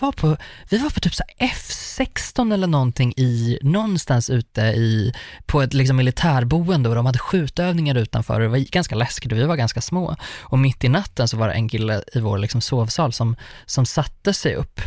var 0.00 0.12
på, 0.12 0.36
vi 0.70 0.78
var 0.78 0.90
på 0.90 1.00
typ 1.00 1.14
så 1.14 1.22
här 1.38 1.48
F16 1.48 2.54
eller 2.54 2.66
någonting 2.66 3.14
i, 3.16 3.58
någonstans 3.62 4.30
ute 4.30 4.60
i, 4.60 5.14
på 5.46 5.62
ett 5.62 5.74
liksom 5.74 5.96
militärboende 5.96 6.88
och 6.88 6.94
de 6.94 7.06
hade 7.06 7.18
skjutövningar 7.18 7.94
utanför 7.94 8.34
och 8.34 8.40
det 8.40 8.48
var 8.48 8.58
ganska 8.58 8.94
läskigt 8.94 9.32
och 9.32 9.38
vi 9.38 9.44
var 9.44 9.56
ganska 9.56 9.80
små. 9.80 10.16
Och 10.40 10.58
mitt 10.58 10.84
i 10.84 10.88
natten 10.88 11.28
så 11.28 11.36
var 11.36 11.48
det 11.48 11.54
en 11.54 11.68
kille 11.68 12.02
i 12.14 12.20
vår 12.20 12.38
liksom 12.38 12.60
sovsal 12.60 13.12
som, 13.12 13.36
som 13.66 13.86
satte 13.86 14.34
sig 14.34 14.54
upp 14.54 14.80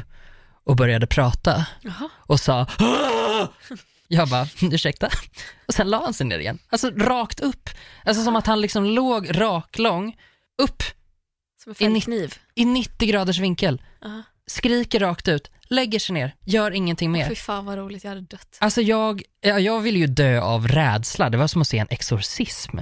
och 0.64 0.76
började 0.76 1.08
prata 1.08 1.66
Jaha. 1.82 2.10
och 2.18 2.40
sa 2.40 2.68
"Åh!" 2.80 3.48
Jag 4.12 4.28
bara, 4.30 4.48
ursäkta? 4.62 5.10
Och 5.68 5.74
sen 5.74 5.90
la 5.90 6.04
han 6.04 6.14
sig 6.14 6.28
ner 6.28 6.40
igen. 6.40 6.60
Alltså 6.70 6.90
rakt 6.90 7.40
upp. 7.40 7.70
Alltså 8.06 8.24
som 8.24 8.36
att 8.36 8.48
han 8.48 8.62
liksom 8.62 8.86
låg 8.86 9.40
raklång, 9.42 10.16
upp 10.62 10.84
Som 11.64 11.74
en 11.80 11.96
I 11.96 12.02
fällkniv. 12.02 12.36
i 12.56 12.66
90 12.66 13.08
graders 13.10 13.40
vinkel, 13.40 13.82
Ja. 14.02 14.22
skriker 14.48 15.00
rakt 15.00 15.28
ut, 15.28 15.52
lägger 15.70 16.00
sig 16.00 16.14
ner, 16.14 16.36
gör 16.46 16.72
ingenting 16.72 17.10
Fy 17.16 17.20
mer. 17.30 17.36
fan 17.36 17.66
vad 17.66 17.78
roligt, 17.78 18.04
jag 18.04 18.12
hade 18.12 18.22
dött. 18.22 18.58
Alltså 18.60 18.82
jag, 18.82 19.22
ja, 19.42 19.60
jag 19.60 19.80
ville 19.80 20.00
ju 20.00 20.08
dö 20.08 20.42
av 20.42 20.68
rädsla, 20.68 21.30
det 21.30 21.38
var 21.38 21.48
som 21.48 21.62
att 21.62 21.68
se 21.68 21.78
en 21.78 21.88
exorcism. 21.90 22.78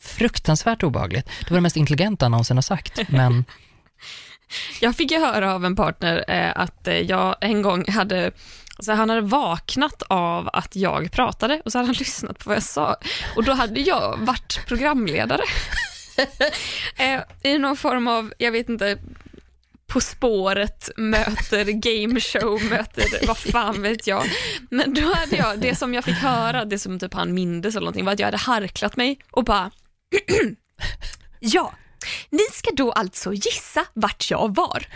Fruktansvärt 0.00 0.82
obehagligt. 0.82 1.26
Det 1.26 1.50
var 1.50 1.56
det 1.56 1.60
mest 1.60 1.76
intelligenta 1.76 2.24
han 2.24 2.30
någonsin 2.30 2.56
har 2.56 2.62
sagt, 2.62 3.08
men 3.08 3.44
Jag 4.80 4.96
fick 4.96 5.10
ju 5.10 5.18
höra 5.18 5.54
av 5.54 5.64
en 5.64 5.76
partner 5.76 6.24
eh, 6.28 6.52
att 6.56 6.88
eh, 6.88 6.94
jag 6.94 7.36
en 7.40 7.62
gång 7.62 7.84
hade 7.90 8.30
Alltså 8.78 8.92
han 8.92 9.10
hade 9.10 9.20
vaknat 9.20 10.02
av 10.08 10.48
att 10.52 10.76
jag 10.76 11.12
pratade 11.12 11.62
och 11.64 11.72
så 11.72 11.78
hade 11.78 11.86
han 11.88 11.94
lyssnat 11.98 12.38
på 12.38 12.48
vad 12.48 12.56
jag 12.56 12.62
sa. 12.62 12.96
Och 13.36 13.44
då 13.44 13.52
hade 13.52 13.80
jag 13.80 14.18
varit 14.18 14.60
programledare. 14.66 15.42
eh, 16.96 17.20
I 17.42 17.58
någon 17.58 17.76
form 17.76 18.08
av, 18.08 18.32
jag 18.38 18.52
vet 18.52 18.68
inte, 18.68 18.98
På 19.86 20.00
spåret 20.00 20.90
möter 20.96 21.64
gameshow, 21.64 22.62
möter 22.70 23.26
vad 23.26 23.38
fan 23.38 23.82
vet 23.82 24.06
jag. 24.06 24.24
Men 24.70 24.94
då 24.94 25.14
hade 25.14 25.36
jag, 25.36 25.58
det 25.58 25.74
som 25.74 25.94
jag 25.94 26.04
fick 26.04 26.16
höra, 26.16 26.64
det 26.64 26.78
som 26.78 26.98
typ 26.98 27.14
han 27.14 27.34
mindes 27.34 27.74
eller 27.74 27.84
någonting, 27.84 28.04
var 28.04 28.12
att 28.12 28.18
jag 28.18 28.26
hade 28.26 28.36
harklat 28.36 28.96
mig 28.96 29.18
och 29.30 29.44
bara 29.44 29.70
Ja, 31.40 31.72
ni 32.30 32.46
ska 32.52 32.70
då 32.74 32.92
alltså 32.92 33.32
gissa 33.32 33.84
vart 33.94 34.30
jag 34.30 34.54
var. 34.54 34.86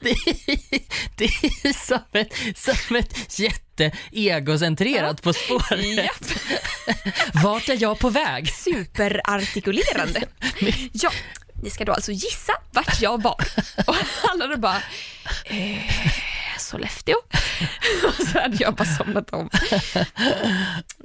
Det, 0.00 0.10
är- 0.10 1.16
det 1.16 1.24
är 1.24 1.72
som 1.86 1.98
ett, 2.12 2.58
som 2.58 2.96
ett 2.96 3.38
jätte-egocentrerat 3.40 5.22
På 5.22 5.32
spåret. 5.32 5.84
Japp. 5.96 6.24
Vart 7.42 7.68
är 7.68 7.82
jag 7.82 7.98
på 7.98 8.10
väg? 8.10 8.52
Superartikulerande. 8.52 10.22
Ja, 10.92 11.10
ni 11.62 11.70
ska 11.70 11.84
då 11.84 11.92
alltså 11.92 12.12
gissa 12.12 12.52
vart 12.72 13.00
jag 13.02 13.22
var. 13.22 13.36
Och 13.86 13.96
han 14.22 14.40
hade 14.40 14.56
bara, 14.56 14.82
eh, 15.44 15.78
Sollefteå. 16.58 17.16
Och 18.06 18.14
så 18.26 18.38
hade 18.40 18.56
jag 18.60 18.74
bara 18.74 18.88
somnat 18.96 19.30
om. 19.30 19.50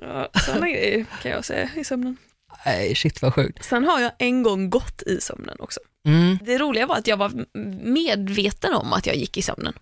Ja, 0.01 0.29
sådana 0.45 0.69
grejer 0.69 1.05
kan 1.21 1.31
jag 1.31 1.45
säga 1.45 1.69
i 1.75 1.83
sömnen. 1.83 2.17
Nej, 2.65 2.95
shit 2.95 3.21
vad 3.21 3.33
sjukt. 3.33 3.65
Sen 3.65 3.83
har 3.85 3.99
jag 3.99 4.11
en 4.19 4.43
gång 4.43 4.69
gått 4.69 5.01
i 5.05 5.21
sömnen 5.21 5.55
också. 5.59 5.79
Mm. 6.05 6.37
Det 6.45 6.57
roliga 6.57 6.87
var 6.87 6.95
att 6.95 7.07
jag 7.07 7.17
var 7.17 7.45
medveten 7.83 8.73
om 8.73 8.93
att 8.93 9.05
jag 9.05 9.15
gick 9.15 9.37
i 9.37 9.41
sömnen. 9.41 9.73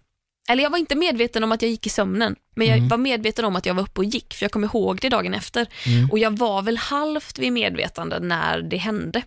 Eller 0.50 0.64
jag 0.64 0.70
var 0.70 0.78
inte 0.78 0.96
medveten 0.96 1.44
om 1.44 1.52
att 1.52 1.62
jag 1.62 1.72
gick 1.72 1.86
i 1.88 1.90
sömnen, 1.90 2.36
men 2.56 2.68
jag 2.68 2.78
Mm. 2.78 2.88
var 2.90 2.98
medveten 2.98 3.46
om 3.46 3.56
att 3.56 3.66
jag 3.66 3.74
var 3.74 3.84
uppe 3.84 4.00
och 4.00 4.06
gick, 4.06 4.34
för 4.34 4.44
jag 4.44 4.52
kom 4.52 4.64
ihåg 4.64 5.00
det 5.02 5.10
dagen 5.10 5.34
efter. 5.34 5.68
Mm. 5.86 6.12
Och 6.12 6.20
jag 6.20 6.38
var 6.38 6.62
väl 6.62 6.78
halvt 6.78 7.40
vid 7.40 7.54
medvetande 7.54 8.20
när 8.20 8.62
det 8.62 8.78
hände. 8.78 9.22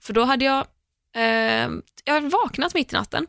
För 0.00 0.12
då 0.12 0.24
hade 0.24 0.44
jag, 0.44 0.66
eh, 1.16 1.68
jag 2.04 2.14
hade 2.14 2.28
vaknat 2.28 2.74
mitt 2.74 2.92
i 2.92 2.96
natten 2.96 3.26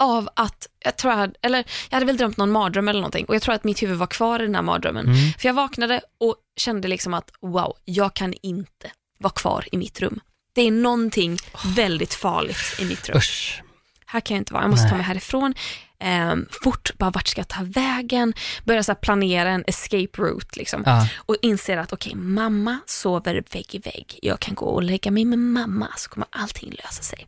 av 0.00 0.28
att, 0.36 0.66
jag 0.84 0.96
tror 0.96 1.12
jag 1.12 1.18
hade, 1.18 1.34
eller 1.42 1.64
jag 1.90 1.96
hade 1.96 2.06
väl 2.06 2.16
drömt 2.16 2.36
någon 2.36 2.50
mardröm 2.50 2.88
eller 2.88 3.00
någonting 3.00 3.24
och 3.24 3.34
jag 3.34 3.42
tror 3.42 3.54
att 3.54 3.64
mitt 3.64 3.82
huvud 3.82 3.96
var 3.96 4.06
kvar 4.06 4.40
i 4.40 4.42
den 4.42 4.54
här 4.54 4.62
mardrömmen. 4.62 5.06
Mm. 5.06 5.32
För 5.38 5.48
jag 5.48 5.54
vaknade 5.54 6.00
och 6.20 6.36
kände 6.56 6.88
liksom 6.88 7.14
att 7.14 7.30
wow, 7.40 7.76
jag 7.84 8.14
kan 8.14 8.34
inte 8.42 8.90
vara 9.18 9.32
kvar 9.32 9.64
i 9.72 9.76
mitt 9.76 10.00
rum. 10.00 10.20
Det 10.54 10.62
är 10.62 10.70
någonting 10.70 11.38
väldigt 11.76 12.14
farligt 12.14 12.76
i 12.80 12.84
mitt 12.84 13.08
rum. 13.08 13.18
Usch. 13.18 13.62
Här 14.06 14.20
kan 14.20 14.34
jag 14.34 14.40
inte 14.40 14.52
vara, 14.52 14.62
jag 14.62 14.70
måste 14.70 14.84
ta 14.84 14.90
Nej. 14.90 14.98
mig 14.98 15.06
härifrån. 15.06 15.54
Ehm, 16.00 16.46
fort, 16.64 16.90
bara 16.98 17.10
vart 17.10 17.28
ska 17.28 17.40
jag 17.40 17.48
ta 17.48 17.62
vägen? 17.62 18.34
Börja 18.64 18.82
så 18.82 18.94
planera 18.94 19.50
en 19.50 19.64
escape 19.66 20.22
route 20.22 20.58
liksom. 20.58 20.82
Ja. 20.86 21.08
Och 21.16 21.36
inser 21.42 21.76
att 21.76 21.92
okej, 21.92 22.14
mamma 22.14 22.78
sover 22.86 23.44
vägg 23.52 23.74
i 23.74 23.78
vägg. 23.78 24.18
Jag 24.22 24.40
kan 24.40 24.54
gå 24.54 24.66
och 24.66 24.82
lägga 24.82 25.10
mig 25.10 25.24
med 25.24 25.38
mamma 25.38 25.88
så 25.96 26.10
kommer 26.10 26.28
allting 26.30 26.70
lösa 26.70 27.02
sig. 27.02 27.26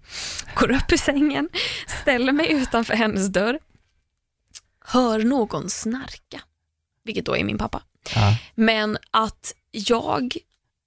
Går 0.54 0.70
upp 0.70 0.92
ur 0.92 0.96
sängen, 0.96 1.48
ställer 2.02 2.32
mig 2.32 2.52
utanför 2.52 2.94
hennes 2.94 3.28
dörr. 3.28 3.58
Hör 4.85 5.18
någon 5.18 5.70
snarka, 5.70 6.40
vilket 7.04 7.26
då 7.26 7.37
är 7.37 7.44
min 7.44 7.58
pappa. 7.58 7.82
Ja. 8.14 8.37
Men 8.54 8.98
att 9.11 9.54
jag 9.70 10.37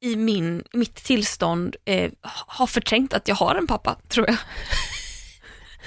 i 0.01 0.15
min, 0.15 0.63
mitt 0.73 0.95
tillstånd 0.95 1.75
eh, 1.85 2.11
har 2.47 2.67
förträngt 2.67 3.13
att 3.13 3.27
jag 3.27 3.35
har 3.35 3.55
en 3.55 3.67
pappa, 3.67 3.95
tror 4.09 4.27
jag. 4.27 4.37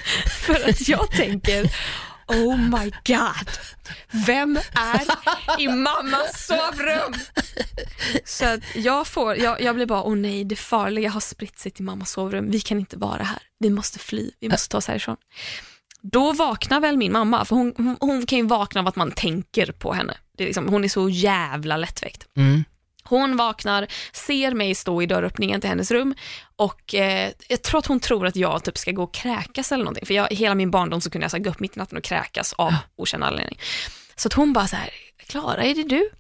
För 0.46 0.68
att 0.68 0.88
jag 0.88 1.10
tänker, 1.10 1.70
oh 2.26 2.56
my 2.56 2.90
god, 3.06 3.50
vem 4.26 4.56
är 4.74 5.02
i 5.60 5.68
mammas 5.68 6.46
sovrum? 6.46 7.14
Så 8.24 8.44
att 8.44 8.60
jag, 8.74 9.06
får, 9.06 9.36
jag, 9.36 9.60
jag 9.60 9.74
blir 9.74 9.86
bara, 9.86 10.02
oh 10.02 10.16
nej, 10.16 10.44
det 10.44 10.56
farliga 10.56 11.10
har 11.10 11.20
spritt 11.20 11.58
sig 11.58 11.72
till 11.72 11.84
mammas 11.84 12.10
sovrum. 12.10 12.50
Vi 12.50 12.60
kan 12.60 12.78
inte 12.78 12.96
vara 12.96 13.22
här. 13.22 13.42
Vi 13.58 13.70
måste 13.70 13.98
fly, 13.98 14.30
vi 14.40 14.48
måste 14.48 14.68
ta 14.68 14.78
oss 14.78 14.86
härifrån. 14.88 15.16
Då 16.02 16.32
vaknar 16.32 16.80
väl 16.80 16.96
min 16.96 17.12
mamma, 17.12 17.44
för 17.44 17.56
hon, 17.56 17.74
hon, 17.76 17.96
hon 18.00 18.26
kan 18.26 18.38
ju 18.38 18.46
vakna 18.46 18.80
av 18.80 18.86
att 18.86 18.96
man 18.96 19.10
tänker 19.10 19.72
på 19.72 19.92
henne. 19.92 20.14
Det 20.36 20.44
är 20.44 20.46
liksom, 20.46 20.68
hon 20.68 20.84
är 20.84 20.88
så 20.88 21.08
jävla 21.08 21.76
lättväckt. 21.76 22.26
Mm. 22.36 22.64
Hon 23.08 23.36
vaknar, 23.36 23.86
ser 24.12 24.54
mig 24.54 24.74
stå 24.74 25.02
i 25.02 25.06
dörröppningen 25.06 25.60
till 25.60 25.70
hennes 25.70 25.90
rum 25.90 26.14
och 26.56 26.94
eh, 26.94 27.32
jag 27.48 27.62
tror 27.62 27.78
att 27.78 27.86
hon 27.86 28.00
tror 28.00 28.26
att 28.26 28.36
jag 28.36 28.64
typ 28.64 28.78
ska 28.78 28.92
gå 28.92 29.02
och 29.02 29.14
kräkas 29.14 29.72
eller 29.72 29.84
någonting. 29.84 30.06
För 30.06 30.14
jag, 30.14 30.28
hela 30.30 30.54
min 30.54 30.70
barndom 30.70 31.00
så 31.00 31.10
kunde 31.10 31.24
jag 31.24 31.30
så 31.30 31.36
här, 31.36 31.44
gå 31.44 31.50
upp 31.50 31.60
mitt 31.60 31.76
i 31.76 31.78
natten 31.78 31.98
och 31.98 32.04
kräkas 32.04 32.52
av 32.52 32.74
okänd 32.96 33.24
anledning. 33.24 33.58
Så 34.16 34.28
att 34.28 34.32
hon 34.32 34.52
bara 34.52 34.66
så 34.66 34.76
här, 34.76 34.90
Klara, 35.26 35.64
är 35.64 35.74
det 35.74 35.82
du? 35.82 36.10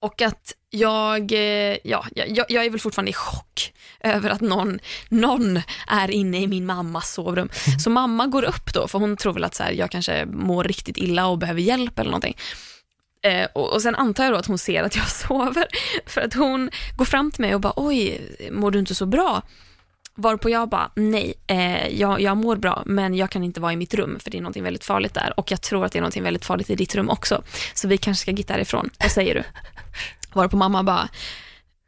Och 0.00 0.22
att 0.22 0.52
jag, 0.70 1.32
eh, 1.32 1.76
ja, 1.84 2.06
jag, 2.14 2.46
jag 2.48 2.64
är 2.64 2.70
väl 2.70 2.80
fortfarande 2.80 3.10
i 3.10 3.14
chock 3.14 3.72
över 4.00 4.30
att 4.30 4.40
någon, 4.40 4.78
någon 5.08 5.60
är 5.86 6.10
inne 6.10 6.40
i 6.40 6.46
min 6.46 6.66
mammas 6.66 7.12
sovrum. 7.12 7.48
Så 7.84 7.90
mamma 7.90 8.26
går 8.26 8.42
upp 8.42 8.74
då, 8.74 8.88
för 8.88 8.98
hon 8.98 9.16
tror 9.16 9.32
väl 9.32 9.44
att 9.44 9.54
så 9.54 9.62
här, 9.62 9.72
jag 9.72 9.90
kanske 9.90 10.26
mår 10.26 10.64
riktigt 10.64 10.96
illa 10.96 11.26
och 11.26 11.38
behöver 11.38 11.60
hjälp 11.60 11.98
eller 11.98 12.10
någonting. 12.10 12.36
Eh, 13.24 13.48
och, 13.52 13.72
och 13.72 13.82
sen 13.82 13.94
antar 13.94 14.24
jag 14.24 14.32
då 14.32 14.36
att 14.38 14.46
hon 14.46 14.58
ser 14.58 14.82
att 14.82 14.96
jag 14.96 15.08
sover, 15.10 15.66
för 16.06 16.20
att 16.20 16.34
hon 16.34 16.70
går 16.96 17.04
fram 17.04 17.30
till 17.30 17.40
mig 17.40 17.54
och 17.54 17.60
bara 17.60 17.72
oj, 17.76 18.20
mår 18.52 18.70
du 18.70 18.78
inte 18.78 18.94
så 18.94 19.06
bra? 19.06 19.42
Varpå 20.16 20.50
jag 20.50 20.68
bara, 20.68 20.90
nej, 20.96 21.34
eh, 21.46 21.88
jag, 21.88 22.20
jag 22.20 22.36
mår 22.36 22.56
bra, 22.56 22.82
men 22.86 23.14
jag 23.14 23.30
kan 23.30 23.44
inte 23.44 23.60
vara 23.60 23.72
i 23.72 23.76
mitt 23.76 23.94
rum, 23.94 24.18
för 24.20 24.30
det 24.30 24.38
är 24.38 24.42
något 24.42 24.56
väldigt 24.56 24.84
farligt 24.84 25.14
där. 25.14 25.34
Och 25.36 25.50
jag 25.50 25.60
tror 25.60 25.84
att 25.84 25.92
det 25.92 25.98
är 25.98 26.02
något 26.02 26.16
väldigt 26.16 26.44
farligt 26.44 26.70
i 26.70 26.74
ditt 26.74 26.94
rum 26.94 27.10
också. 27.10 27.42
Så 27.74 27.88
vi 27.88 27.98
kanske 27.98 28.22
ska 28.22 28.30
gitta 28.30 28.52
härifrån. 28.52 28.90
Vad 29.00 29.10
säger 29.10 29.34
du? 29.34 29.42
Varpå 30.32 30.56
mamma 30.56 30.82
bara, 30.82 31.08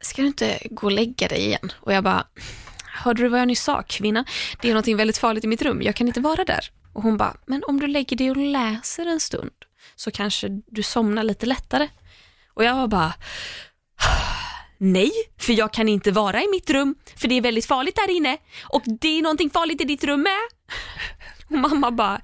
ska 0.01 0.21
du 0.21 0.27
inte 0.27 0.59
gå 0.71 0.87
och 0.87 0.91
lägga 0.91 1.27
dig 1.27 1.45
igen? 1.45 1.71
Och 1.75 1.93
jag 1.93 2.03
bara, 2.03 2.27
hörde 3.03 3.23
du 3.23 3.29
vad 3.29 3.39
jag 3.39 3.47
nyss 3.47 3.63
sa, 3.63 3.83
kvinna? 3.87 4.25
Det 4.61 4.69
är 4.69 4.73
något 4.73 4.87
väldigt 4.87 5.17
farligt 5.17 5.43
i 5.43 5.47
mitt 5.47 5.61
rum, 5.61 5.81
jag 5.81 5.95
kan 5.95 6.07
inte 6.07 6.19
vara 6.19 6.43
där. 6.43 6.71
Och 6.93 7.03
hon 7.03 7.17
bara, 7.17 7.37
men 7.45 7.63
om 7.67 7.79
du 7.79 7.87
lägger 7.87 8.17
dig 8.17 8.31
och 8.31 8.37
läser 8.37 9.05
en 9.05 9.19
stund, 9.19 9.51
så 9.97 10.11
kanske 10.11 10.47
du 10.67 10.83
somnar 10.83 11.23
lite 11.23 11.45
lättare. 11.45 11.89
Och 12.53 12.63
jag 12.63 12.75
var 12.75 12.87
bara, 12.87 13.13
nej, 14.77 15.11
för 15.39 15.53
jag 15.53 15.73
kan 15.73 15.89
inte 15.89 16.11
vara 16.11 16.43
i 16.43 16.47
mitt 16.47 16.69
rum, 16.69 16.95
för 17.15 17.27
det 17.27 17.35
är 17.35 17.41
väldigt 17.41 17.65
farligt 17.65 17.95
där 17.95 18.09
inne. 18.09 18.37
Och 18.63 18.83
det 18.85 19.07
är 19.07 19.21
någonting 19.21 19.49
farligt 19.49 19.81
i 19.81 19.83
ditt 19.83 20.03
rum 20.03 20.21
med. 20.21 20.41
Och 21.49 21.71
mamma 21.71 21.91
bara, 21.91 22.21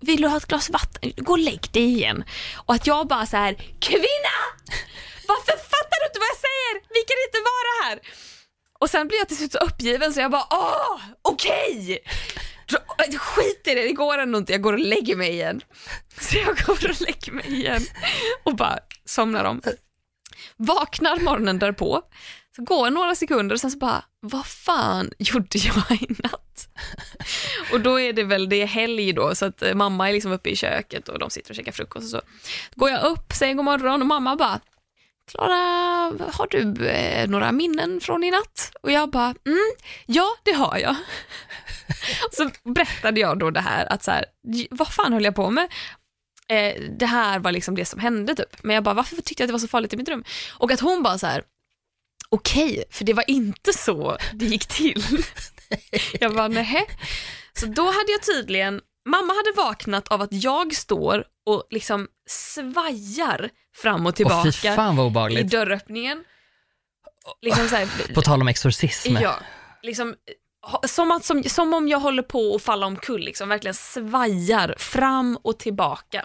vill 0.00 0.22
du 0.22 0.28
ha 0.28 0.36
ett 0.36 0.46
glas 0.46 0.70
vatten? 0.70 1.12
Gå 1.16 1.32
och 1.32 1.38
lägg 1.38 1.72
dig 1.72 1.82
igen. 1.82 2.24
Och 2.56 2.74
att 2.74 2.86
jag 2.86 3.08
bara 3.08 3.26
så 3.26 3.36
här, 3.36 3.54
kvinna! 3.80 4.36
Varför 5.28 5.52
fattar 5.52 5.98
du 6.00 6.06
inte 6.06 6.18
vad 6.18 6.28
jag 6.28 6.42
säger? 6.48 6.74
Vi 6.94 7.00
kan 7.08 7.18
inte 7.26 7.40
vara 7.52 7.70
här. 7.84 8.00
Och 8.78 8.90
sen 8.90 9.08
blir 9.08 9.18
jag 9.18 9.28
till 9.28 9.36
slut 9.36 9.52
så 9.52 9.58
uppgiven 9.58 10.12
så 10.12 10.20
jag 10.20 10.30
bara, 10.30 10.46
åh, 10.50 11.00
okej! 11.22 11.82
Okay. 11.82 11.98
Äh, 12.72 13.18
skit 13.18 13.62
i 13.66 13.74
det, 13.74 13.82
det 13.82 13.92
går 13.92 14.18
ändå 14.18 14.38
inte, 14.38 14.52
jag 14.52 14.62
går 14.62 14.72
och 14.72 14.78
lägger 14.78 15.16
mig 15.16 15.30
igen. 15.30 15.60
Så 16.20 16.36
jag 16.36 16.56
går 16.66 16.90
och 16.90 17.00
lägger 17.00 17.32
mig 17.32 17.54
igen 17.54 17.82
och 18.44 18.56
bara 18.56 18.78
somnar 19.04 19.44
om. 19.44 19.62
Vaknar 20.56 21.20
morgonen 21.20 21.58
därpå, 21.58 22.02
så 22.56 22.62
går 22.62 22.90
några 22.90 23.14
sekunder 23.14 23.54
och 23.54 23.60
sen 23.60 23.70
så 23.70 23.78
bara, 23.78 24.04
vad 24.20 24.46
fan 24.46 25.10
gjorde 25.18 25.58
jag 25.58 26.02
i 26.02 26.06
natt? 26.22 26.68
Och 27.72 27.80
då 27.80 28.00
är 28.00 28.12
det 28.12 28.24
väl, 28.24 28.48
det 28.48 28.62
är 28.62 28.66
helg 28.66 29.12
då, 29.12 29.34
så 29.34 29.44
att 29.44 29.62
eh, 29.62 29.74
mamma 29.74 30.08
är 30.08 30.12
liksom 30.12 30.32
uppe 30.32 30.50
i 30.50 30.56
köket 30.56 31.08
och 31.08 31.18
de 31.18 31.30
sitter 31.30 31.50
och 31.50 31.56
käkar 31.56 31.72
frukost 31.72 32.14
och 32.14 32.20
så. 32.20 32.26
Går 32.74 32.90
jag 32.90 33.04
upp, 33.04 33.32
säger 33.32 33.54
god 33.54 33.64
morgon 33.64 34.00
och 34.00 34.06
mamma 34.06 34.36
bara, 34.36 34.60
Klara, 35.30 35.54
har 36.32 36.46
du 36.50 36.86
eh, 36.86 37.28
några 37.28 37.52
minnen 37.52 38.00
från 38.00 38.24
i 38.24 38.30
natt? 38.30 38.72
Och 38.80 38.92
jag 38.92 39.10
bara, 39.10 39.34
mm, 39.46 39.72
ja 40.06 40.26
det 40.42 40.52
har 40.52 40.78
jag. 40.78 40.96
så 42.32 42.50
berättade 42.74 43.20
jag 43.20 43.38
då 43.38 43.50
det 43.50 43.60
här, 43.60 43.92
att 43.92 44.02
så 44.04 44.10
här, 44.10 44.24
"J- 44.52 44.68
vad 44.70 44.88
fan 44.88 45.12
höll 45.12 45.24
jag 45.24 45.34
på 45.34 45.50
med? 45.50 45.68
Eh, 46.48 46.82
det 46.98 47.06
här 47.06 47.38
var 47.38 47.52
liksom 47.52 47.74
det 47.74 47.84
som 47.84 48.00
hände 48.00 48.34
typ. 48.34 48.62
Men 48.62 48.74
jag 48.74 48.84
bara, 48.84 48.94
varför 48.94 49.16
tyckte 49.16 49.42
jag 49.42 49.44
att 49.46 49.48
det 49.48 49.52
var 49.52 49.58
så 49.58 49.68
farligt 49.68 49.92
i 49.92 49.96
mitt 49.96 50.08
rum? 50.08 50.24
Och 50.58 50.70
att 50.72 50.80
hon 50.80 51.02
bara 51.02 51.18
så 51.18 51.26
här, 51.26 51.42
okej, 52.28 52.84
för 52.90 53.04
det 53.04 53.12
var 53.12 53.24
inte 53.30 53.72
så 53.72 54.16
det 54.32 54.44
gick 54.44 54.66
till. 54.66 55.02
jag 56.20 56.34
bara, 56.34 56.48
nähä. 56.48 56.84
Så 57.52 57.66
då 57.66 57.84
hade 57.84 58.12
jag 58.12 58.22
tydligen, 58.22 58.80
mamma 59.08 59.32
hade 59.32 59.52
vaknat 59.56 60.08
av 60.08 60.22
att 60.22 60.32
jag 60.32 60.74
står 60.74 61.24
och 61.46 61.66
liksom 61.70 62.08
svajar 62.28 63.50
fram 63.76 64.06
och 64.06 64.14
tillbaka 64.16 64.50
vad 64.76 65.32
i 65.32 65.42
dörröppningen. 65.42 66.24
Liksom 67.42 67.68
här, 67.68 68.14
På 68.14 68.22
tal 68.22 68.40
om 68.40 68.48
exorcism. 68.48 69.16
ja, 69.22 69.38
liksom, 69.82 70.14
som, 70.86 71.10
att, 71.10 71.24
som, 71.24 71.42
som 71.44 71.74
om 71.74 71.88
jag 71.88 72.00
håller 72.00 72.22
på 72.22 72.54
att 72.54 72.62
falla 72.62 72.86
omkull, 72.86 73.20
liksom, 73.20 73.48
verkligen 73.48 73.74
svajar 73.74 74.74
fram 74.78 75.38
och 75.42 75.58
tillbaka. 75.58 76.24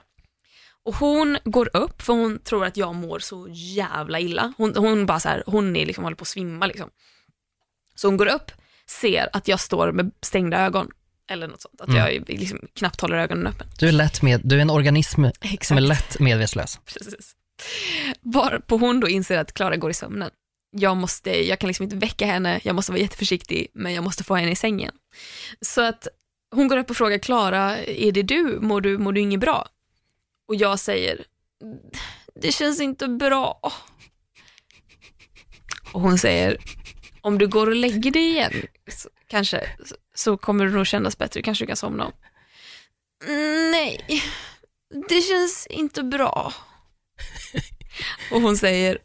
Och 0.85 0.95
hon 0.95 1.37
går 1.43 1.69
upp 1.77 2.01
för 2.01 2.13
hon 2.13 2.39
tror 2.39 2.65
att 2.65 2.77
jag 2.77 2.95
mår 2.95 3.19
så 3.19 3.47
jävla 3.51 4.19
illa. 4.19 4.53
Hon, 4.57 4.75
hon 4.75 5.05
bara 5.05 5.19
så 5.19 5.29
här, 5.29 5.43
hon 5.45 5.75
är 5.75 5.85
liksom, 5.85 6.03
håller 6.03 6.17
på 6.17 6.21
att 6.21 6.27
svimma 6.27 6.65
liksom. 6.65 6.89
Så 7.95 8.07
hon 8.07 8.17
går 8.17 8.25
upp, 8.25 8.51
ser 8.87 9.29
att 9.33 9.47
jag 9.47 9.59
står 9.59 9.91
med 9.91 10.11
stängda 10.21 10.57
ögon. 10.65 10.89
Eller 11.29 11.47
något 11.47 11.61
sånt, 11.61 11.81
att 11.81 11.87
Mm. 11.89 11.99
jag 11.99 12.29
liksom 12.29 12.59
knappt 12.75 13.01
håller 13.01 13.17
ögonen 13.17 13.47
öppen. 13.47 13.67
Du, 13.79 13.87
är 13.87 13.91
lätt 13.91 14.21
med, 14.21 14.41
du 14.43 14.57
är 14.57 14.61
en 14.61 14.69
organism 14.69 15.15
som 15.15 15.23
är 15.25 15.33
Exakt. 15.53 15.81
lätt 15.81 16.19
medvetslös. 16.19 16.79
Precis. 16.85 17.35
Bara 18.21 18.61
på 18.61 18.77
hon 18.77 18.99
då 18.99 19.09
inser 19.09 19.37
att 19.37 19.53
Klara 19.53 19.75
går 19.77 19.91
i 19.91 19.93
sömnen. 19.93 20.29
Jag, 20.71 20.97
måste, 20.97 21.47
jag 21.47 21.59
kan 21.59 21.67
liksom 21.67 21.83
inte 21.83 21.95
väcka 21.95 22.25
henne, 22.25 22.59
jag 22.63 22.75
måste 22.75 22.91
vara 22.91 23.01
jätteförsiktig, 23.01 23.67
men 23.73 23.93
jag 23.93 24.03
måste 24.03 24.23
få 24.23 24.35
henne 24.35 24.51
i 24.51 24.55
sängen. 24.55 24.93
Så 25.61 25.81
att 25.81 26.07
hon 26.51 26.67
går 26.67 26.77
upp 26.77 26.89
och 26.89 26.97
frågar 26.97 27.17
Klara, 27.17 27.77
är 27.77 28.11
det 28.11 28.23
du? 28.23 28.59
Mår 28.61 28.81
du, 28.81 28.97
mår 28.97 29.13
du 29.13 29.21
inget 29.21 29.39
bra? 29.39 29.67
Och 30.47 30.55
jag 30.55 30.79
säger, 30.79 31.25
det 32.35 32.51
känns 32.51 32.81
inte 32.81 33.07
bra. 33.07 33.59
Och 35.91 36.01
hon 36.01 36.17
säger, 36.17 36.57
om 37.21 37.37
du 37.37 37.47
går 37.47 37.67
och 37.67 37.75
lägger 37.75 38.11
dig 38.11 38.29
igen, 38.29 38.53
så, 38.87 39.09
kanske, 39.27 39.69
så, 39.85 39.95
så 40.15 40.37
kommer 40.37 40.65
det 40.65 40.71
nog 40.71 40.87
kännas 40.87 41.17
bättre, 41.17 41.41
kanske 41.41 41.63
du 41.63 41.67
kan 41.67 41.75
somna 41.77 42.05
om. 42.05 42.13
Nej, 43.71 44.05
det 45.09 45.21
känns 45.21 45.67
inte 45.67 46.03
bra. 46.03 46.53
Och 48.31 48.41
hon 48.41 48.57
säger, 48.57 48.97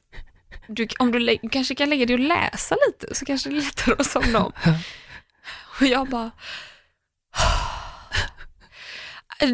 du, 0.68 0.88
om 0.98 1.12
du 1.12 1.18
lä- 1.18 1.38
kanske 1.52 1.74
kan 1.74 1.90
lägga 1.90 2.07
dig 2.07 2.14
och 2.14 2.20
läsa 2.20 2.76
lite 2.86 3.14
så 3.14 3.24
kanske 3.24 3.48
det 3.48 3.57
är 3.57 3.61
lättare 3.61 3.94
att 3.98 4.07
somna 4.11 4.44
om. 4.44 4.52
Och 5.80 5.86
jag 5.86 6.09
bara, 6.09 6.30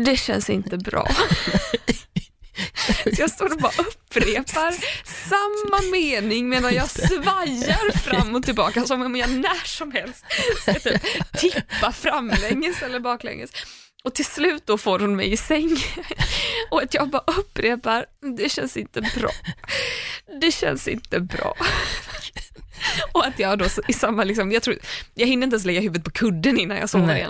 det 0.05 0.17
känns 0.17 0.51
inte 0.51 0.77
bra. 0.77 1.09
Så 3.05 3.11
jag 3.19 3.31
står 3.31 3.53
och 3.53 3.59
bara 3.59 3.73
upprepar 3.79 4.75
samma 5.29 5.91
mening 5.93 6.49
medan 6.49 6.75
jag 6.75 6.91
svajar 6.91 7.99
fram 7.99 8.35
och 8.35 8.43
tillbaka 8.43 8.87
som 8.87 9.03
om 9.03 9.17
jag 9.17 9.31
när 9.31 9.67
som 9.67 9.93
helst 9.93 10.25
ska 10.63 10.75
typ 10.75 11.03
tippa 11.33 11.93
framlänges 11.93 12.83
eller 12.83 13.01
baklänges. 13.01 13.51
Och 14.05 14.15
till 14.15 14.25
slut 14.25 14.67
då 14.67 14.79
får 14.79 14.99
hon 14.99 15.17
mig 15.17 15.33
i 15.33 15.37
säng 15.37 15.77
och 16.71 16.83
att 16.83 16.95
jag 16.95 17.11
bara 17.11 17.23
upprepar, 17.27 18.07
det 18.37 18.49
känns 18.49 18.77
inte 18.77 19.01
bra. 19.01 19.31
Det 20.41 20.53
känns 20.53 20.89
inte 20.89 21.21
bra. 21.21 21.55
Och 23.13 23.27
att 23.27 23.39
jag 23.39 23.59
då 23.59 23.65
i 23.89 23.93
samma, 23.93 24.25
liksom, 24.25 24.53
jag, 24.53 24.63
tror, 24.63 24.79
jag 25.15 25.27
hinner 25.27 25.45
inte 25.45 25.55
ens 25.55 25.65
lägga 25.65 25.81
huvudet 25.81 26.05
på 26.05 26.11
kudden 26.11 26.59
innan 26.59 26.77
jag 26.77 26.91
sover 26.91 27.07
Nej. 27.07 27.29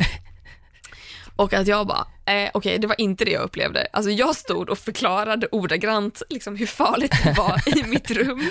Och 1.37 1.53
att 1.53 1.67
jag 1.67 1.87
bara, 1.87 2.07
eh, 2.27 2.51
okej 2.55 2.79
det 2.79 2.87
var 2.87 3.01
inte 3.01 3.25
det 3.25 3.31
jag 3.31 3.43
upplevde. 3.43 3.87
Alltså 3.93 4.11
jag 4.11 4.37
stod 4.37 4.71
och 4.71 4.79
förklarade 4.79 5.49
ordagrant 5.53 6.23
liksom, 6.29 6.57
hur 6.57 6.67
farligt 6.67 7.15
det 7.25 7.33
var 7.33 7.79
i 7.79 7.83
mitt 7.89 8.11
rum. 8.11 8.41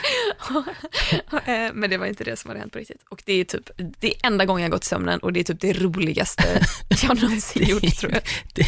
eh, 1.46 1.74
men 1.74 1.90
det 1.90 1.98
var 1.98 2.06
inte 2.06 2.24
det 2.24 2.36
som 2.36 2.50
hade 2.50 2.60
hänt 2.60 2.74
på 2.74 2.80
riktigt. 2.80 3.02
Och 3.10 3.22
det 3.26 3.34
är 3.34 3.44
typ, 3.44 3.70
det 4.00 4.08
är 4.08 4.28
enda 4.28 4.46
gången 4.46 4.62
jag 4.62 4.72
gått 4.72 4.84
i 4.84 4.88
sömnen 4.88 5.20
och 5.20 5.34
det 5.34 5.40
är 5.40 5.44
typ 5.44 5.62
det 5.62 5.74
roligaste 5.74 6.44
jag 7.04 7.22
någonsin 7.22 7.70
gjort 7.70 7.98
tror 7.98 8.12
jag. 8.12 8.22
Det, 8.54 8.66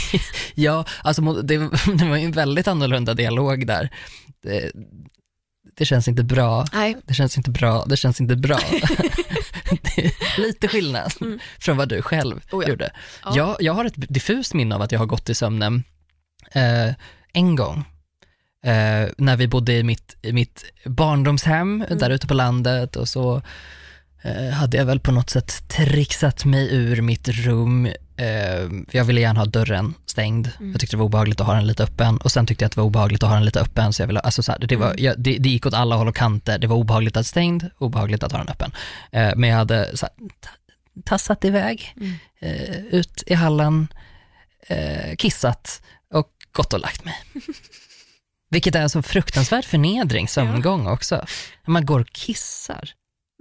ja, 0.55 0.85
alltså 1.03 1.21
det, 1.21 1.57
det 1.97 2.05
var 2.09 2.17
ju 2.17 2.25
en 2.25 2.31
väldigt 2.31 2.67
annorlunda 2.67 3.13
dialog 3.13 3.67
där. 3.67 3.89
Det, 4.41 4.71
det 5.75 5.85
känns 5.85 6.07
inte 6.07 6.23
bra, 6.23 6.65
Nej, 6.73 6.97
det 7.05 7.13
känns 7.13 7.37
inte 7.37 7.51
bra, 7.51 7.85
det 7.85 7.97
känns 7.97 8.21
inte 8.21 8.35
bra. 8.35 8.59
lite 10.37 10.67
skillnad 10.67 11.13
Mm. 11.21 11.39
från 11.59 11.77
vad 11.77 11.89
du 11.89 12.01
själv 12.01 12.41
Oh 12.51 12.63
ja. 12.63 12.69
gjorde. 12.69 12.91
Ja. 13.23 13.33
Jag, 13.35 13.55
jag 13.59 13.73
har 13.73 13.85
ett 13.85 13.93
diffust 14.13 14.53
minne 14.53 14.75
av 14.75 14.81
att 14.81 14.91
jag 14.91 14.99
har 14.99 15.05
gått 15.05 15.29
i 15.29 15.35
sömnen 15.35 15.83
eh, 16.51 16.93
en 17.33 17.55
gång. 17.55 17.85
Eh, 18.65 19.09
när 19.17 19.35
vi 19.37 19.47
bodde 19.47 19.73
i 19.73 19.83
mitt, 19.83 20.15
i 20.21 20.31
mitt 20.33 20.63
barndomshem 20.85 21.81
Mm. 21.81 21.97
där 21.97 22.09
ute 22.09 22.27
på 22.27 22.33
landet 22.33 22.95
och 22.95 23.09
så 23.09 23.41
eh, 24.21 24.49
hade 24.49 24.77
jag 24.77 24.85
väl 24.85 24.99
på 24.99 25.11
något 25.11 25.29
sätt 25.29 25.67
trixat 25.69 26.45
mig 26.45 26.75
ur 26.75 27.01
mitt 27.01 27.27
rum. 27.29 27.87
Eh, 28.17 28.69
jag 28.91 29.03
ville 29.03 29.21
gärna 29.21 29.39
ha 29.39 29.45
dörren 29.45 29.93
stängd. 30.05 30.49
Mm. 30.59 30.71
Jag 30.71 30.79
tyckte 30.81 30.95
det 30.95 30.97
var 30.99 31.05
obehagligt 31.05 31.41
att 31.41 31.47
ha 31.47 31.53
den 31.53 31.67
lite 31.67 31.83
öppen 31.83 32.17
och 32.17 32.31
sen 32.31 32.45
tyckte 32.45 32.63
jag 32.63 32.67
att 32.67 32.71
det 32.75 32.79
var 32.81 32.85
obehagligt 32.87 33.23
att 33.23 33.29
ha 33.29 33.35
den 33.35 33.45
lite 33.45 33.61
öppen 33.61 33.93
så 33.93 34.01
jag 34.01 34.07
ville, 34.07 34.19
alltså 34.19 34.43
så 34.43 34.51
här, 34.51 34.59
det, 34.59 34.75
var, 34.75 34.87
Mm. 34.91 35.03
jag, 35.03 35.19
det, 35.19 35.37
det 35.37 35.49
gick 35.49 35.65
åt 35.65 35.73
alla 35.73 35.95
håll 35.95 36.07
och 36.07 36.15
kanter. 36.15 36.57
Det 36.59 36.67
var 36.67 36.75
obehagligt 36.75 37.17
att 37.17 37.25
stängd, 37.25 37.63
obehagligt 37.77 38.23
att 38.23 38.31
ha 38.31 38.39
den 38.39 38.49
öppen. 38.49 38.71
Eh, 39.11 39.31
men 39.35 39.49
jag 39.49 39.57
hade 39.57 39.75
här, 39.75 39.95
ta- 39.95 40.49
tassat 41.05 41.45
iväg 41.45 41.93
Mm. 41.97 42.13
eh, 42.39 42.75
ut 42.85 43.23
i 43.27 43.33
hallen, 43.33 43.87
kissat 45.17 45.81
och 46.13 46.29
gått 46.51 46.73
och 46.73 46.79
lagt 46.79 47.05
mig. 47.05 47.15
Vilket 48.49 48.75
är 48.75 48.81
en 48.81 48.89
så 48.89 49.01
fruktansvärd 49.01 49.65
förnedring, 49.65 50.27
sömngång 50.27 50.87
också. 50.87 51.15
När 51.65 51.71
man 51.71 51.85
går 51.85 51.99
och 51.99 52.09
kissar. 52.11 52.89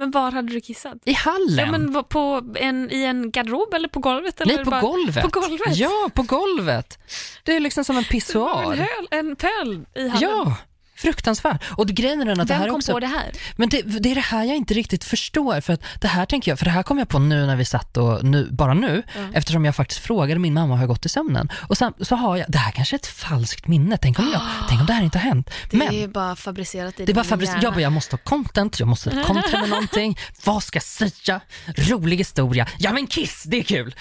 Men 0.03 0.11
var 0.11 0.33
hade 0.33 0.53
du 0.53 0.61
kissat? 0.61 0.99
I 1.05 1.13
hallen? 1.13 1.59
Ja, 1.59 1.71
men 1.71 2.05
på 2.05 2.43
en, 2.57 2.91
i 2.91 3.03
en 3.05 3.31
garderob 3.31 3.75
eller 3.75 3.89
på 3.89 4.01
golvet? 4.01 4.41
Eller 4.41 4.55
Nej, 4.55 4.65
på 4.65 4.71
bara, 4.71 4.81
golvet. 4.81 5.23
På 5.23 5.41
golvet? 5.41 5.77
Ja, 5.77 6.11
på 6.15 6.23
golvet. 6.23 6.99
Det 7.45 7.57
är 7.57 7.61
liksom 7.61 7.85
som 7.85 7.97
en 7.97 8.05
pissoar. 8.05 8.73
en, 8.73 8.79
höl, 8.79 9.09
en 9.11 9.37
pöl 9.37 9.87
i 9.95 10.09
hallen. 10.09 10.21
Ja, 10.21 10.57
fruktansvärt. 11.03 11.63
Och 11.77 11.87
grejen 11.89 12.21
är 12.21 12.25
den 12.25 12.41
att 12.41 12.49
det 12.49 12.55
Vem 12.55 12.61
här 12.61 12.67
är 12.67 12.71
kom 12.71 12.77
också... 12.79 12.93
på 12.93 13.01
det 13.01 13.07
här? 13.07 13.33
Men 13.57 13.69
det, 13.69 13.83
det 13.83 14.11
är 14.11 14.15
det 14.15 14.21
här 14.21 14.45
jag 14.45 14.57
inte 14.57 14.75
riktigt 14.75 15.05
förstår, 15.05 15.61
för 15.61 15.73
att 15.73 15.83
det 16.01 16.09
här 16.09 16.27
tänker 16.27 16.51
jag, 16.51 16.59
för 16.59 16.65
det 16.65 16.71
här 16.71 16.83
kom 16.83 16.99
jag 16.99 17.09
på 17.09 17.19
nu 17.19 17.47
när 17.47 17.57
vi 17.57 17.65
satt 17.65 17.97
och, 17.97 18.25
nu, 18.25 18.49
bara 18.51 18.75
nu, 18.75 19.03
Ja. 19.15 19.21
eftersom 19.35 19.65
jag 19.65 19.77
faktiskt 19.77 20.01
frågade 20.01 20.41
min 20.41 20.55
mamma 20.55 20.75
har 20.75 20.83
jag 20.83 20.89
gått 20.89 21.07
i 21.07 21.09
sömnen. 21.09 21.49
Och 21.69 21.77
sen 21.79 21.93
så 22.01 22.17
har 22.17 22.37
jag, 22.37 22.47
det 22.49 22.59
här 22.59 22.71
kanske 22.73 22.97
är 22.97 22.99
ett 22.99 23.07
falskt 23.07 23.67
minne, 23.67 23.97
tänk 23.97 24.19
om, 24.19 24.31
jag, 24.33 24.43
tänk 24.69 24.81
om 24.81 24.87
det 24.87 24.93
här 24.93 25.03
inte 25.05 25.19
har 25.19 25.25
hänt. 25.25 25.51
Det 25.71 25.77
Men 25.77 25.95
är 25.95 26.09
bara 26.09 26.37
fabricerat 26.37 27.01
i 27.01 27.05
det 27.05 27.13
är 27.13 27.15
bara 27.15 27.25
fabricerat, 27.25 27.63
jag, 27.63 27.73
bara, 27.73 27.81
jag 27.81 27.93
måste 27.93 28.17
ha 28.17 28.21
content, 28.25 28.81
jag 28.81 28.89
måste 28.89 29.11
kontra 29.27 29.61
med 29.61 29.69
någonting, 29.69 30.19
vad 30.45 30.63
ska 30.63 30.77
jag 30.77 30.83
säga? 30.83 31.41
Rolig 31.77 32.17
historia, 32.17 32.67
ja 32.79 32.93
men 32.93 33.07
kiss, 33.07 33.43
det 33.47 33.57
är 33.59 33.63
kul. 33.63 33.95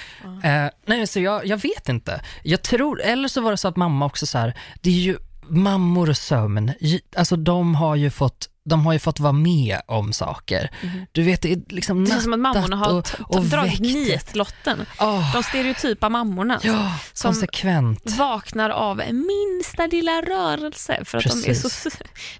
Eh, 0.44 0.66
nej 0.86 1.08
så 1.08 1.20
jag, 1.20 1.46
jag 1.46 1.58
vet 1.58 1.90
inte, 1.90 2.22
jag 2.44 2.62
tror, 2.62 3.02
eller 3.02 3.28
så 3.28 3.42
var 3.42 3.52
det 3.52 3.58
så 3.58 3.68
att 3.68 3.76
mamma 3.78 4.06
också 4.06 4.26
så 4.26 4.38
här, 4.38 4.54
det 4.82 4.90
är 4.90 4.94
ju 4.94 5.18
mammor 5.48 6.10
och 6.10 6.18
sömn, 6.18 6.74
alltså 7.16 7.36
de 7.36 7.76
har 7.76 7.96
ju 7.96 8.10
fått 8.10 8.50
de 8.72 8.86
har 8.86 8.94
ju 8.94 9.00
fått 9.00 9.20
vara 9.20 9.34
med 9.34 9.82
om 9.88 10.14
saker. 10.14 10.72
Du 11.12 11.24
vet, 11.24 11.42
det 11.42 11.52
är 11.52 11.60
liksom. 11.70 12.04
Det 12.06 12.12
känns 12.12 12.24
som 12.24 12.34
att 12.34 12.40
mammorna 12.40 12.76
har 12.76 12.94
och, 12.94 13.08
och 13.20 13.46
dragit 13.46 13.80
nitlotten. 13.80 14.86
Åh, 15.00 15.34
De 15.34 15.44
stereotypa 15.44 16.10
mammorna 16.10 16.60
ja, 16.64 16.94
som- 17.14 17.32
konsekvent. 17.34 18.02
vaknar 18.18 18.70
av 18.70 18.98
minsta 19.12 19.88
lilla 19.88 20.12
rörelse 20.22 21.00
för 21.06 21.18
att 21.18 21.24
de 21.24 21.50
är 21.50 21.54
så, 21.54 21.90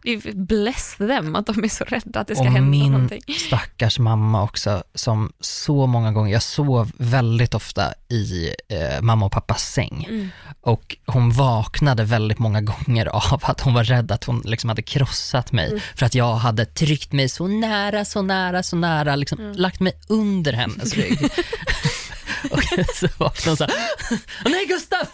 det 0.04 0.12
är 0.14 0.34
bless 0.46 0.96
them 0.98 1.36
att 1.36 1.46
de 1.46 1.64
är 1.64 1.70
så 1.70 1.84
rädda 1.84 2.20
att 2.20 2.28
det 2.28 2.36
ska 2.36 2.42
Och 2.44 2.52
hända 2.52 2.70
min 2.70 2.92
någonting. 2.92 3.22
stackars 3.48 4.00
mamma 4.00 4.44
också, 4.44 4.84
som 4.96 5.32
så 5.40 5.88
många 5.88 6.12
gånger, 6.12 6.34
jag 6.34 6.44
sov 6.44 6.92
väldigt 6.98 7.54
ofta 7.54 7.94
i 8.10 8.50
eh, 8.70 9.02
mamma 9.02 9.26
och 9.26 9.32
pappas 9.32 9.64
säng. 9.64 10.06
Mm. 10.10 10.30
Och 10.62 10.98
hon 11.06 11.32
vaknade 11.32 12.04
väldigt 12.04 12.40
många 12.40 12.62
gånger 12.72 13.06
av 13.06 13.40
att 13.44 13.62
hon 13.62 13.74
var 13.74 13.84
rädd 13.84 14.12
att 14.12 14.24
hon 14.24 14.42
liksom 14.46 14.70
hade 14.70 14.82
krossat 14.82 15.52
mig. 15.52 15.68
Mm. 15.68 15.80
För 15.96 16.06
att 16.06 16.16
jag 16.16 16.21
hade 16.26 16.66
tryckt 16.66 17.12
mig 17.12 17.30
så 17.30 17.48
nära, 17.48 18.06
så 18.06 18.22
nära, 18.22 18.64
så 18.64 18.76
nära, 18.76 19.16
liksom 19.16 19.40
Mm. 19.40 19.56
lagt 19.58 19.80
mig 19.80 19.94
under 20.10 20.54
hennes 20.54 20.94
rygg. 20.94 21.20
och 22.52 22.64
så 22.96 23.08
vaknade 23.18 23.50
hon 23.50 23.58
så 23.58 23.64
här, 23.64 23.74
"Åh 24.46 24.52
nej 24.52 24.66
Gustav! 24.66 25.08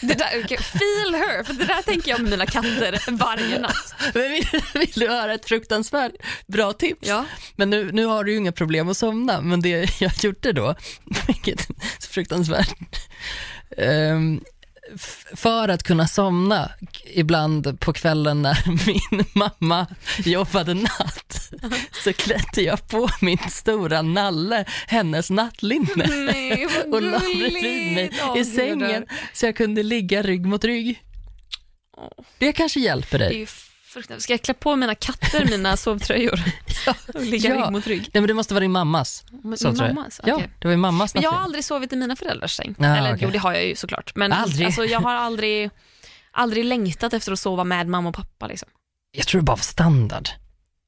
Det 0.00 0.14
där, 0.14 0.44
okay, 0.44 0.58
feel 0.58 1.14
her, 1.14 1.44
för 1.44 1.52
det 1.54 1.64
där 1.64 1.82
tänker 1.82 2.10
jag 2.10 2.20
med 2.20 2.30
mina 2.30 2.46
katter 2.46 3.10
varje 3.10 3.58
natt. 3.58 3.94
Men 4.14 4.30
vill, 4.30 4.48
vill 4.74 4.90
du 4.94 5.08
höra 5.08 5.34
ett 5.34 5.48
fruktansvärt 5.48 6.12
bra 6.46 6.72
tips? 6.72 7.08
Ja. 7.08 7.24
Men 7.56 7.70
nu, 7.70 7.92
nu 7.92 8.04
har 8.04 8.24
du 8.24 8.32
ju 8.32 8.38
inga 8.38 8.52
problem 8.52 8.88
att 8.88 8.96
somna, 8.96 9.40
men 9.40 9.60
det 9.60 10.00
jag 10.00 10.12
gjorde 10.24 10.52
då, 10.52 10.74
vilket 11.26 11.70
är 11.70 12.08
fruktansvärt, 12.10 12.74
f- 12.90 13.78
för 15.36 15.68
att 15.68 15.82
kunna 15.82 16.08
somna 16.08 16.70
ibland 17.14 17.80
på 17.80 17.92
kvällen 17.92 18.42
när 18.42 18.86
min 18.86 19.24
mamma 19.32 19.86
jobbade 20.18 20.74
natt 20.74 21.52
så 22.04 22.12
klädde 22.12 22.62
jag 22.62 22.88
på 22.88 23.08
min 23.20 23.38
stora 23.50 24.02
nalle, 24.02 24.64
hennes 24.86 25.30
nattlinne 25.30 26.06
Nej, 26.06 26.66
och 26.92 27.02
la 27.02 27.18
bredvid 27.18 27.94
mig 27.94 28.10
i 28.36 28.44
sängen 28.44 29.06
så 29.32 29.46
jag 29.46 29.56
kunde 29.56 29.82
ligga 29.82 30.22
rygg 30.22 30.46
mot 30.46 30.64
rygg. 30.64 31.02
Det 32.38 32.52
kanske 32.52 32.80
hjälper 32.80 33.18
dig. 33.18 33.46
Fruktansvärt. 33.88 34.22
Ska 34.22 34.32
jag 34.32 34.42
klä 34.42 34.54
på 34.54 34.76
mina 34.76 34.94
katter 34.94 35.44
mina 35.44 35.76
sovtröjor 35.86 36.40
och 37.14 37.20
ligga 37.22 37.48
Ja. 37.54 37.64
rygg 37.64 37.72
mot 37.72 37.86
rygg? 37.86 38.00
Nej 38.00 38.20
men 38.20 38.26
det 38.26 38.34
måste 38.34 38.54
vara 38.54 38.60
din 38.60 38.70
mammas. 38.72 39.24
Jag. 39.60 39.76
mammas? 39.76 40.20
Ja, 40.24 40.34
Okej. 40.34 40.50
det 40.58 40.68
var 40.68 40.72
ju 40.72 40.76
mammas 40.78 41.14
Men 41.14 41.22
jag 41.22 41.30
har 41.30 41.38
aldrig 41.40 41.64
sovit 41.64 41.92
i 41.92 41.96
mina 41.96 42.16
föräldrars 42.16 42.56
säng. 42.56 42.74
Ja, 42.78 42.96
Eller 42.96 43.08
okej. 43.14 43.20
jo, 43.22 43.30
det 43.30 43.38
har 43.38 43.52
jag 43.52 43.66
ju 43.66 43.76
såklart. 43.76 44.12
Men 44.14 44.32
Aldrig. 44.32 44.66
Alltså, 44.66 44.84
jag 44.84 45.00
har 45.00 45.14
aldrig, 45.14 45.70
aldrig 46.30 46.64
längtat 46.64 47.12
efter 47.12 47.32
att 47.32 47.38
sova 47.38 47.64
med 47.64 47.88
mamma 47.88 48.08
och 48.08 48.14
pappa. 48.14 48.46
Liksom. 48.46 48.68
Jag 49.12 49.26
tror 49.26 49.40
det 49.40 49.44
bara 49.44 49.56
var 49.56 49.62
standard. 49.62 50.28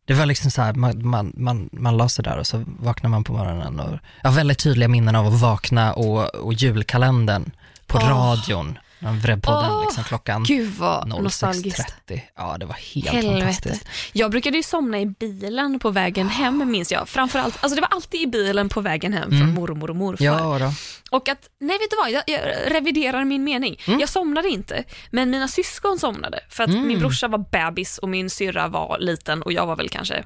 Det 0.06 0.14
var 0.14 0.26
liksom 0.26 0.50
så 0.50 0.62
här, 0.62 0.74
man, 0.74 1.06
man, 1.08 1.32
man, 1.36 1.68
man 1.72 1.96
la 1.96 2.08
sig 2.08 2.24
där 2.24 2.38
och 2.38 2.46
så 2.46 2.64
vaknade 2.66 3.10
man 3.10 3.24
på 3.24 3.32
morgonen 3.32 3.80
och 3.80 3.98
jag 4.22 4.30
har 4.30 4.36
väldigt 4.36 4.58
tydliga 4.58 4.88
minnen 4.88 5.16
av 5.16 5.26
att 5.26 5.40
vakna 5.40 5.92
och, 5.92 6.34
och 6.34 6.52
julkalendern 6.52 7.50
på 7.86 7.98
Åh. 7.98 8.08
radion. 8.08 8.78
Man 9.02 9.18
vred 9.20 9.42
på 9.42 9.50
den 9.50 9.70
Åh, 9.70 9.82
liksom 9.84 10.04
klockan 10.04 10.42
Gud 10.44 10.74
vad 10.78 11.08
nostalgiskt. 11.08 11.94
06.30. 12.08 12.20
Ja, 12.36 12.56
det 12.58 12.66
var 12.66 12.74
helt 12.74 13.08
Helvete. 13.08 13.40
fantastiskt. 13.40 13.88
Jag 14.12 14.30
brukade 14.30 14.56
ju 14.56 14.62
somna 14.62 15.00
i 15.00 15.06
bilen 15.06 15.78
på 15.78 15.90
vägen 15.90 16.28
hem 16.28 16.70
minns 16.70 16.92
jag. 16.92 17.08
Framförallt, 17.08 17.58
alltså 17.60 17.74
det 17.74 17.80
var 17.80 17.88
alltid 17.88 18.20
i 18.22 18.26
bilen 18.26 18.68
på 18.68 18.80
vägen 18.80 19.12
hem 19.12 19.30
från 19.30 19.42
Mm. 19.42 19.54
mormor 19.54 19.90
och 19.90 19.96
morfar. 19.96 20.24
Ja 20.24 20.58
då. 20.58 20.72
Och 21.16 21.28
att, 21.28 21.48
nej 21.60 21.78
vet 21.78 21.90
du 21.90 21.96
vad, 21.96 22.10
jag, 22.10 22.22
jag 22.26 22.40
reviderar 22.74 23.24
min 23.24 23.44
mening. 23.44 23.76
Mm. 23.86 24.00
Jag 24.00 24.08
somnade 24.08 24.48
inte, 24.48 24.84
men 25.10 25.30
mina 25.30 25.48
syskon 25.48 25.98
somnade. 25.98 26.40
För 26.48 26.64
att 26.64 26.70
Mm. 26.70 26.86
min 26.86 26.98
brorsa 26.98 27.28
var 27.28 27.38
bebis 27.38 27.98
och 27.98 28.08
min 28.08 28.30
syrra 28.30 28.68
var 28.68 28.98
liten 29.00 29.42
och 29.42 29.52
jag 29.52 29.66
var 29.66 29.76
väl 29.76 29.88
kanske 29.88 30.24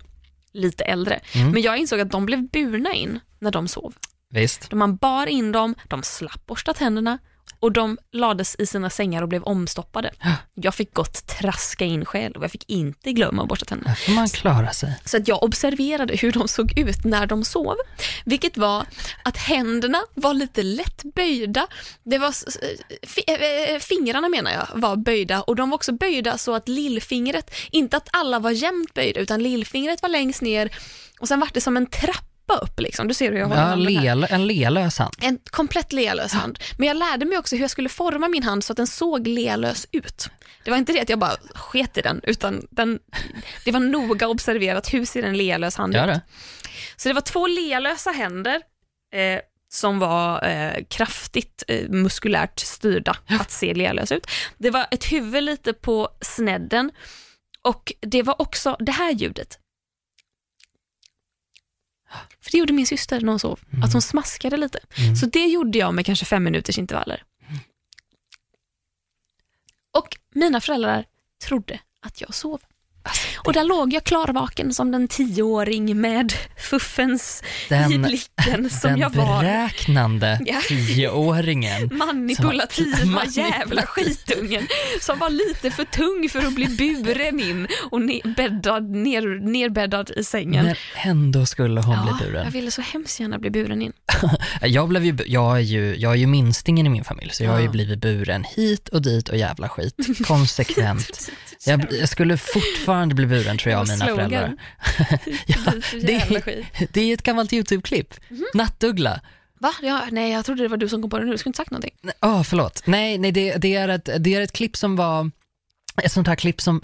lite 0.53 0.85
äldre. 0.85 1.21
Mm. 1.35 1.51
Men 1.51 1.63
jag 1.63 1.79
insåg 1.79 2.01
att 2.01 2.11
de 2.11 2.27
blev 2.27 2.49
burna 2.51 2.95
in 2.95 3.21
när 3.39 3.51
de 3.51 3.69
sov. 3.69 3.95
Visst. 4.31 4.73
Man 4.73 4.97
bar 4.97 5.27
in 5.27 5.53
dem, 5.53 5.75
de 5.89 6.03
slapp 6.03 6.47
borsta 6.47 6.75
tänderna 6.75 7.19
och 7.65 7.73
de 7.73 7.99
lades 8.13 8.57
i 8.59 8.67
sina 8.67 8.91
sängar 8.91 9.23
och 9.23 9.29
blev 9.29 9.43
omstoppade. 9.43 10.11
Jag 10.55 10.75
fick 10.75 10.95
gott 10.95 11.27
traska 11.27 11.85
in 11.85 12.05
själv 12.05 12.37
och 12.37 12.45
jag 12.45 12.51
fick 12.51 12.71
inte 12.71 13.13
glömma 13.13 13.43
att 13.43 13.49
borsta 13.49 13.65
tänderna. 13.65 13.89
Här 13.91 13.97
får 13.97 14.13
man 14.13 14.29
klara 14.29 14.73
sig. 14.73 14.99
Så 15.05 15.17
att 15.17 15.29
jag 15.29 15.43
observerade 15.43 16.17
hur 16.17 16.33
de 16.33 16.49
såg 16.49 16.79
ut 16.79 17.05
när 17.05 17.27
de 17.27 17.45
sov. 17.45 17.77
Vilket 18.25 18.57
var 18.57 18.87
att 19.23 19.37
händerna 19.37 19.99
var 20.15 20.35
lite 20.35 20.63
lätt 20.63 21.03
böjda. 21.15 21.67
Det 22.03 22.19
var, 22.19 22.35
fi, 23.07 23.25
äh, 23.27 23.79
fingrarna 23.79 24.29
menar 24.29 24.51
jag 24.51 24.81
var 24.81 24.97
böjda 24.97 25.43
och 25.43 25.57
de 25.57 25.71
var 25.71 25.75
också 25.75 25.93
böjda 25.93 26.39
så 26.39 26.55
att 26.55 26.69
lillfingret, 26.69 27.55
inte 27.71 27.97
att 27.97 28.09
alla 28.13 28.39
var 28.39 28.51
jämnt 28.51 28.95
böjda 28.95 29.21
utan 29.21 29.43
lillfingret 29.43 30.03
var 30.03 30.09
längst 30.09 30.43
ner 30.43 30.71
och 31.21 31.29
sen 31.29 31.41
var 31.41 31.49
det 31.53 31.61
som 31.61 31.77
en 31.77 31.87
trappa 31.87 32.34
upp 32.53 32.81
liksom. 32.81 33.09
Du 33.09 33.15
ser 33.15 33.33
hur 33.33 33.39
jag 33.39 33.47
håller 33.47 33.61
Ja, 33.63 33.69
här. 33.69 34.15
le, 34.17 34.27
en 34.31 34.47
lelös 34.47 34.99
hand. 34.99 35.15
En 35.23 35.39
komplett 35.51 35.93
lealös 35.93 36.33
hand. 36.33 36.59
Men 36.79 36.89
jag 36.89 36.97
lärde 36.97 37.25
mig 37.25 37.39
också 37.39 37.57
hur 37.57 37.63
jag 37.63 37.71
skulle 37.71 37.89
forma 37.89 38.29
min 38.29 38.43
hand 38.43 38.65
så 38.65 38.73
att 38.73 38.77
den 38.77 38.87
såg 38.87 39.27
lealös 39.27 39.87
ut. 39.93 40.29
Det 40.65 40.71
var 40.71 40.79
inte 40.79 40.93
det 40.93 41.01
att 41.01 41.09
jag 41.09 41.19
bara 41.19 41.37
sket 41.55 41.99
i 41.99 42.01
den, 42.01 42.21
utan 42.23 42.67
den, 42.71 42.99
det 43.65 43.73
var 43.73 43.81
noga 43.81 44.29
observerat 44.29 44.95
hur 44.95 45.05
ser 45.05 45.23
en 45.23 45.37
lealös 45.37 45.77
hand 45.77 45.97
ut. 45.97 46.21
Så 46.97 47.09
det 47.09 47.15
var 47.15 47.21
två 47.21 47.47
lealösa 47.47 48.11
händer 48.11 48.63
eh, 49.15 49.41
som 49.73 49.99
var 49.99 50.45
eh, 50.49 50.85
kraftigt 50.91 51.65
eh, 51.69 51.89
muskulärt 51.89 52.61
styrda 52.61 53.17
att 53.41 53.51
se 53.51 53.75
lealösa 53.75 54.15
ut. 54.15 54.27
Det 54.59 54.71
var 54.71 54.87
ett 54.91 55.13
huvud 55.13 55.43
lite 55.43 55.73
på 55.73 56.09
snedden 56.21 56.91
och 57.63 57.93
det 58.01 58.23
var 58.23 58.43
också 58.43 58.77
det 58.81 58.93
här 58.93 59.13
ljudet. 59.13 59.59
För 62.41 62.51
det 62.53 62.59
gjorde 62.59 62.73
min 62.73 62.87
syster 62.87 63.21
när 63.21 63.29
hon 63.29 63.39
sov, 63.39 63.61
att 63.83 63.93
hon 63.93 64.03
smaskade 64.03 64.57
lite. 64.57 64.79
Mm. 64.99 65.17
Så 65.17 65.27
det 65.27 65.47
gjorde 65.47 65.79
jag 65.79 65.95
med 65.95 66.07
kanske 66.07 66.25
fem 66.25 66.45
minuters 66.45 66.79
intervaller. 66.79 67.25
Och 69.93 70.17
mina 70.35 70.61
föräldrar 70.61 71.05
trodde 71.45 71.81
att 72.01 72.21
jag 72.21 72.35
sov. 72.35 72.61
Och 73.45 73.53
där 73.53 73.65
låg 73.65 73.93
jag 73.93 74.05
klarvaken 74.05 74.75
som 74.75 74.91
den 74.91 75.09
tioåring 75.09 76.01
med 76.01 76.33
fuffens 76.59 77.43
i 77.67 77.69
Den, 77.69 78.03
blicken 78.03 78.71
som 78.81 78.91
den 78.91 79.01
jag 79.01 79.11
var. 79.11 79.41
beräknande 79.43 80.41
Ja. 80.47 80.61
tioåringen. 80.69 81.91
Manipulativa 81.93 82.97
Manipulativ. 83.05 83.45
jävla 83.45 83.83
skitungen 83.83 84.67
som 85.01 85.19
var 85.19 85.31
lite 85.31 85.71
för 85.71 85.85
tung 85.85 86.29
för 86.31 86.39
att 86.47 86.55
bli 86.55 86.67
buren 86.67 87.41
in 87.41 87.67
och 87.91 88.01
ne- 88.01 88.35
bäddad, 88.37 88.91
ner, 88.91 89.41
nerbäddad 89.41 90.11
i 90.17 90.25
sängen. 90.25 90.65
Men 90.67 90.77
ändå 90.97 91.47
skulle 91.47 91.81
hon 91.81 91.95
Ja, 91.97 92.17
bli 92.19 92.27
buren. 92.27 92.45
jag 92.45 92.53
ville 92.53 92.71
så 92.71 92.81
hemskt 92.83 93.21
gärna 93.21 93.39
bli 93.39 93.51
buren 93.51 93.83
in. 93.83 93.93
Jag, 94.63 94.89
blev 94.89 95.05
ju, 95.05 95.17
jag, 95.27 95.57
är 95.57 95.61
ju, 95.61 95.97
jag 95.97 96.13
är 96.13 96.17
ju 96.17 96.27
minstingen 96.27 96.87
i 96.87 96.91
min 96.91 97.05
familj, 97.05 97.31
så 97.33 97.45
jag 97.45 97.51
har 97.51 97.59
ju 97.59 97.65
Ja. 97.65 97.71
blivit 97.71 97.99
buren 97.99 98.45
hit 98.57 98.89
och 98.89 99.03
dit 99.03 99.29
och 99.29 99.37
jävla 99.37 99.69
skit. 99.69 99.95
Konsekvent. 100.27 101.31
Jag, 101.67 101.87
jag 102.01 102.09
skulle 102.09 102.37
fortfarande 102.37 103.15
bli 103.15 103.25
buren 103.35 103.59
tror 103.59 103.73
jag 103.73 103.81
av 103.81 103.89
mina 103.89 104.07
Slogan. 104.07 104.31
föräldrar. 104.31 104.57
ja, 105.47 105.57
det, 106.03 106.41
skit. 106.43 106.67
det 106.93 107.01
är 107.01 107.15
ett 107.15 107.23
gammalt 107.23 107.53
YouTube-klipp. 107.53 108.15
Nattuggla. 108.55 109.21
Va? 109.61 109.73
Ja, 109.83 110.03
nej, 110.11 110.33
jag 110.33 110.45
trodde 110.45 110.63
det 110.63 110.69
var 110.69 110.77
du 110.77 110.89
som 110.89 111.03
kom 111.03 111.11
på 111.11 111.19
det 111.19 111.25
nu. 111.25 111.33
Du 111.33 111.39
skulle 111.39 111.49
inte 111.51 111.57
sagt 111.57 111.71
någonting. 111.71 111.95
Ja, 112.03 112.13
oh, 112.21 112.43
förlåt. 112.43 112.83
Nej, 112.87 113.19
nej 113.19 113.33
det, 113.33 113.57
det, 113.57 113.75
är 113.75 113.89
ett, 113.89 114.09
det 114.19 114.35
är 114.35 114.41
ett 114.41 114.53
klipp 114.53 114.77
som 114.77 114.97
var, 114.97 115.31
ett 116.03 116.13
sånt 116.13 116.27
här 116.27 116.37
klipp 116.37 116.61
som 116.61 116.81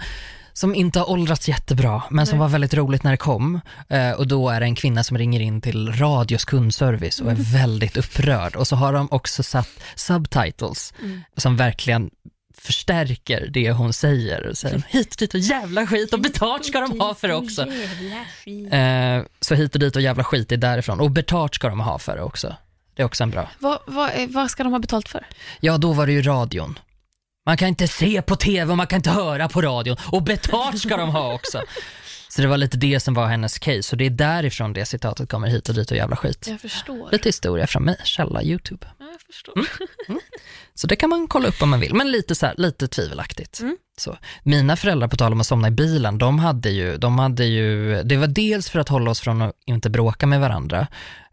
som 0.53 0.75
inte 0.75 0.99
har 0.99 1.11
åldrats 1.11 1.49
jättebra, 1.49 2.03
men 2.11 2.27
som 2.27 2.39
Nej. 2.39 2.41
var 2.41 2.49
väldigt 2.49 2.75
roligt 2.75 3.03
när 3.03 3.11
det 3.11 3.17
kom. 3.17 3.61
Eh, 3.89 4.11
och 4.11 4.27
då 4.27 4.49
är 4.49 4.61
det 4.61 4.67
en 4.67 4.75
kvinna 4.75 5.05
som 5.05 5.19
ringer 5.19 5.41
in 5.41 5.61
till 5.61 5.93
radios 5.93 6.45
kundservice 6.45 7.21
och 7.21 7.31
är 7.31 7.37
väldigt 7.53 7.97
upprörd. 7.97 8.57
Och 8.57 8.67
så 8.67 8.77
har 8.77 8.93
de 8.93 9.09
också 9.11 9.43
satt 9.43 9.69
subtitles 9.95 10.95
Mm. 11.03 11.21
som 11.37 11.57
verkligen 11.57 12.11
förstärker 12.63 13.47
det 13.51 13.73
hon 13.73 13.93
säger. 13.93 14.47
Och 14.47 14.59
säger 14.59 14.83
hit 14.89 15.13
och 15.13 15.19
dit 15.19 15.35
och 15.35 15.41
jävla 15.41 15.87
skit 15.87 16.13
och 16.13 16.21
betalt 16.21 16.65
ska 16.65 16.81
de 16.81 17.01
ha 17.01 17.15
för 17.15 17.29
det 17.29 17.35
också. 17.35 17.63
Eh, 18.77 19.23
så 19.41 19.55
hit 19.55 19.75
och 19.75 19.81
dit 19.81 19.97
och 19.97 20.03
jävla 20.03 20.25
skit 20.25 20.53
är 20.53 20.57
därifrån. 20.57 21.01
Och 21.01 21.11
betalt 21.11 21.55
ska 21.55 21.69
de 21.69 21.81
ha 21.81 21.99
för 21.99 22.17
det 22.17 22.23
också. 22.23 22.57
Det 22.95 23.03
är 23.03 23.07
också 23.07 23.23
en 23.23 23.31
bra. 23.31 23.51
Vad, 23.59 23.79
vad, 23.87 24.11
eh, 24.15 24.29
vad 24.29 24.51
ska 24.51 24.63
de 24.63 24.73
ha 24.73 24.79
betalt 24.79 25.09
för? 25.09 25.27
Ja, 25.61 25.79
då 25.79 25.93
var 25.93 26.07
det 26.07 26.13
ju 26.13 26.23
radion. 26.23 26.79
Man 27.47 27.57
kan 27.57 27.69
inte 27.69 27.89
se 27.89 28.23
på 28.23 28.37
tv 28.37 28.71
och 28.71 28.77
man 28.77 28.87
kan 28.87 28.97
inte 28.97 29.11
höra 29.11 29.49
på 29.49 29.63
radion 29.63 29.97
och 30.07 30.23
betalt 30.23 30.79
ska 30.79 30.97
de 30.97 31.09
ha 31.09 31.35
också. 31.35 31.63
Så 32.33 32.43
det 32.43 32.49
var 32.49 32.57
lite 32.57 32.77
det 32.77 33.01
som 33.01 33.15
var 33.15 33.27
hennes 33.27 33.59
case 33.59 33.95
och 33.95 33.99
det 33.99 34.07
är 34.07 34.11
därifrån 34.11 34.73
det 34.73 34.85
citatet 34.87 35.29
kommer 35.29 35.49
hit 35.49 35.69
och 35.69 35.75
dit 35.75 35.91
och 35.91 35.97
jävla 35.97 36.17
skit. 36.17 36.47
Jag 36.51 36.61
förstår. 36.61 37.09
Lite 37.13 37.29
historia 37.29 37.67
från 37.67 37.85
mig, 37.85 37.97
källa 38.05 38.43
YouTube. 38.43 38.87
Ja, 38.99 39.07
jag 39.13 39.21
förstår. 39.21 39.55
Så 40.75 40.87
det 40.87 40.97
kan 40.97 41.11
man 41.11 41.29
kolla 41.29 41.49
upp 41.49 41.63
om 41.63 41.71
man 41.71 41.81
vill, 41.81 41.95
men 41.95 42.11
lite, 42.11 42.35
så 42.35 42.47
här, 42.47 42.55
lite 42.59 42.89
tvivelaktigt. 42.89 43.61
Mm. 43.61 43.77
Så. 43.99 44.19
Mina 44.43 44.77
föräldrar, 44.77 45.09
på 45.09 45.17
tal 45.17 45.33
om 45.33 45.41
att 45.41 45.47
somna 45.47 45.69
i 45.69 45.71
bilen, 45.71 46.19
de 46.19 46.39
hade, 46.39 46.71
ju, 46.71 46.97
de 46.97 47.19
hade 47.19 47.45
ju, 47.45 48.03
det 48.03 48.17
var 48.17 48.27
dels 48.27 48.71
för 48.71 48.79
att 48.79 48.89
hålla 48.89 49.11
oss 49.11 49.21
från 49.21 49.43
att 49.43 49.53
inte 49.67 49.91
bråka 49.91 50.27
med 50.27 50.41
varandra, 50.41 50.87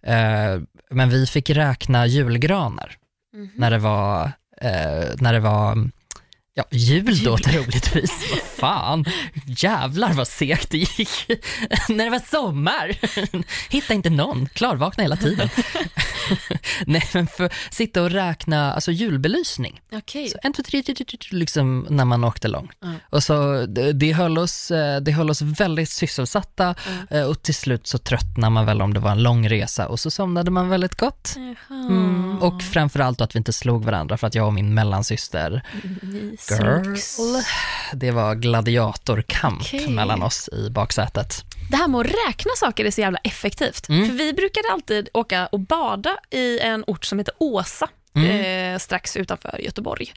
eh, 0.03 0.61
men 0.91 1.09
vi 1.09 1.25
fick 1.25 1.49
räkna 1.49 2.05
julgranar 2.07 2.97
Mhm. 3.33 3.49
när 3.55 3.71
det 3.71 3.77
var, 3.77 4.31
eh, 4.61 5.05
när 5.19 5.33
det 5.33 5.39
var 5.39 5.89
Ja, 6.57 6.63
jul 6.71 7.23
då 7.23 7.37
troligtvis. 7.37 8.11
Vad 8.31 8.41
fan. 8.41 9.05
Jävlar 9.45 10.13
vad 10.13 10.27
segt 10.27 10.71
det 10.71 10.77
gick. 10.77 11.27
När 11.89 12.03
det 12.03 12.09
var 12.09 12.29
sommar. 12.31 12.97
Hitta 13.71 13.93
inte 13.93 14.09
någon. 14.09 14.49
Klarvakna 14.53 15.03
hela 15.03 15.15
tiden. 15.15 15.49
Nej, 16.85 17.09
men 17.13 17.27
för 17.27 17.49
sitta 17.71 18.03
och 18.03 18.11
räkna 18.11 18.73
alltså 18.73 18.91
julbelysning. 18.91 19.81
Okej. 19.91 20.29
Så 20.29 20.37
en, 20.43 20.53
två, 20.53 20.63
tre, 20.63 20.83
tre, 20.83 20.95
tre, 20.95 21.05
tre, 21.05 21.17
liksom 21.31 21.87
när 21.89 22.05
man 22.05 22.23
åkte 22.23 22.47
långt. 22.47 22.71
Ja. 22.79 22.93
Och 23.09 23.23
så 23.23 23.65
det, 23.65 23.93
det, 23.93 24.13
höll 24.13 24.37
oss, 24.37 24.71
eh, 24.71 25.01
det 25.01 25.11
höll 25.11 25.29
oss 25.29 25.41
väldigt 25.41 25.89
sysselsatta 25.89 26.75
eh, 27.09 27.23
och 27.23 27.43
till 27.43 27.55
slut 27.55 27.87
så 27.87 27.97
tröttnade 27.97 28.49
man 28.49 28.65
väl 28.65 28.81
om 28.81 28.93
det 28.93 28.99
var 28.99 29.11
en 29.11 29.23
lång 29.23 29.49
resa 29.49 29.87
och 29.87 29.99
så 29.99 30.11
somnade 30.11 30.51
man 30.51 30.69
väldigt 30.69 30.95
gott. 30.95 31.35
Mm, 31.69 32.37
och 32.41 32.61
framförallt 32.61 33.21
att 33.21 33.35
vi 33.35 33.37
inte 33.37 33.53
slog 33.53 33.85
varandra 33.85 34.17
för 34.17 34.27
att 34.27 34.35
jag 34.35 34.47
och 34.47 34.53
min 34.53 34.73
mellansyster, 34.73 35.63
Ni 36.01 36.37
girl, 36.51 36.95
det 37.93 38.11
var 38.11 38.35
gladiatorkamp 38.35 39.61
Okej. 39.61 39.89
mellan 39.89 40.23
oss 40.23 40.49
i 40.53 40.69
baksätet. 40.69 41.43
Det 41.71 41.77
här 41.77 41.87
med 41.87 42.01
att 42.01 42.07
räkna 42.27 42.51
saker 42.55 42.85
är 42.85 42.91
så 42.91 43.01
jävla 43.01 43.19
effektivt. 43.23 43.89
Mm. 43.89 44.07
För 44.07 44.15
vi 44.15 44.33
brukade 44.33 44.67
alltid 44.71 45.09
åka 45.13 45.47
och 45.47 45.59
bada 45.59 46.17
i 46.31 46.59
en 46.59 46.83
ort 46.87 47.05
som 47.05 47.19
heter 47.19 47.33
Åsa. 47.37 47.89
Mm. 48.15 48.73
Eh, 48.73 48.79
strax 48.79 49.17
utanför 49.17 49.59
Göteborg. 49.63 50.13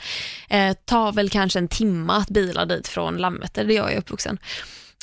Eh, 0.48 0.72
tar 0.84 1.12
väl 1.12 1.30
kanske 1.30 1.58
en 1.58 1.68
timma 1.68 2.16
att 2.16 2.28
bila 2.28 2.64
dit 2.64 2.88
från 2.88 3.16
Landvetter, 3.16 3.64
där 3.64 3.74
jag 3.74 3.92
är 3.92 3.98
uppvuxen. 3.98 4.38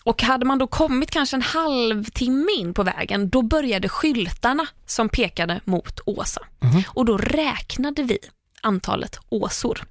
Och 0.04 0.24
hade 0.24 0.46
man 0.46 0.58
då 0.58 0.68
kommit 0.68 1.12
kanske 1.12 1.36
en 1.36 1.42
halvtimme 1.42 2.52
in 2.60 2.74
på 2.74 2.84
vägen, 2.84 3.30
då 3.30 3.42
började 3.42 3.90
skyltarna 3.90 4.68
som 4.86 5.10
pekade 5.10 5.60
mot 5.64 6.00
Åsa. 6.06 6.42
Mhm. 6.60 6.84
Och 6.88 7.06
då 7.06 7.18
räknade 7.18 8.04
vi 8.04 8.20
antalet 8.62 9.20
åsor. 9.30 9.86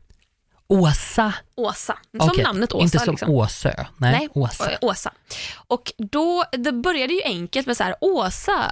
Åsa? 0.69 1.33
Åsa, 1.55 1.99
som 2.19 2.31
Okej, 2.31 2.45
namnet 2.45 2.75
Åsa. 2.75 2.83
Inte 2.85 2.99
som 2.99 3.15
liksom. 3.15 3.31
Åsö? 3.31 3.75
Nej, 3.97 4.13
Nej, 4.13 4.29
Åsa. 4.35 4.79
Åsa. 4.81 5.13
Och 5.67 5.93
då, 5.99 6.45
det 6.53 6.73
började 6.73 7.13
ju 7.15 7.23
enkelt 7.23 7.67
med 7.67 7.77
så 7.77 7.85
här, 7.85 7.95
Åsa 8.01 8.71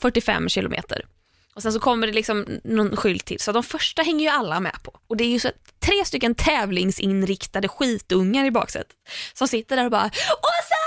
45 0.00 0.48
kilometer. 0.48 1.06
Och 1.54 1.62
sen 1.62 1.72
så 1.72 1.80
kommer 1.80 2.06
det 2.06 2.12
liksom 2.12 2.46
någon 2.64 2.96
skylt 2.96 3.24
till. 3.24 3.40
Så 3.40 3.52
de 3.52 3.62
första 3.62 4.02
hänger 4.02 4.20
ju 4.20 4.28
alla 4.28 4.60
med 4.60 4.82
på. 4.82 4.92
Och 5.06 5.16
det 5.16 5.24
är 5.24 5.28
ju 5.28 5.38
så 5.38 5.50
tre 5.80 6.04
stycken 6.04 6.34
tävlingsinriktade 6.34 7.68
skitungar 7.68 8.44
i 8.44 8.50
baksätet 8.50 8.96
som 9.34 9.48
sitter 9.48 9.76
där 9.76 9.84
och 9.84 9.90
bara 9.90 10.06
Åsa! 10.06 10.84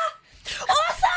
Åsa! 0.61 1.15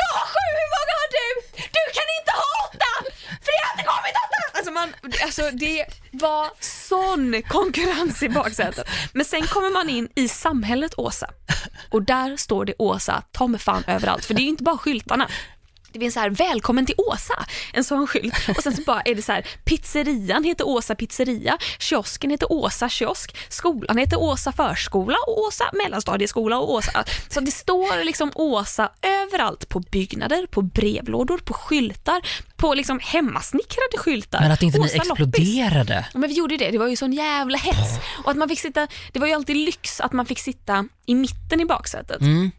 Jag 0.00 0.10
har 0.18 0.26
sju, 0.26 0.46
hur 0.60 0.70
många 0.76 0.94
har 1.00 1.08
du? 1.18 1.26
Du 1.56 1.82
kan 1.96 2.08
inte 2.18 2.32
ha 2.42 2.68
åtta! 2.68 3.12
För 3.44 3.50
det 3.52 3.60
har 3.64 3.72
inte 3.72 3.84
kommit 3.92 4.14
åtta! 4.26 4.58
Alltså, 4.58 4.72
man, 4.72 4.94
alltså 5.24 5.50
det 5.52 5.86
var 6.12 6.50
sån 6.88 7.42
konkurrens 7.48 8.22
i 8.22 8.28
baksätet. 8.28 8.88
Men 9.12 9.24
sen 9.24 9.42
kommer 9.42 9.70
man 9.72 9.88
in 9.88 10.08
i 10.14 10.28
samhället 10.28 10.94
Åsa 10.96 11.30
och 11.90 12.02
där 12.02 12.36
står 12.36 12.64
det 12.64 12.74
Åsa 12.78 13.22
ta 13.32 13.46
mig 13.46 13.60
fan 13.60 13.84
överallt. 13.86 14.24
För 14.24 14.34
det 14.34 14.40
är 14.40 14.44
ju 14.44 14.48
inte 14.48 14.62
bara 14.62 14.78
skyltarna. 14.78 15.28
Det 15.92 15.98
finns 15.98 16.14
så 16.14 16.20
här, 16.20 16.30
välkommen 16.30 16.86
till 16.86 16.94
Åsa, 16.98 17.46
en 17.72 17.84
sån 17.84 18.06
skylt. 18.06 18.34
Och 18.56 18.62
sen 18.62 18.76
så 18.76 18.82
bara 18.82 19.00
är 19.00 19.14
det 19.14 19.22
så 19.22 19.32
här, 19.32 19.46
pizzerian 19.64 20.44
heter 20.44 20.68
Åsa 20.68 20.94
pizzeria, 20.94 21.58
kiosken 21.78 22.30
heter 22.30 22.52
Åsa 22.52 22.88
kiosk, 22.88 23.36
skolan 23.48 23.98
heter 23.98 24.20
Åsa 24.20 24.52
förskola 24.52 25.16
och 25.26 25.38
Åsa 25.38 25.64
mellanstadieskola 25.72 26.58
och 26.58 26.72
Åsa. 26.72 27.04
Så 27.28 27.40
det 27.40 27.50
står 27.50 28.04
liksom 28.04 28.32
Åsa 28.34 28.90
överallt 29.02 29.68
på 29.68 29.80
byggnader, 29.80 30.46
på 30.46 30.62
brevlådor, 30.62 31.38
på 31.38 31.54
skyltar, 31.54 32.20
på 32.56 32.74
liksom 32.74 33.00
hemmasnickrade 33.02 33.98
skyltar. 33.98 34.40
Men 34.40 34.52
att 34.52 34.62
inte 34.62 34.78
ni 34.78 34.84
Åsa 34.84 34.96
loppis. 34.96 35.24
exploderade? 35.24 36.06
Ja, 36.12 36.18
Men 36.18 36.28
vi 36.28 36.36
gjorde 36.36 36.56
det, 36.56 36.70
det 36.70 36.78
var 36.78 36.88
ju 36.88 36.96
sån 36.96 37.12
jävla 37.12 37.58
hets. 37.58 37.98
Och 38.24 38.30
att 38.30 38.36
man 38.36 38.48
fick 38.48 38.60
sitta, 38.60 38.88
det 39.12 39.18
var 39.18 39.26
ju 39.26 39.32
alltid 39.32 39.56
lyx 39.56 40.00
att 40.00 40.12
man 40.12 40.26
fick 40.26 40.38
sitta 40.38 40.88
i 41.06 41.14
mitten 41.14 41.60
i 41.60 41.64
baksätet. 41.64 42.20
Mm. 42.20 42.50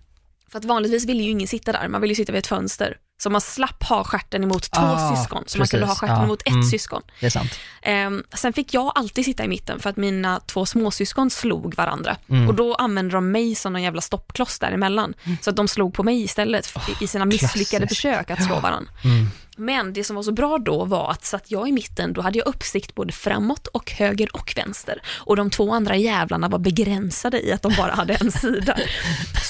För 0.52 0.60
att 0.60 0.66
vanligtvis 0.66 1.06
ville 1.06 1.24
ju 1.24 1.30
ingen 1.30 1.48
sitta 1.48 1.72
där, 1.72 1.88
man 1.88 2.02
ville 2.02 2.12
ju 2.12 2.16
sitta 2.16 2.32
vid 2.32 2.40
ett 2.40 2.48
fönster. 2.48 2.98
Så 3.24 3.30
man 3.30 3.42
slapp 3.42 3.84
ha 3.84 4.04
stjärten 4.04 4.44
emot 4.44 4.72
två 4.72 4.82
Ah, 4.82 5.16
syskon, 5.16 5.44
så 5.48 5.58
man 5.58 5.68
kunde 5.68 5.86
ha 5.86 5.92
precis. 5.94 6.00
stjärten 6.00 6.18
Ja, 6.18 6.24
emot 6.24 6.42
ett 6.42 6.48
mm. 6.48 6.64
syskon. 6.64 7.02
Det 7.20 7.26
är 7.26 7.30
sant. 7.30 7.52
Ehm, 7.82 8.24
sen 8.34 8.54
fick 8.54 8.74
jag 8.74 8.92
alltid 8.96 9.26
sitta 9.26 9.44
i 9.46 9.48
mitten 9.48 9.80
för 9.80 9.90
att 9.90 9.98
mina 9.98 10.40
två 10.40 10.66
småsyskon 10.66 11.30
slog 11.30 11.76
varandra. 11.76 12.16
Mm. 12.30 12.48
Och 12.48 12.56
då 12.56 12.76
använde 12.76 13.14
de 13.16 13.32
mig 13.32 13.56
som 13.56 13.74
någon 13.74 13.84
jävla 13.84 14.02
stoppkloss 14.02 14.60
däremellan. 14.60 15.14
Så 15.42 15.50
att 15.50 15.56
de 15.56 15.68
slog 15.68 15.94
på 15.94 16.04
mig 16.04 16.24
istället 16.24 16.72
f- 16.76 16.98
i 17.02 17.08
sina 17.08 17.26
misslyckade 17.26 17.88
klassiskt. 17.88 18.02
försök 18.02 18.30
att 18.32 18.44
slå 18.44 18.60
varandra. 18.60 18.92
Mm. 19.04 19.28
Men 19.60 19.94
det 19.94 20.04
som 20.04 20.16
var 20.16 20.24
så 20.24 20.32
bra 20.32 20.58
då 20.58 20.86
var 20.86 21.12
att 21.12 21.26
satt 21.26 21.52
jag 21.52 21.70
i 21.70 21.72
mitten, 21.72 22.14
då 22.14 22.22
hade 22.22 22.38
jag 22.40 22.48
uppsikt 22.48 22.96
både 22.96 23.14
framåt 23.14 23.68
och 23.68 23.92
höger 23.92 24.30
och 24.36 24.54
vänster. 24.56 25.02
Och 25.20 25.36
de 25.36 25.50
två 25.50 25.74
andra 25.74 25.96
jävlarna 25.96 26.48
var 26.48 26.60
begränsade 26.60 27.42
i 27.48 27.52
att 27.52 27.62
de 27.62 27.74
bara 27.78 27.92
hade 27.92 28.14
en 28.14 28.32
sida. 28.42 28.78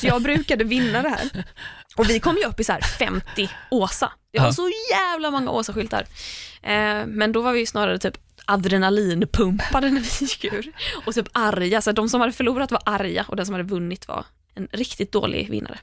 Så 0.02 0.08
jag 0.08 0.22
brukade 0.22 0.64
vinna 0.64 1.02
det 1.02 1.10
här. 1.10 1.46
Och 1.96 2.10
vi 2.10 2.20
kom 2.20 2.38
ju 2.38 2.44
upp 2.46 2.60
i 2.60 2.64
så 2.64 2.72
här 2.72 2.82
50 2.82 3.50
Åsa. 3.72 4.12
Det 4.34 4.40
var 4.40 4.46
Ja. 4.46 4.54
så 4.54 4.72
jävla 4.92 5.32
många 5.32 5.52
Åsa-skyltar. 5.52 6.06
Eh, 6.62 7.06
men 7.08 7.32
då 7.32 7.42
var 7.42 7.54
vi 7.54 7.66
snarare 7.66 8.00
typ 8.00 8.18
adrenalinpumpade 8.46 9.90
när 9.90 10.02
vi 10.02 10.26
gick 10.26 10.44
ur. 10.54 10.72
Och 11.06 11.14
typ 11.14 11.28
arga, 11.32 11.82
så 11.82 11.92
de 11.92 12.10
som 12.10 12.22
hade 12.22 12.34
förlorat 12.34 12.72
var 12.72 12.82
arga 12.86 13.26
och 13.28 13.36
den 13.36 13.46
som 13.46 13.54
hade 13.56 13.64
vunnit 13.68 14.08
var 14.08 14.26
en 14.56 14.68
riktigt 14.72 15.12
dålig 15.12 15.50
vinnare. 15.50 15.80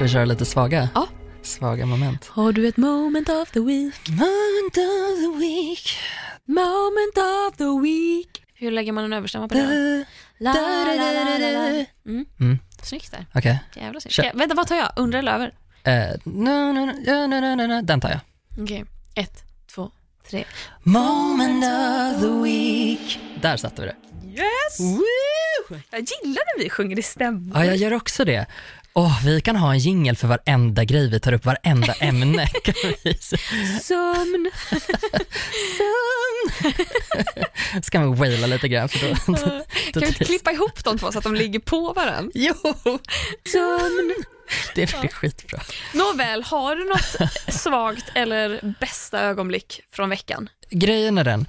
Ska 0.00 0.04
vi 0.04 0.10
köra 0.12 0.24
lite 0.24 0.44
svaga? 0.44 0.88
Ja. 0.94 1.08
Svaga 1.42 1.86
moment. 1.86 2.26
Har 2.26 2.52
du 2.52 2.68
ett 2.68 2.76
moment 2.76 3.28
of 3.28 3.50
the 3.50 3.60
week? 3.60 4.08
Moment 4.08 4.76
of 4.76 5.18
the 5.20 5.38
week. 5.38 5.98
Moment 6.44 7.16
of 7.16 7.56
the 7.56 7.80
week. 7.82 8.42
Hur 8.54 8.70
lägger 8.70 8.92
man 8.92 9.04
en 9.04 9.12
överstämma 9.12 9.48
på 9.48 9.54
det? 9.54 10.04
La, 10.38 10.52
la, 10.52 10.94
la, 10.94 11.38
la. 11.38 11.84
Mm. 12.06 12.24
Mm. 12.40 12.58
Snyggt 12.82 13.10
där. 13.10 13.26
Okej. 13.34 13.58
Jävla 13.76 14.00
snyggt. 14.00 14.14
Kör. 14.14 14.30
Vänta, 14.34 14.54
vad 14.54 14.66
tar 14.68 14.76
jag? 14.76 14.92
Under 14.96 15.18
eller 15.18 15.32
över? 15.34 15.54
Eh, 15.84 16.16
no, 16.24 16.72
no, 16.72 16.86
no, 16.86 17.26
no, 17.26 17.56
no, 17.56 17.66
no. 17.66 17.82
Den 17.82 18.00
tar 18.00 18.10
jag. 18.10 18.20
Okej. 18.62 18.84
Ett, 19.14 19.44
två, 19.74 19.90
tre. 20.30 20.44
Moment 20.82 21.64
of 21.64 22.22
the 22.22 22.42
week. 22.42 23.20
Där 23.42 23.56
satte 23.56 23.82
vi 23.82 23.88
det. 23.88 23.96
Yes! 24.30 24.80
Woo! 24.80 25.78
Jag 25.90 26.00
gillar 26.00 26.56
när 26.56 26.64
vi 26.64 26.70
sjunger 26.70 26.98
i 26.98 27.02
stämmor. 27.02 27.56
Ja, 27.58 27.64
jag 27.64 27.76
gör 27.76 27.92
också 27.92 28.24
det. 28.24 28.46
Åh, 28.92 29.24
vi 29.24 29.40
kan 29.40 29.56
ha 29.56 29.72
en 29.72 29.78
jingel 29.78 30.16
för 30.16 30.28
varenda 30.28 30.84
grej 30.84 31.10
vi 31.10 31.20
tar 31.20 31.32
upp, 31.32 31.44
varenda 31.44 31.92
ämne. 32.00 32.46
Kan 32.46 32.74
vi 33.04 33.14
säga. 33.14 33.40
Sömn. 33.82 34.50
Ska 37.82 38.00
vi 38.00 38.16
waila 38.16 38.46
lite 38.46 38.68
grann 38.68 38.88
för 38.88 38.98
då, 39.08 39.14
då, 39.26 39.36
Kan 39.92 40.02
vi 40.02 40.06
inte 40.06 40.24
klippa 40.24 40.52
ihop 40.52 40.84
de 40.84 40.98
två 40.98 41.12
så 41.12 41.18
att 41.18 41.24
de 41.24 41.34
ligger 41.34 41.58
på 41.58 41.92
varandra? 41.92 42.30
Jo, 42.34 42.54
Sömn. 43.52 44.14
det 44.74 45.00
blir 45.00 45.08
skitbra. 45.10 45.60
Nåväl, 45.94 46.42
har 46.42 46.76
du 46.76 46.84
något 46.88 47.30
svagt 47.54 48.04
eller 48.14 48.74
bästa 48.80 49.20
ögonblick 49.20 49.80
från 49.92 50.08
veckan? 50.10 50.48
Grejen 50.70 51.18
är 51.18 51.24
den, 51.24 51.46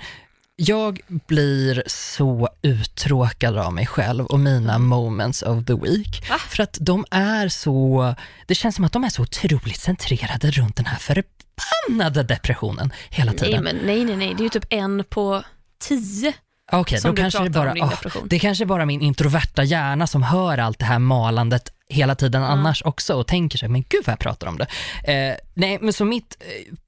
jag 0.68 1.00
blir 1.08 1.84
så 1.88 2.50
uttråkad 2.62 3.58
av 3.58 3.74
mig 3.74 3.86
själv 3.88 4.26
och 4.26 4.40
mina 4.40 4.78
moments 4.78 5.42
of 5.42 5.66
the 5.66 5.74
week. 5.74 6.30
Va? 6.30 6.38
För 6.50 6.64
att 6.64 6.78
de 6.82 7.06
är 7.12 7.50
så, 7.50 8.16
det 8.48 8.56
känns 8.56 8.76
som 8.76 8.86
att 8.86 8.92
de 8.94 9.04
är 9.04 9.10
så 9.10 9.22
otroligt 9.22 9.80
centrerade 9.80 10.52
runt 10.52 10.76
den 10.76 10.86
här 10.86 10.98
förbannade 10.98 12.24
depressionen 12.24 12.94
hela 13.10 13.32
Nej, 13.32 13.40
tiden. 13.40 13.64
men 13.64 13.76
nej, 13.76 14.06
nej, 14.06 14.16
nej. 14.16 14.34
Det 14.34 14.42
är 14.42 14.44
ju 14.44 14.50
typ 14.50 14.66
en 14.70 15.04
på 15.10 15.44
tio 15.80 16.34
Okej, 16.72 17.00
som 17.00 17.16
då 17.16 17.22
kanske 17.22 17.44
det 17.44 17.50
bara, 17.50 17.74
depression. 17.74 18.28
det 18.28 18.40
kanske 18.40 18.64
är 18.64 18.66
bara 18.66 18.86
min 18.86 19.02
introverta 19.02 19.64
hjärna 19.64 20.08
som 20.08 20.24
hör 20.24 20.58
allt 20.58 20.80
det 20.80 20.86
här 20.86 21.00
malandet 21.00 21.74
hela 21.90 22.16
tiden 22.16 22.44
annars 22.44 22.82
också 22.86 23.14
och 23.14 23.28
tänker 23.28 23.58
sig, 23.58 23.70
men 23.70 23.82
gud 23.90 24.02
vad 24.06 24.12
jag 24.14 24.20
pratar 24.20 24.48
om 24.48 24.58
det. 24.58 24.68
Eh, 25.14 25.36
nej, 25.54 25.78
men 25.82 25.94
så 25.94 26.06
mitt, 26.06 26.44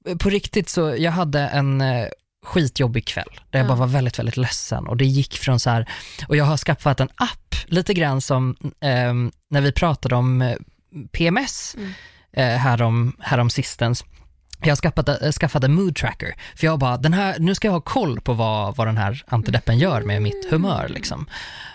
eh, 0.06 0.16
på 0.16 0.30
riktigt 0.30 0.68
så, 0.68 0.94
jag 0.98 1.12
hade 1.12 1.40
en 1.40 1.80
eh, 1.80 2.06
skitjobbig 2.44 3.06
kväll 3.06 3.28
där 3.50 3.58
jag 3.58 3.64
Ja. 3.64 3.68
bara 3.68 3.78
var 3.78 3.86
väldigt, 3.86 4.18
väldigt 4.18 4.36
ledsen 4.36 4.86
och 4.86 4.96
det 4.96 5.04
gick 5.04 5.38
från 5.38 5.60
så 5.60 5.70
här, 5.70 5.88
och 6.28 6.36
jag 6.36 6.44
har 6.44 6.56
skaffat 6.56 7.00
en 7.00 7.08
app, 7.14 7.54
lite 7.66 7.94
grann 7.94 8.20
som 8.20 8.56
eh, 8.62 9.14
när 9.50 9.60
vi 9.60 9.72
pratade 9.72 10.14
om 10.14 10.42
eh, 10.42 10.56
PMS 11.12 11.76
Mm. 11.78 11.92
eh, 12.32 12.58
härom, 12.58 13.16
härom 13.20 13.50
sistens. 13.50 14.04
Jag 14.66 14.78
skaffade, 14.78 15.32
skaffade 15.32 15.68
mood 15.68 15.96
tracker, 15.96 16.34
för 16.56 16.66
jag 16.66 16.78
bara, 16.78 16.96
den 16.96 17.12
här, 17.12 17.36
nu 17.38 17.54
ska 17.54 17.68
jag 17.68 17.72
ha 17.72 17.80
koll 17.80 18.20
på 18.20 18.32
vad, 18.32 18.76
vad 18.76 18.86
den 18.86 18.96
här 18.96 19.24
antideppen 19.26 19.78
gör 19.78 20.02
med 20.02 20.22
mitt 20.22 20.50
humör. 20.50 20.88
Liksom. 20.88 21.26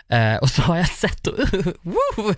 Eh, 0.09 0.35
och 0.35 0.49
så 0.49 0.61
har 0.61 0.77
jag 0.77 0.87
sett, 0.89 1.27
och, 1.27 1.37
woo, 1.81 2.29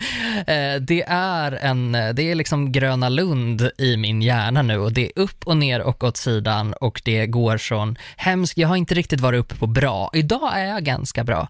eh, 0.48 0.82
det 0.82 1.04
är 1.08 1.52
en, 1.52 1.92
det 1.92 2.22
är 2.22 2.36
liksom 2.36 2.72
Gröna 2.72 3.10
Lund 3.10 3.70
i 3.78 3.98
min 3.98 4.22
hjärna 4.22 4.62
nu 4.62 4.78
och 4.78 4.94
det 4.94 5.06
är 5.06 5.12
upp 5.16 5.48
och 5.48 5.58
ner 5.58 5.82
och 5.82 6.04
åt 6.04 6.18
sidan 6.18 6.74
och 6.74 7.02
det 7.06 7.28
går 7.28 7.58
från 7.58 7.98
hemskt, 8.18 8.58
jag 8.58 8.68
har 8.68 8.76
inte 8.76 8.96
riktigt 8.96 9.20
varit 9.20 9.40
uppe 9.40 9.56
på 9.56 9.68
bra, 9.68 10.10
idag 10.14 10.58
är 10.58 10.66
jag 10.66 10.84
ganska 10.84 11.24
bra. 11.24 11.48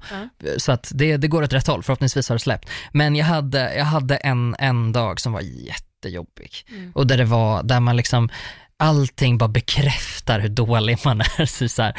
Så 0.57 0.71
att 0.71 0.91
det, 0.95 1.17
det 1.17 1.27
går 1.27 1.43
åt 1.43 1.53
rätt 1.53 1.67
håll, 1.67 1.83
förhoppningsvis 1.83 2.29
har 2.29 2.35
det 2.35 2.39
släppt. 2.39 2.69
Men 2.91 3.15
jag 3.15 3.25
hade, 3.25 3.75
jag 3.75 3.85
hade 3.85 4.15
en, 4.15 4.55
en 4.59 4.91
dag 4.91 5.19
som 5.19 5.33
var 5.33 5.41
jättejobbig 5.41 6.65
Mm. 6.69 6.91
och 6.95 7.07
där 7.07 7.17
det 7.17 7.25
var, 7.25 7.63
där 7.63 7.79
man 7.79 7.97
liksom 7.97 8.29
allting 8.81 9.37
bara 9.37 9.49
bekräftar 9.49 10.39
hur 10.39 10.49
dålig 10.49 10.97
man 11.05 11.21
är. 11.21 11.45
Så 11.57 11.69
så 11.69 11.81
här, 11.81 11.97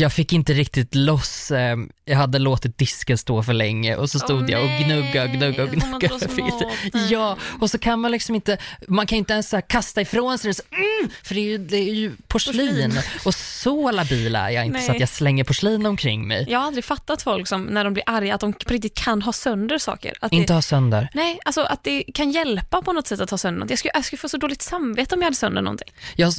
jag 0.00 0.12
fick 0.12 0.32
inte 0.32 0.52
riktigt 0.52 0.94
loss, 0.94 1.50
eh, 1.50 1.76
jag 2.04 2.16
hade 2.16 2.38
låtit 2.38 2.78
disken 2.78 3.18
stå 3.18 3.42
för 3.42 3.52
länge 3.52 3.96
och 3.96 4.10
så 4.10 4.18
stod 4.18 4.42
Åh, 4.42 4.50
jag 4.50 4.64
och 4.64 4.84
gnugga, 4.84 5.26
gnugga, 5.26 5.66
får 5.66 5.90
man 5.90 6.00
gnugga. 6.00 6.70
Ja, 7.10 7.36
och 7.60 7.70
så 7.70 7.78
kan 7.78 8.00
man 8.00 8.10
liksom 8.10 8.34
inte, 8.34 8.58
man 8.88 9.06
kan 9.06 9.18
inte 9.18 9.32
ens 9.32 9.48
så 9.48 9.62
kasta 9.62 10.00
ifrån 10.00 10.38
sig 10.38 10.48
det, 10.50 10.54
så, 10.54 10.62
mm, 10.70 11.10
för 11.22 11.34
det 11.34 11.40
är 11.40 11.44
ju, 11.44 11.58
det 11.58 11.76
är 11.76 11.94
ju 11.94 12.12
porslin. 12.28 12.90
Porslin. 12.90 13.02
Och 13.24 13.34
så 13.34 13.90
labil 13.90 14.36
är 14.36 14.50
jag 14.50 14.66
inte 14.66 14.80
så 14.80 14.86
Nej. 14.86 14.96
att 14.96 15.00
jag 15.00 15.08
slänger 15.08 15.44
porslin 15.44 15.86
omkring 15.86 16.26
mig. 16.28 16.46
Jag 16.48 16.58
har 16.58 16.66
aldrig 16.66 16.84
fattat 16.84 17.22
folk 17.22 17.48
som 17.48 17.62
när 17.64 17.84
de 17.84 17.94
blir 17.94 18.04
arga 18.06 18.34
att 18.34 18.40
de 18.40 18.52
på 18.52 18.72
riktigt 18.72 18.94
kan 18.94 19.22
ha 19.22 19.32
sönder 19.32 19.78
saker. 19.78 20.12
Att 20.20 20.32
Inte 20.32 20.52
det, 20.52 20.54
ha 20.54 20.62
sönder. 20.62 21.08
nej, 21.14 21.38
alltså 21.44 21.62
att 21.62 21.84
det 21.84 22.02
kan 22.14 22.30
hjälpa 22.30 22.82
på 22.82 22.92
något 22.92 23.06
sätt 23.06 23.20
att 23.20 23.30
ha 23.30 23.38
sönder 23.38 23.60
något. 23.60 23.70
Jag 23.70 23.78
skulle, 23.78 23.92
jag 23.94 24.04
skulle 24.04 24.20
få 24.20 24.28
så 24.28 24.36
dåligt 24.36 24.62
samvete 24.62 25.14
om 25.14 25.20
jag 25.20 25.26
hade 25.26 25.36
sönder 25.36 25.62
någonting. 25.62 25.88
Jag, 26.16 26.32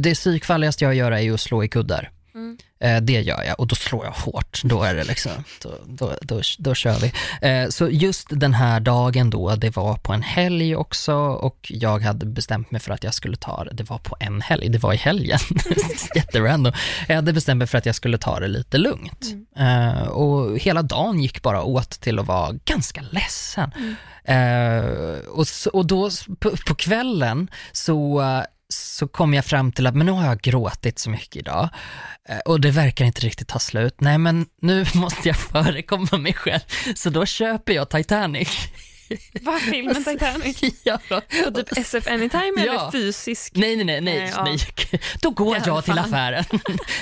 det 0.00 0.14
psykfalligaste 0.14 0.84
jag 0.84 0.94
gör 0.94 1.12
är 1.12 1.20
ju 1.20 1.34
att 1.34 1.40
slå 1.40 1.64
i 1.64 1.68
kuddar. 1.68 2.10
Mm. 2.34 2.58
Eh, 2.80 3.00
det 3.00 3.20
gör 3.20 3.42
jag 3.42 3.60
och 3.60 3.66
då 3.66 3.74
slår 3.74 4.04
jag 4.04 4.12
hårt. 4.12 4.60
Då 4.64 4.82
är 4.82 4.94
det 4.94 5.04
liksom, 5.04 5.32
då, 5.62 5.70
då, 5.86 6.16
då, 6.22 6.40
då 6.58 6.74
kör 6.74 6.98
vi. 6.98 7.12
Eh, 7.48 7.68
så 7.68 7.88
just 7.88 8.26
den 8.30 8.54
här 8.54 8.80
dagen 8.80 9.30
då, 9.30 9.56
det 9.56 9.76
var 9.76 9.96
på 9.96 10.12
en 10.12 10.22
helg 10.22 10.76
också 10.76 11.14
och 11.14 11.72
jag 11.74 12.00
hade 12.00 12.26
bestämt 12.26 12.70
mig 12.70 12.80
för 12.80 12.92
att 12.92 13.04
jag 13.04 13.14
skulle 13.14 13.36
ta 13.36 13.64
det, 13.64 13.70
det 13.72 13.90
var 13.90 13.98
på 13.98 14.16
en 14.20 14.40
helg, 14.40 14.68
det 14.68 14.78
var 14.78 14.92
i 14.92 14.96
helgen. 14.96 15.38
Jätterandom. 16.16 16.72
Jag 17.08 17.16
hade 17.16 17.32
bestämt 17.32 17.58
mig 17.58 17.66
för 17.66 17.78
att 17.78 17.86
jag 17.86 17.94
skulle 17.94 18.18
ta 18.18 18.40
det 18.40 18.48
lite 18.48 18.78
lugnt. 18.78 19.26
Eh, 19.56 20.08
och 20.08 20.58
hela 20.58 20.82
dagen 20.82 21.20
gick 21.20 21.42
bara 21.42 21.62
åt 21.62 21.90
till 21.90 22.18
att 22.18 22.26
vara 22.26 22.52
ganska 22.64 23.02
ledsen. 23.10 23.70
Eh, 24.24 25.28
och, 25.28 25.48
så, 25.48 25.70
och 25.70 25.86
då 25.86 26.10
på, 26.40 26.50
på 26.66 26.74
kvällen 26.74 27.50
så, 27.72 28.22
så 28.92 29.08
kom 29.08 29.34
jag 29.34 29.44
fram 29.44 29.72
till 29.72 29.86
att 29.86 29.96
men 29.96 30.06
nu 30.06 30.12
har 30.12 30.26
jag 30.26 30.40
gråtit 30.40 30.98
så 30.98 31.10
mycket 31.10 31.36
idag 31.36 31.68
eh, 32.28 32.38
och 32.38 32.60
det 32.60 32.70
verkar 32.70 33.04
inte 33.04 33.20
riktigt 33.20 33.48
ta 33.48 33.58
slut. 33.58 34.00
Nej 34.00 34.18
men 34.18 34.46
nu 34.60 34.84
måste 34.94 35.28
jag 35.28 35.36
förekomma 35.36 36.18
mig 36.18 36.34
själv, 36.34 36.60
så 36.94 37.10
då 37.10 37.26
köper 37.26 37.72
jag 37.72 37.90
Titanic. 37.90 38.48
Vad 39.42 39.60
filmen 39.60 40.04
Titanic? 40.04 40.62
ja. 40.84 40.98
På 41.44 41.50
typ 41.50 41.78
SF 41.78 42.06
Anytime 42.06 42.52
Ja. 42.56 42.62
eller 42.62 42.90
fysisk? 42.90 43.52
Nej, 43.56 43.76
nej, 43.76 43.84
nej, 43.84 44.00
nej, 44.00 44.32
Nej, 44.44 44.58
ja. 44.92 44.98
Då 45.22 45.30
går 45.30 45.56
Ja, 45.56 45.62
jag 45.66 45.84
till 45.84 45.94
fan. 45.94 46.04
affären. 46.04 46.44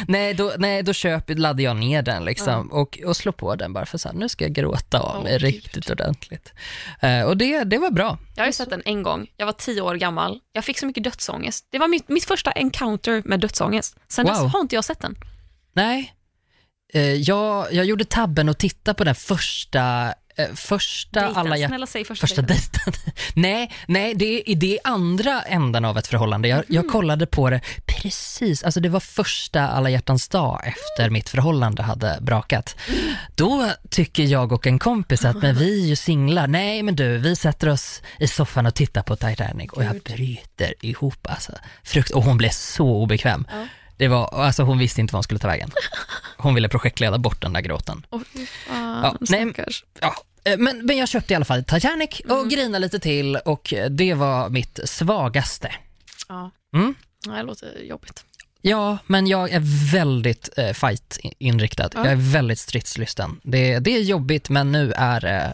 nej, 0.08 0.34
då, 0.34 0.52
nej, 0.58 0.82
då 0.82 0.92
köper, 0.92 1.34
laddar 1.34 1.64
jag 1.64 1.76
ner 1.76 2.02
den 2.02 2.24
liksom 2.24 2.72
och, 2.72 2.98
och 3.06 3.16
slår 3.16 3.32
på 3.32 3.54
den 3.54 3.72
bara 3.72 3.86
för 3.86 3.98
så 3.98 4.08
här, 4.08 4.16
nu 4.16 4.28
ska 4.28 4.44
jag 4.44 4.52
gråta 4.52 5.00
av 5.00 5.22
mig 5.24 5.32
Gud. 5.32 5.42
riktigt 5.42 5.90
ordentligt. 5.90 6.52
Eh, 7.00 7.22
och 7.22 7.36
det, 7.36 7.64
det 7.64 7.78
var 7.78 7.90
bra. 7.90 8.18
Jag 8.36 8.42
har 8.42 8.46
ju 8.46 8.52
sett 8.52 8.70
den 8.70 8.82
en 8.84 9.02
gång. 9.02 9.26
Jag 9.36 9.46
var 9.46 9.52
tio 9.52 9.80
år 9.80 9.94
gammal. 9.94 10.40
Jag 10.52 10.64
fick 10.64 10.78
så 10.78 10.86
mycket 10.86 11.04
dödsångest. 11.04 11.66
Det 11.70 11.78
var 11.78 11.88
mitt, 11.88 12.08
mitt 12.08 12.24
första 12.24 12.50
encounter 12.52 13.22
med 13.24 13.40
dödsångest. 13.40 13.96
Sen 14.08 14.26
Wow. 14.26 14.34
dess 14.44 14.52
har 14.52 14.60
inte 14.60 14.74
jag 14.74 14.84
sett 14.84 15.00
den. 15.00 15.16
Nej, 15.72 16.14
eh, 16.94 17.12
jag, 17.14 17.72
jag 17.72 17.84
gjorde 17.84 18.04
tabben 18.04 18.48
och 18.48 18.58
titta 18.58 18.94
på 18.94 19.04
den 19.04 19.14
första, 19.14 20.14
första 20.54 21.20
Dejten. 21.20 21.36
alla 21.36 21.56
hjär- 21.56 21.68
Snälla 21.68 21.86
säg 21.86 22.04
första, 22.04 22.26
Första 22.26 22.42
dejten. 22.42 22.92
nej, 23.34 23.70
nej 23.88 24.14
det, 24.14 24.50
är, 24.52 24.56
det 24.56 24.72
är 24.74 24.78
andra 24.84 25.42
änden 25.42 25.84
av 25.84 25.98
ett 25.98 26.06
förhållande. 26.06 26.48
Jag, 26.48 26.64
jag 26.68 26.80
Mm. 26.84 26.92
kollade 26.92 27.26
på 27.26 27.50
det 27.50 27.60
precis, 27.86 28.62
alltså 28.62 28.80
det 28.80 28.88
var 28.88 29.00
första 29.00 29.68
alla 29.68 29.90
hjärtans 29.90 30.28
dag 30.28 30.62
efter 30.66 31.10
mitt 31.10 31.28
förhållande 31.28 31.82
hade 31.82 32.18
brakat. 32.20 32.76
Då 33.34 33.70
tycker 33.90 34.22
jag 34.22 34.52
och 34.52 34.66
en 34.66 34.78
kompis 34.78 35.24
att 35.24 35.36
men 35.42 35.56
vi 35.56 35.82
är 35.82 35.86
ju 35.86 35.96
singlar, 35.96 36.46
nej 36.46 36.82
men 36.82 36.96
du, 36.96 37.18
vi 37.18 37.36
sätter 37.36 37.68
oss 37.68 38.02
i 38.18 38.28
soffan 38.28 38.66
och 38.66 38.74
tittar 38.74 39.02
på 39.02 39.16
Titanic 39.16 39.70
och 39.72 39.84
jag 39.84 40.00
bryter 40.00 40.74
ihop 40.80 41.26
alltså. 41.30 41.52
Frukt, 41.84 42.10
och 42.10 42.22
hon 42.24 42.36
blev 42.38 42.50
så 42.50 42.86
obekväm. 42.88 43.46
Ja. 43.50 43.66
Det 43.96 44.08
var, 44.08 44.28
alltså 44.44 44.62
hon 44.62 44.78
visste 44.78 45.00
inte 45.00 45.12
vad 45.12 45.16
hon 45.18 45.22
skulle 45.24 45.40
ta 45.40 45.48
vägen. 45.48 45.70
Hon 46.36 46.54
ville 46.54 46.68
projektleda 46.68 47.18
bort 47.18 47.42
den 47.42 47.52
där 47.52 47.60
gråten. 47.60 48.06
Fy 48.32 48.46
fan, 48.46 49.00
Ja, 49.02 49.16
nej. 49.20 49.52
Ja, 50.00 50.06
eh, 50.06 50.12
men, 50.58 50.86
men 50.86 50.96
jag 50.98 51.08
köpte 51.08 51.32
i 51.32 51.36
alla 51.36 51.44
fall 51.44 51.64
Titanic 51.64 52.20
och 52.24 52.30
Mm. 52.36 52.48
grinade 52.48 52.78
lite 52.78 52.98
till 52.98 53.36
och 53.36 53.74
det 53.90 54.14
var 54.14 54.48
mitt 54.48 54.80
svagaste. 54.84 55.72
Ja. 56.28 56.50
Mm. 56.74 56.94
Ja, 57.26 57.32
det 57.32 57.42
låter 57.42 57.78
jobbigt. 57.82 58.24
Ja, 58.62 58.98
men 59.06 59.26
jag 59.26 59.50
är 59.50 59.60
väldigt 59.92 60.48
eh, 60.56 60.72
fight-inriktad. 60.72 61.90
Ja. 61.94 62.00
Jag 62.04 62.12
är 62.12 62.32
väldigt 62.32 62.58
stridslysten. 62.58 63.40
Det, 63.42 63.78
det 63.78 63.96
är 63.96 64.00
jobbigt, 64.02 64.48
men 64.48 64.72
nu 64.72 64.92
är 64.96 65.24
eh, 65.24 65.52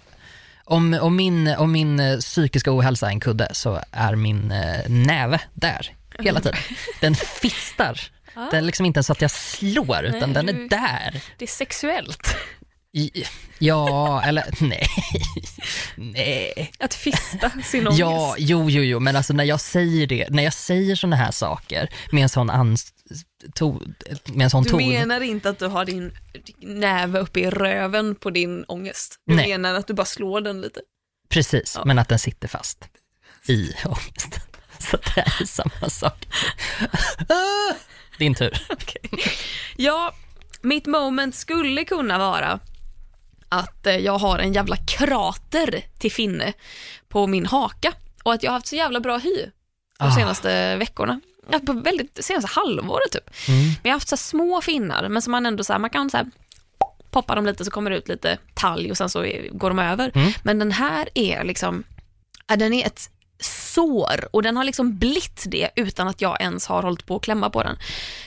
om, 0.65 0.95
om, 1.01 1.17
min, 1.17 1.49
om 1.49 1.73
min 1.73 2.01
eh, 2.01 2.19
psykiska 2.19 2.73
ohälsa 2.77 3.07
är 3.07 3.11
en 3.11 3.21
kudde 3.21 3.49
så 3.53 3.81
är 3.93 4.15
min 4.17 4.51
eh, 4.51 4.89
näve 4.89 5.41
där 5.55 5.95
hela 6.19 6.41
tiden. 6.41 6.59
Den 7.01 7.15
fistar. 7.15 8.01
Ja. 8.35 8.49
Den 8.51 8.59
är 8.61 8.63
liksom 8.67 8.87
inte 8.87 8.99
ens 8.99 9.07
så 9.07 9.13
att 9.13 9.21
jag 9.23 9.31
slår, 9.31 10.03
utan 10.05 10.33
Nej, 10.33 10.45
den 10.45 10.47
du- 10.47 10.65
är 10.65 10.69
där. 10.69 11.21
Det 11.39 11.45
är 11.45 11.49
sexuellt 11.49 12.37
ja, 13.59 14.23
eller 14.23 14.45
nej. 14.61 14.87
nej. 15.97 16.73
att 16.79 16.95
fista 16.95 17.51
sin 17.65 17.87
ångest. 17.87 17.99
Ja, 18.01 18.35
jo, 18.39 18.71
jo, 18.71 18.83
jo, 18.83 19.01
men 19.01 19.17
alltså 19.17 19.33
när 19.33 19.45
jag 19.45 19.61
säger 19.61 20.07
det, 20.07 20.27
när 20.31 20.43
jag 20.43 20.53
säger 20.55 20.97
sådana 20.97 21.17
här 21.17 21.31
saker 21.31 21.89
med 22.13 22.23
en 22.23 22.29
sån, 22.29 22.51
ans, 22.51 22.93
to, 23.55 23.81
med 24.25 24.45
en 24.45 24.51
sån 24.51 24.63
Du 24.63 24.71
ton. 24.71 24.89
menar 24.89 25.21
inte 25.21 25.49
att 25.51 25.59
du 25.59 25.67
har 25.67 25.85
din 25.85 26.13
näve 26.59 27.19
uppe 27.19 27.41
i 27.41 27.51
röven 27.51 28.15
på 28.15 28.31
din 28.31 28.65
ångest? 28.69 29.17
Du 29.27 29.35
Nej. 29.35 29.49
menar 29.49 29.75
att 29.75 29.87
du 29.87 29.95
bara 29.95 30.07
slår 30.07 30.41
den 30.41 30.61
lite? 30.61 30.81
Precis, 31.29 31.73
Ja. 31.77 31.85
men 31.85 31.99
att 31.99 32.09
den 32.09 32.19
sitter 32.19 32.49
fast 32.49 32.85
i 33.49 33.73
ångesten. 33.85 34.41
Så 34.79 34.97
det 35.15 35.21
är 35.21 35.45
samma 35.47 35.91
sak. 35.91 36.27
Ah, 37.29 37.75
Din 38.19 38.35
tur. 38.35 38.59
Ja, 39.77 40.15
mitt 40.63 40.87
moment 40.87 41.35
skulle 41.35 41.85
kunna 41.85 42.19
vara 42.19 42.61
att 43.49 43.87
eh, 43.87 43.97
jag 43.97 44.19
har 44.19 44.39
en 44.39 44.53
jävla 44.53 44.77
krater 44.77 45.85
till 45.99 46.13
finne 46.13 46.53
på 47.09 47.27
min 47.27 47.47
haka 47.47 47.93
och 48.23 48.33
att 48.33 48.43
jag 48.43 48.51
har 48.51 48.55
haft 48.57 48.67
så 48.67 48.77
jävla 48.77 49.01
bra 49.01 49.17
hy 49.19 49.37
de 49.99 50.05
Ah. 50.05 50.15
senaste 50.15 50.77
veckorna. 50.77 51.21
Ja, 51.51 51.59
på 51.67 51.73
väldigt, 51.73 52.25
senaste 52.25 52.51
halvåret 52.61 53.13
typ. 53.13 53.49
Mm. 53.49 53.61
Men 53.67 53.77
jag 53.83 53.91
har 53.91 53.97
haft 53.97 54.09
så 54.09 54.17
små 54.17 54.61
finnar, 54.61 55.09
men 55.09 55.23
som 55.23 55.31
man 55.31 55.47
ändå 55.47 55.65
så 55.65 55.73
här, 55.73 55.81
man 55.81 55.91
kan 55.91 56.11
så 56.11 56.17
här 56.17 56.27
poppa 57.11 57.35
dem 57.35 57.47
lite 57.47 57.65
så 57.65 57.71
kommer 57.71 57.91
det 57.91 57.97
ut 57.97 58.09
lite 58.09 58.39
talg 58.55 58.91
och 58.91 58.97
sen 58.97 59.09
så 59.09 59.27
går 59.53 59.71
de 59.71 59.79
över. 59.79 60.13
Mm. 60.15 60.33
Men 60.43 60.59
den 60.59 60.73
här 60.73 61.09
är 61.15 61.45
liksom, 61.45 61.85
ja, 62.47 62.57
den 62.57 62.73
är 62.73 62.87
ett 62.87 63.11
sår 63.41 64.29
och 64.33 64.43
den 64.43 64.57
har 64.57 64.65
liksom 64.65 64.99
blitt 64.99 65.45
det 65.47 65.71
utan 65.77 66.09
att 66.09 66.21
jag 66.21 66.41
ens 66.41 66.67
har 66.67 66.83
hållit 66.83 67.07
på 67.07 67.17
att 67.17 67.23
klämma 67.23 67.51
på 67.51 67.63
den. 67.63 67.77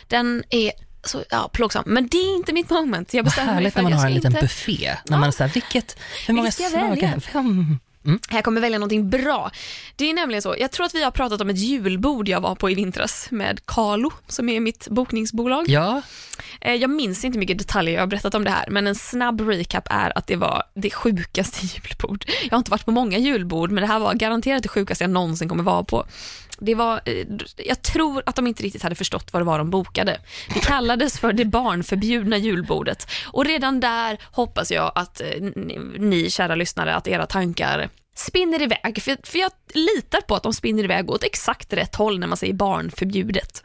Den 0.08 0.44
är 0.50 0.72
så 1.04 1.24
ja, 1.30 1.50
plågsam, 1.54 1.84
men 1.86 2.08
det 2.08 2.18
är 2.18 2.36
inte 2.36 2.54
mitt 2.54 2.70
moment. 2.70 3.14
Jag 3.14 3.26
bestämmer 3.26 3.46
mig 3.48 3.56
härligt 3.56 3.74
för 3.74 3.82
när 3.82 3.84
man 3.84 3.92
jag 3.92 4.00
har 4.00 4.08
en 4.08 4.14
liten 4.14 4.32
inte... 4.32 4.42
buffé. 4.42 4.96
När 5.06 5.18
man 5.18 5.28
är 5.28 5.32
såhär, 5.32 5.52
vilket, 5.54 5.98
hur 6.28 6.34
många 6.34 6.52
jag 6.60 6.72
välja? 6.72 7.20
Fem. 7.20 7.80
Här 8.30 8.42
kommer 8.42 8.62
välja 8.62 8.80
någonting 8.80 9.10
bra. 9.10 9.52
Det 9.96 10.10
är 10.10 10.14
nämligen 10.14 10.42
så, 10.42 10.56
jag 10.60 10.72
tror 10.72 10.86
att 10.86 10.96
vi 10.96 11.04
har 11.04 11.12
pratat 11.12 11.42
om 11.42 11.50
ett 11.50 11.58
julbord 11.58 12.28
jag 12.28 12.42
var 12.42 12.56
på 12.56 12.70
i 12.70 12.76
vintras 12.76 13.28
med 13.32 13.66
Carlo 13.66 14.12
som 14.28 14.50
är 14.50 14.60
mitt 14.60 14.88
bokningsbolag. 14.88 15.66
Ja, 15.70 16.02
Eh, 16.62 16.76
Jag 16.76 16.90
minns 16.90 17.26
inte 17.26 17.40
mycket 17.40 17.58
detaljer 17.58 17.94
jag 17.94 18.02
har 18.02 18.08
berättat 18.08 18.36
om 18.36 18.44
det 18.44 18.50
här, 18.52 18.66
men 18.70 18.88
en 18.88 18.96
snabb 18.96 19.42
recap 19.42 19.88
är 19.90 20.18
att 20.18 20.28
det 20.28 20.36
var 20.36 20.64
det 20.76 20.90
sjukaste 20.90 21.66
julbord. 21.66 22.26
Jag 22.44 22.52
har 22.52 22.58
inte 22.58 22.72
varit 22.72 22.86
på 22.86 22.92
många 22.92 23.18
julbord, 23.18 23.72
men 23.72 23.82
det 23.82 23.88
här 23.88 24.00
var 24.00 24.14
garanterat 24.14 24.64
det 24.64 24.70
sjukaste 24.70 25.04
jag 25.04 25.12
någonsin 25.12 25.50
kommer 25.50 25.64
vara 25.64 25.84
på. 25.84 26.06
Det 26.62 26.76
var, 26.76 27.02
eh, 27.06 27.28
jag 27.58 27.82
tror 27.82 28.24
att 28.26 28.36
de 28.36 28.48
inte 28.48 28.64
riktigt 28.64 28.84
hade 28.84 28.96
förstått 28.96 29.34
vad 29.34 29.42
det 29.42 29.46
var 29.46 29.58
de 29.58 29.70
bokade. 29.70 30.18
Det 30.54 30.60
kallades 30.60 31.20
för 31.20 31.34
det 31.34 31.46
barnförbjudna 31.46 32.38
julbordet 32.38 33.08
och 33.26 33.46
redan 33.46 33.80
där 33.80 34.18
hoppas 34.32 34.72
jag 34.72 34.92
att 34.96 35.22
eh, 35.22 35.28
ni, 35.56 35.80
ni 35.98 36.30
kära 36.30 36.56
lyssnare, 36.56 36.96
att 36.96 37.08
era 37.08 37.26
tankar 37.26 37.90
spinner 38.20 38.62
iväg. 38.62 39.02
För, 39.02 39.18
för 39.24 39.40
jag 39.40 39.52
litar 39.74 40.22
på 40.22 40.36
att 40.36 40.44
de 40.44 40.54
spinner 40.54 40.84
iväg 40.84 41.10
åt 41.10 41.24
exakt 41.24 41.74
rätt 41.74 41.96
håll 41.96 42.20
när 42.20 42.28
man 42.28 42.38
säger 42.38 42.54
barnförbjudet. 42.54 43.64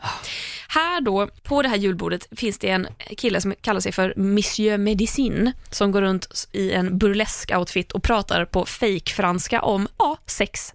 Här 0.68 1.00
då, 1.00 1.28
på 1.42 1.62
det 1.62 1.68
här 1.68 1.76
julbordet, 1.76 2.28
finns 2.36 2.58
det 2.58 2.70
en 2.70 2.86
kille 3.16 3.40
som 3.40 3.54
kallar 3.60 3.80
sig 3.80 3.92
för 3.92 4.14
Monsieur 4.16 4.78
Medicine 4.78 5.52
som 5.70 5.92
går 5.92 6.02
runt 6.02 6.48
i 6.52 6.72
en 6.72 6.98
burlesk 6.98 7.50
outfit 7.56 7.92
och 7.92 8.02
pratar 8.02 8.44
på 8.44 8.66
fake-franska 8.66 9.62
om, 9.62 9.88
ja, 9.98 10.18
sex. 10.26 10.74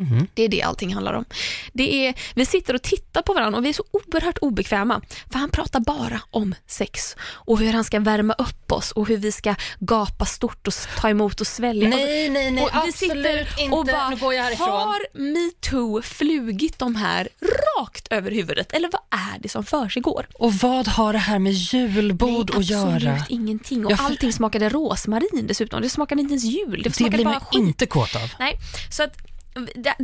Mhm. 0.00 0.26
Det 0.34 0.42
är 0.42 0.48
det 0.48 0.62
allting 0.62 0.94
handlar 0.94 1.12
om. 1.12 1.24
Det 1.72 2.06
är, 2.06 2.14
vi 2.34 2.46
sitter 2.46 2.74
och 2.74 2.82
tittar 2.82 3.22
på 3.22 3.32
varandra 3.34 3.58
och 3.58 3.64
vi 3.64 3.68
är 3.68 3.72
så 3.72 3.84
oerhört 3.90 4.38
obekväma. 4.38 5.00
För 5.32 5.38
han 5.38 5.50
pratar 5.50 5.80
bara 5.80 6.20
om 6.30 6.54
sex 6.66 7.16
och 7.22 7.58
hur 7.58 7.72
han 7.72 7.84
ska 7.84 8.00
värma 8.00 8.32
upp 8.38 8.72
oss 8.72 8.92
och 8.92 9.08
hur 9.08 9.16
vi 9.16 9.32
ska 9.32 9.54
gapa 9.78 10.26
stort 10.26 10.66
och 10.66 10.74
ta 11.00 11.08
emot 11.10 11.40
och 11.40 11.46
svälja. 11.46 11.88
Nej, 11.88 12.28
nej, 12.30 12.50
nej, 12.50 12.64
och 12.64 12.70
vi 12.72 12.78
absolut 12.78 12.96
sitter 12.96 13.62
inte. 13.62 13.76
och 13.76 13.86
bara, 13.86 14.08
nu 14.10 14.16
går 14.16 14.34
jag 14.34 14.42
härifrån. 14.44 14.68
har 14.68 15.00
metoo 15.34 16.02
flugit 16.02 16.78
de 16.78 16.96
här 16.96 17.28
rakt 17.78 18.08
över 18.12 18.30
huvudet? 18.30 18.72
Eller 18.72 18.90
vad 18.92 19.20
är 19.20 19.38
det 19.38 19.48
som 19.48 19.64
försiggår? 19.64 20.26
Och 20.34 20.54
vad 20.54 20.88
har 20.88 21.12
det 21.12 21.18
här 21.18 21.38
med 21.38 21.52
julbord 21.52 22.50
Nej, 22.50 22.58
att 22.60 22.70
göra? 22.70 22.94
absolut 22.94 23.22
ingenting. 23.28 23.86
Och 23.86 23.92
Jag 23.92 24.00
allting 24.00 24.32
smakade 24.32 24.68
rosmarin 24.68 25.46
dessutom. 25.46 25.82
Det 25.82 25.90
smakade 25.90 26.20
inte 26.22 26.32
ens 26.32 26.44
jul. 26.44 26.82
Det, 26.82 26.98
Det 26.98 27.10
blir 27.10 27.24
man 27.24 27.40
skit. 27.40 27.60
inte 27.60 27.86
kåt 27.86 28.16
av. 28.16 28.30
Nej, 28.38 28.56
så 28.90 29.02
att 29.02 29.16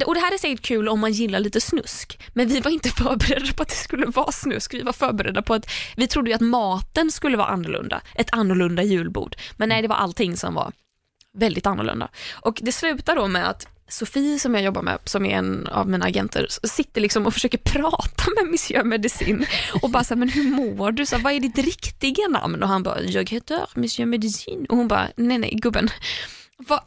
och 0.07 0.15
det 0.15 0.21
här 0.21 0.35
är 0.35 0.39
säkert 0.39 0.67
kul 0.67 0.89
om 0.89 1.01
man 1.01 1.13
gillar 1.13 1.41
lite 1.41 1.61
snusk, 1.61 2.21
men 2.33 2.49
vi 2.49 2.61
var 2.61 2.71
inte 2.71 2.89
förberedda 2.97 3.53
på 3.53 3.63
att 3.63 3.69
det 3.69 3.75
skulle 3.75 4.07
vara 4.07 4.33
snusk. 4.33 4.75
Vi 4.75 4.83
var 4.83 4.93
förberedda 4.93 5.43
på 5.43 5.55
att, 5.55 5.71
vi 5.97 6.07
trodde 6.07 6.31
ju 6.31 6.35
att 6.35 6.41
maten 6.41 7.11
skulle 7.11 7.37
vara 7.37 7.49
annorlunda, 7.49 8.01
ett 8.15 8.29
annorlunda 8.33 8.83
julbord. 8.83 9.37
Men 9.57 9.69
nej, 9.69 9.83
det 9.83 9.89
var 9.89 9.97
allting 9.97 10.37
som 10.37 10.55
var 10.55 10.73
väldigt 11.39 11.67
annorlunda. 11.67 12.09
Och 12.33 12.59
det 12.63 12.73
slutar 12.73 13.17
då 13.17 13.29
med 13.29 13.49
att 13.49 13.67
Sofie 13.89 14.39
som 14.39 14.55
jag 14.55 14.65
jobbar 14.65 14.83
med, 14.83 14.99
som 15.05 15.27
är 15.27 15.31
en 15.31 15.67
av 15.67 15.89
mina 15.89 16.07
agenter, 16.07 16.47
sitter 16.63 17.01
liksom 17.01 17.27
och 17.27 17.35
försöker 17.35 17.59
prata 17.59 18.25
med 18.37 18.51
Monsieur 18.51 18.85
Medicin 18.85 19.47
och 19.83 19.91
bara 19.91 20.05
såhär, 20.05 20.19
men 20.19 20.29
hur 20.29 20.51
mår 20.51 20.93
du? 20.93 21.07
Så 21.07 21.19
vad 21.19 21.33
är 21.33 21.41
ditt 21.41 21.59
riktiga 21.59 22.29
namn? 22.29 22.63
Och 22.63 22.69
han 22.69 22.83
bara, 22.83 23.01
jag 23.03 23.31
heter 23.31 23.67
Monsieur 23.75 24.07
Medicin. 24.07 24.67
Och 24.69 24.77
hon 24.77 24.89
bara, 24.89 25.09
nej 25.17 25.39
nej 25.39 25.55
gubben, 25.63 25.91
vad, 26.59 26.81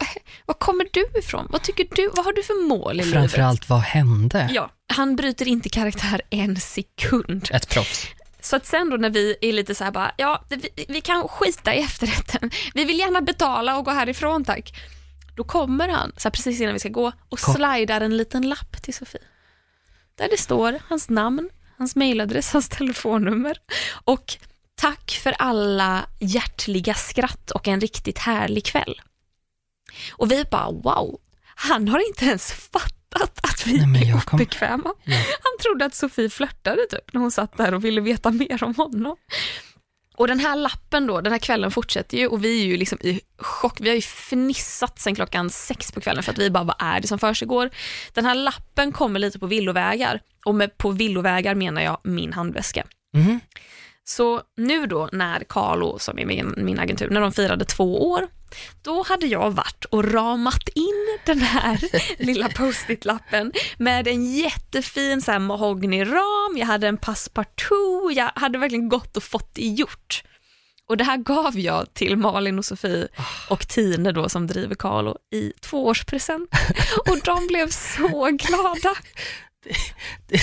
vad 0.46 0.58
kommer 0.58 0.86
du 0.92 1.18
ifrån? 1.18 1.46
Vad 1.50 1.62
tycker 1.62 1.88
du? 1.96 2.10
Vad 2.14 2.24
har 2.24 2.32
du 2.32 2.42
för 2.42 2.66
mål 2.68 3.00
i 3.00 3.04
livet? 3.04 3.12
Framförallt, 3.12 3.68
vad 3.68 3.80
hände? 3.80 4.50
Ja, 4.52 4.70
han 4.92 5.16
bryter 5.16 5.48
inte 5.48 5.68
karaktär 5.68 6.22
en 6.30 6.56
sekund. 6.60 7.48
Ett 7.52 7.68
proffs. 7.68 8.06
Så 8.40 8.56
att 8.56 8.66
sen 8.66 8.90
då 8.90 8.96
när 8.96 9.10
vi 9.10 9.36
är 9.40 9.52
lite 9.52 9.74
så 9.74 9.84
här 9.84 9.90
bara, 9.90 10.12
ja, 10.16 10.44
vi, 10.48 10.86
vi 10.88 11.00
kan 11.00 11.28
skita 11.28 11.74
i 11.74 11.80
efterrätten. 11.80 12.50
Vi 12.74 12.84
vill 12.84 12.98
gärna 12.98 13.20
betala 13.20 13.78
och 13.78 13.84
gå 13.84 13.90
härifrån 13.90 14.44
tack. 14.44 14.72
Då 15.36 15.44
kommer 15.44 15.88
han, 15.88 16.12
så 16.16 16.30
precis 16.30 16.60
innan 16.60 16.72
vi 16.72 16.80
ska 16.80 16.88
gå, 16.88 17.12
och 17.28 17.38
Kom. 17.38 17.54
slidar 17.54 18.00
en 18.00 18.16
liten 18.16 18.48
lapp 18.48 18.82
till 18.82 18.94
Sofie. 18.94 19.20
Där 20.14 20.28
det 20.30 20.36
står 20.36 20.78
hans 20.88 21.08
namn, 21.08 21.50
hans 21.78 21.96
mailadress, 21.96 22.52
hans 22.52 22.68
telefonnummer 22.68 23.56
och 24.04 24.36
tack 24.74 25.10
för 25.22 25.32
alla 25.32 26.06
hjärtliga 26.18 26.94
skratt 26.94 27.50
och 27.50 27.68
en 27.68 27.80
riktigt 27.80 28.18
härlig 28.18 28.64
kväll. 28.64 29.00
Och 30.12 30.30
vi 30.32 30.44
bara 30.50 30.70
wow, 30.70 31.20
han 31.54 31.88
har 31.88 32.06
inte 32.08 32.24
ens 32.24 32.52
fattat 32.52 33.40
att 33.42 33.66
vi 33.66 33.86
Nej, 33.86 34.10
är 34.10 34.20
kom- 34.20 34.36
obekväma. 34.40 34.94
Ja. 35.04 35.16
Han 35.16 35.58
trodde 35.62 35.84
att 35.84 35.94
Sofie 35.94 36.30
flörtade 36.30 36.86
typ 36.90 37.12
när 37.12 37.20
hon 37.20 37.30
satt 37.30 37.56
där 37.56 37.74
och 37.74 37.84
ville 37.84 38.00
veta 38.00 38.30
mer 38.30 38.64
om 38.64 38.74
honom. 38.74 39.16
Och 40.16 40.28
den 40.28 40.38
här 40.40 40.56
lappen 40.56 41.06
då, 41.06 41.20
den 41.20 41.32
här 41.32 41.38
kvällen 41.38 41.70
fortsätter 41.70 42.16
ju 42.18 42.26
och 42.26 42.44
vi 42.44 42.60
är 42.62 42.66
ju 42.66 42.76
liksom 42.76 42.98
i 43.00 43.20
chock. 43.38 43.76
Vi 43.80 43.88
har 43.88 43.96
ju 43.96 44.02
fnissat 44.02 44.98
sen 45.00 45.14
klockan 45.14 45.50
sex 45.50 45.92
på 45.92 46.00
kvällen 46.00 46.22
för 46.22 46.32
att 46.32 46.38
vi 46.38 46.50
bara, 46.50 46.64
vad 46.64 46.76
är 46.78 47.00
det 47.00 47.08
som 47.08 47.18
försiggår? 47.18 47.70
Den 48.14 48.24
här 48.24 48.34
lappen 48.34 48.92
kommer 48.92 49.20
lite 49.20 49.38
på 49.38 49.46
villovägar 49.46 50.20
och 50.44 50.54
med 50.54 50.78
på 50.78 50.90
villovägar 50.90 51.54
menar 51.54 51.82
jag 51.82 51.98
min 52.04 52.32
handväska. 52.32 52.86
Mhm. 53.14 53.40
Så 54.04 54.42
nu 54.56 54.86
då 54.86 55.08
när 55.12 55.44
Carlo, 55.48 55.98
som 55.98 56.18
är 56.18 56.26
min, 56.26 56.54
min 56.56 56.78
agentur, 56.78 57.10
när 57.10 57.20
de 57.20 57.32
firade 57.32 57.64
två 57.64 58.10
år, 58.10 58.28
då 58.82 59.02
hade 59.02 59.26
jag 59.26 59.50
varit 59.50 59.84
och 59.84 60.12
ramat 60.12 60.68
in 60.74 61.18
den 61.26 61.40
här 61.40 61.80
lilla 62.24 62.48
post-it-lappen 62.48 63.52
med 63.78 64.08
en 64.08 64.36
jättefin 64.36 65.22
så 65.22 65.32
här 65.32 65.38
mahognyram, 65.38 66.56
jag 66.56 66.66
hade 66.66 66.88
en 66.88 66.96
passepartout, 66.96 68.14
jag 68.16 68.30
hade 68.34 68.58
verkligen 68.58 68.88
gått 68.88 69.16
och 69.16 69.22
fått 69.22 69.54
det 69.54 69.66
gjort. 69.66 70.22
Och 70.90 70.96
det 70.96 71.04
här 71.04 71.16
gav 71.16 71.58
jag 71.58 71.94
till 71.94 72.16
Malin 72.16 72.58
och 72.58 72.64
Sofie 72.64 73.08
och 73.48 73.68
Tine 73.68 74.12
då 74.12 74.28
som 74.28 74.46
driver 74.46 74.74
Carlo 74.74 75.16
i 75.34 75.52
tvåårspresent. 75.60 76.50
Och 77.10 77.18
de 77.24 77.46
blev 77.46 77.68
så 77.68 78.30
glada. 78.32 78.94
Det, 80.28 80.38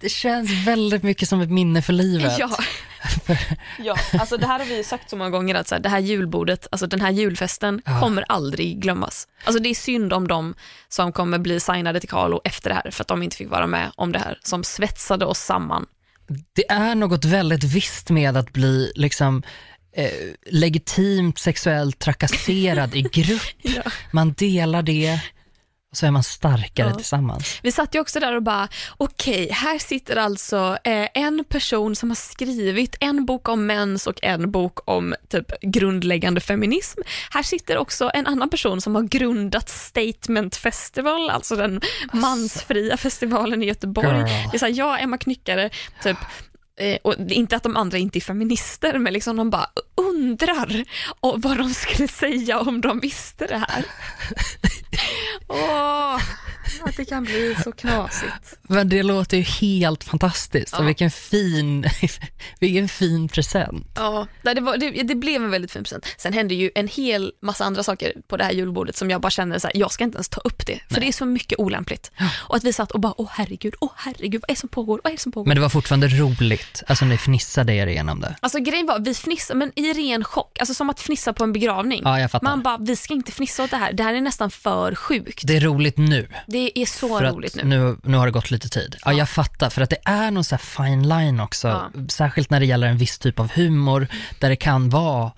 det 0.00 0.08
känns 0.08 0.50
väldigt 0.66 1.02
mycket 1.02 1.28
som 1.28 1.40
ett 1.40 1.50
minne 1.50 1.82
för 1.82 1.92
livet. 1.92 2.38
Ja. 2.38 2.56
ja, 3.78 3.96
alltså 4.20 4.36
det 4.36 4.46
här 4.46 4.58
har 4.58 4.66
vi 4.66 4.76
ju 4.76 4.84
sagt 4.84 5.10
så 5.10 5.16
många 5.16 5.30
gånger 5.30 5.54
att 5.54 5.68
så 5.68 5.74
här, 5.74 5.82
det 5.82 5.88
här 5.88 5.98
julbordet, 5.98 6.66
alltså 6.70 6.86
den 6.86 7.00
här 7.00 7.10
julfesten 7.10 7.82
Ja. 7.84 8.00
kommer 8.00 8.24
aldrig 8.28 8.80
glömmas. 8.82 9.28
Alltså 9.44 9.62
det 9.62 9.68
är 9.68 9.74
synd 9.74 10.12
om 10.12 10.28
de 10.28 10.54
som 10.88 11.12
kommer 11.12 11.38
bli 11.38 11.60
signade 11.60 12.00
till 12.00 12.08
Carlo 12.08 12.40
efter 12.44 12.70
det 12.70 12.74
här 12.74 12.90
för 12.90 13.02
att 13.04 13.08
de 13.08 13.22
inte 13.22 13.36
fick 13.36 13.50
vara 13.50 13.66
med 13.66 13.90
om 13.96 14.12
det 14.12 14.18
här 14.18 14.38
som 14.42 14.64
svetsade 14.64 15.24
oss 15.24 15.38
samman. 15.38 15.86
Det 16.52 16.70
är 16.70 16.94
något 16.94 17.24
väldigt 17.24 17.64
visst 17.64 18.10
med 18.10 18.36
att 18.36 18.52
bli 18.52 18.92
liksom 18.94 19.42
eh, 19.96 20.10
legitimt 20.50 21.38
sexuellt 21.38 21.98
trakasserad 21.98 22.94
i 22.96 23.02
grupp. 23.02 23.42
Ja. 23.62 23.82
Man 24.10 24.32
delar 24.32 24.82
det 24.82 25.20
och 25.92 25.98
så 25.98 26.06
är 26.06 26.10
man 26.10 26.22
starkare 26.22 26.88
Ja. 26.88 26.94
tillsammans. 26.94 27.60
Vi 27.62 27.72
satt 27.72 27.94
ju 27.94 28.00
också 28.00 28.20
där 28.20 28.36
och 28.36 28.42
bara, 28.42 28.68
okej, 28.96 29.48
här 29.52 29.78
sitter 29.78 30.16
alltså 30.16 30.78
eh, 30.84 31.08
en 31.14 31.44
person 31.48 31.96
som 31.96 32.10
har 32.10 32.14
skrivit 32.14 32.96
en 33.00 33.26
bok 33.26 33.48
om 33.48 33.66
mens 33.66 34.06
och 34.06 34.18
en 34.22 34.50
bok 34.50 34.90
om 34.90 35.14
typ 35.28 35.52
grundläggande 35.62 36.40
feminism. 36.40 37.00
Här 37.30 37.42
sitter 37.42 37.78
också 37.78 38.10
en 38.14 38.26
annan 38.26 38.50
person 38.50 38.80
som 38.80 38.94
har 38.94 39.02
grundat 39.02 39.68
Statement 39.68 40.56
Festival, 40.56 41.30
alltså 41.30 41.56
den 41.56 41.80
mansfria 42.12 42.96
festivalen 42.96 43.62
i 43.62 43.66
Göteborg. 43.66 44.08
Girl. 44.08 44.26
Det 44.50 44.56
är 44.56 44.58
så 44.58 44.66
här, 44.66 44.72
jag, 44.72 45.02
Emma 45.02 45.18
Knyckare, 45.18 45.70
typ 46.02 46.18
Eh, 46.76 46.98
och 47.02 47.14
inte 47.28 47.56
att 47.56 47.62
de 47.62 47.76
andra 47.76 47.98
inte 47.98 48.18
är 48.18 48.20
feminister, 48.20 48.98
men 48.98 49.12
liksom 49.12 49.36
de 49.36 49.50
bara 49.50 49.66
undrar 49.96 50.84
vad 51.38 51.56
de 51.58 51.74
skulle 51.74 52.08
säga 52.08 52.60
om 52.60 52.80
de 52.80 53.00
visste 53.00 53.46
det 53.46 53.58
här. 53.68 53.84
Åh, 55.48 56.20
att 56.84 56.96
det 56.96 57.04
kan 57.04 57.24
bli 57.24 57.56
så 57.64 57.72
knasigt. 57.72 58.58
Men 58.62 58.88
det 58.88 59.02
låter 59.02 59.36
ju 59.36 59.42
helt 59.42 60.04
fantastiskt 60.04 60.72
Ja. 60.72 60.78
och 60.78 60.88
vilken 60.88 61.10
fin, 61.10 61.84
vilken 62.60 62.88
fin 62.88 63.28
present. 63.28 63.86
Ja, 63.94 64.26
nej, 64.42 64.54
det, 64.54 64.60
var, 64.60 64.76
det, 64.76 64.90
det 65.02 65.14
blev 65.14 65.42
en 65.44 65.50
väldigt 65.50 65.72
fin 65.72 65.82
present. 65.82 66.06
Sen 66.18 66.32
hände 66.32 66.54
ju 66.54 66.70
en 66.74 66.88
hel 66.88 67.32
massa 67.42 67.64
andra 67.64 67.82
saker 67.82 68.12
på 68.28 68.36
det 68.36 68.44
här 68.44 68.52
julbordet 68.52 68.96
som 68.96 69.10
jag 69.10 69.20
bara 69.20 69.30
kände 69.30 69.60
så 69.60 69.66
här, 69.66 69.76
jag 69.76 69.92
ska 69.92 70.04
inte 70.04 70.16
ens 70.16 70.28
ta 70.28 70.40
upp 70.40 70.66
det, 70.66 70.80
för 70.90 71.00
det 71.00 71.08
är 71.08 71.12
så 71.12 71.26
mycket 71.26 71.58
olämpligt. 71.58 72.10
Och 72.30 72.56
att 72.56 72.64
vi 72.64 72.72
satt 72.72 72.90
och 72.90 73.00
bara, 73.00 73.14
åh 73.16 73.28
herregud, 73.32 73.74
åh 73.80 73.90
herregud, 73.96 74.40
vad 74.40 74.50
är 74.50 74.54
det 74.54 74.60
som 74.60 74.68
pågår, 74.68 75.00
vad 75.04 75.12
är 75.12 75.16
det 75.16 75.20
som 75.22 75.32
pågår? 75.32 75.46
Men 75.48 75.54
det 75.56 75.60
var 75.60 75.68
fortfarande 75.68 76.08
roligt, 76.08 76.82
alltså 76.86 77.04
ni 77.04 77.18
fnissade 77.18 77.72
er 77.74 77.86
igenom 77.86 78.20
det. 78.20 78.36
Alltså 78.40 78.58
grejen 78.58 78.86
var, 78.86 78.98
vi 78.98 79.14
fnissade, 79.14 79.58
men 79.58 79.72
i 79.76 79.92
ren 79.92 80.24
chock, 80.24 80.58
alltså 80.58 80.74
som 80.74 80.90
att 80.90 81.00
fnissa 81.00 81.32
på 81.32 81.44
en 81.44 81.52
begravning. 81.52 82.00
Ja, 82.04 82.20
jag 82.20 82.30
fattar. 82.30 82.46
Man 82.46 82.62
bara, 82.62 82.78
vi 82.78 82.96
ska 82.96 83.14
inte 83.14 83.32
fnissa 83.32 83.64
åt 83.64 83.70
det 83.70 83.76
här, 83.76 83.92
det 83.92 84.02
här 84.02 84.14
är 84.14 84.20
nästan 84.20 84.50
för 84.50 84.94
sjukt. 84.94 85.42
Det 85.46 85.56
är 85.56 85.60
roligt 85.60 85.98
nu. 85.98 86.28
Det 86.52 86.78
är 86.82 86.86
så 86.86 87.18
för 87.18 87.32
roligt 87.32 87.54
nu. 87.56 87.64
nu. 87.64 87.96
Nu 88.04 88.16
har 88.16 88.26
det 88.26 88.32
gått 88.32 88.50
lite 88.50 88.68
tid. 88.68 88.96
Ja, 89.04 89.12
Ja. 89.12 89.18
jag 89.18 89.28
fattar, 89.28 89.70
för 89.70 89.82
att 89.82 89.90
det 89.90 89.98
är 90.04 90.30
någon 90.30 90.44
så 90.44 90.58
fine 90.58 91.08
line 91.08 91.40
också, 91.40 91.68
Ja. 91.68 91.90
särskilt 92.08 92.50
när 92.50 92.60
det 92.60 92.66
gäller 92.66 92.86
en 92.86 92.96
viss 92.98 93.18
typ 93.18 93.40
av 93.40 93.50
humor, 93.52 94.06
där 94.38 94.48
det 94.48 94.56
kan 94.56 94.90
vara 94.90 95.32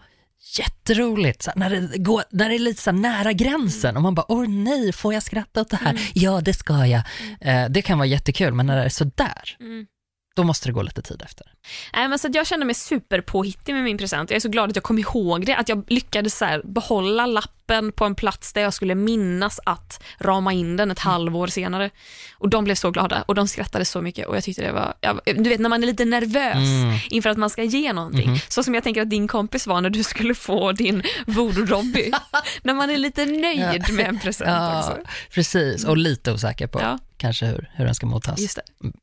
jätteroligt, 0.58 1.42
så 1.42 1.50
när, 1.56 1.70
det 1.70 1.98
går, 1.98 2.22
när 2.30 2.48
det 2.48 2.54
är 2.54 2.58
lite 2.58 2.82
så 2.82 2.92
nära 2.92 3.32
gränsen 3.32 3.96
och 3.96 4.02
man 4.02 4.14
bara, 4.14 4.26
åh 4.32 4.48
nej, 4.48 4.92
får 4.92 5.14
jag 5.14 5.22
skratta 5.22 5.60
åt 5.60 5.70
det 5.70 5.76
här? 5.84 6.10
Ja, 6.14 6.40
det 6.40 6.54
ska 6.54 6.86
jag. 6.86 7.02
Eh, 7.40 7.64
det 7.70 7.82
kan 7.82 7.98
vara 7.98 8.06
jättekul, 8.06 8.54
men 8.54 8.66
när 8.66 8.76
det 8.76 8.82
är 8.84 8.88
så 8.88 9.04
där, 9.04 9.56
Mm. 9.60 9.86
Då 10.34 10.44
måste 10.44 10.68
det 10.68 10.72
gå 10.72 10.82
lite 10.82 11.02
tid 11.02 11.22
efter. 11.24 11.46
Nej, 11.94 12.08
men 12.08 12.18
så 12.18 12.28
jag 12.32 12.46
känner 12.46 12.66
mig 12.66 12.74
superpåhittig 12.74 13.74
med 13.74 13.84
min 13.84 13.98
present. 13.98 14.30
Jag 14.30 14.36
är 14.36 14.40
så 14.40 14.48
glad 14.48 14.70
att 14.70 14.76
jag 14.76 14.82
kom 14.82 14.98
ihåg 14.98 15.46
det, 15.46 15.54
att 15.56 15.68
jag 15.68 15.84
lyckades 15.88 16.38
så 16.38 16.60
behålla 16.64 17.26
lappen 17.26 17.92
på 17.92 18.04
en 18.04 18.14
plats 18.14 18.52
där 18.52 18.60
jag 18.62 18.74
skulle 18.74 18.94
minnas 18.94 19.60
att 19.66 20.02
rama 20.18 20.52
in 20.52 20.76
den 20.76 20.90
ett 20.90 20.98
halvår 20.98 21.46
senare. 21.46 21.90
Och 22.38 22.48
de 22.48 22.64
blev 22.64 22.74
så 22.74 22.90
glada 22.90 23.22
och 23.22 23.34
de 23.34 23.48
skrattade 23.48 23.84
så 23.84 24.00
mycket 24.02 24.26
och 24.26 24.36
jag 24.36 24.44
tyckte 24.44 24.62
det 24.62 24.72
var, 24.72 24.94
jag, 25.00 25.20
du 25.24 25.48
vet 25.50 25.60
när 25.60 25.68
man 25.68 25.82
är 25.82 25.86
lite 25.86 26.04
nervös 26.04 26.54
Mm. 26.54 26.98
inför 27.10 27.30
att 27.30 27.36
man 27.38 27.50
ska 27.50 27.62
ge 27.62 27.92
någonting, 27.92 28.40
så 28.48 28.62
som 28.62 28.74
jag 28.74 28.84
tänker 28.84 29.02
att 29.02 29.10
din 29.10 29.28
kompis 29.28 29.66
var 29.66 29.80
när 29.80 29.90
du 29.90 30.02
skulle 30.02 30.34
få 30.34 30.72
din 30.72 31.02
voodoo 31.26 31.66
Robby. 31.66 32.10
när 32.62 32.74
man 32.74 32.90
är 32.90 32.98
lite 32.98 33.26
nöjd 33.26 33.92
med 33.92 34.06
en 34.08 34.18
present 34.20 34.50
Ja, 34.50 34.78
också. 34.78 34.98
precis. 35.30 35.84
Och 35.84 35.96
lite 35.96 36.32
osäker 36.32 36.66
på 36.66 36.80
Ja. 36.80 36.98
Kanske 37.16 37.46
hur, 37.46 37.70
hur 37.74 37.84
den 37.84 37.94
ska 37.94 38.06
mottas. 38.06 38.40
Just 38.40 38.56
det. 38.56 38.62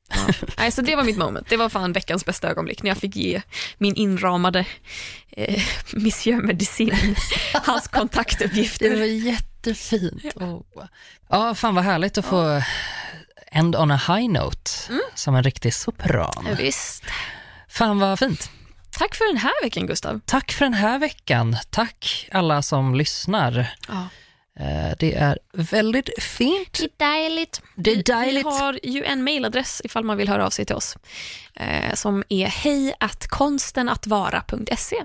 Ja. 0.10 0.34
Nej, 0.58 0.72
så 0.72 0.82
det 0.82 0.96
var 0.96 1.04
mitt 1.04 1.18
moment. 1.18 1.50
Det 1.50 1.58
var 1.58 1.70
fan 1.70 1.94
veckans 1.94 2.26
bästa 2.26 2.50
ögonblick 2.50 2.84
när 2.84 2.90
jag 2.90 2.98
fick 2.98 3.16
ge 3.16 3.42
min 3.78 3.96
inramade 3.96 4.66
eh, 5.32 5.62
Monsieur 5.94 6.42
Medicin 6.42 7.16
hans 7.54 7.84
Det 7.84 7.90
kontaktuppgifter. 7.90 8.98
var 8.98 9.06
jättefint. 9.06 10.24
Oh. 10.36 10.62
Ja, 11.30 11.56
fan 11.56 11.76
vad 11.76 11.84
härligt 11.84 12.18
att 12.18 12.26
få 12.26 12.62
end 13.52 13.76
on 13.76 13.92
a 13.92 14.02
high 14.08 14.30
note, 14.30 14.72
som 15.16 15.36
en 15.36 15.44
riktig 15.44 15.74
sopran. 15.74 16.46
Ja, 16.50 16.56
visst. 16.58 17.04
Fan 17.70 18.00
vad 18.00 18.20
fint. 18.20 18.50
Tack 18.92 19.16
för 19.16 19.28
den 19.28 19.38
här 19.38 19.64
veckan 19.64 19.88
Gustav. 19.88 20.20
Tack 20.26 20.52
för 20.52 20.66
den 20.66 20.74
här 20.74 21.00
veckan. 21.00 21.58
Tack 21.70 22.30
alla 22.32 22.62
som 22.62 22.96
lyssnar. 22.96 23.76
Ja. 23.88 24.08
Eh, 24.60 24.96
Det 25.00 25.16
är 25.16 25.38
väldigt 25.54 26.10
fint. 26.24 26.80
Det 26.98 27.04
är 27.06 27.14
dejligt. 27.14 27.62
Det 27.76 27.92
är 27.92 27.96
Vi- 27.96 28.02
dejligt. 28.02 28.46
Vi 28.46 28.50
har 28.52 28.80
ju 28.84 29.04
en 29.04 29.24
mailadress 29.24 29.82
ifall 29.84 30.04
man 30.04 30.18
vill 30.18 30.30
höra 30.30 30.46
av 30.46 30.50
sig 30.50 30.66
till 30.66 30.76
oss 30.76 30.98
eh, 31.56 31.94
som 31.94 32.24
är 32.30 32.46
hej 32.48 32.94
konstenatvara.se. 33.30 34.96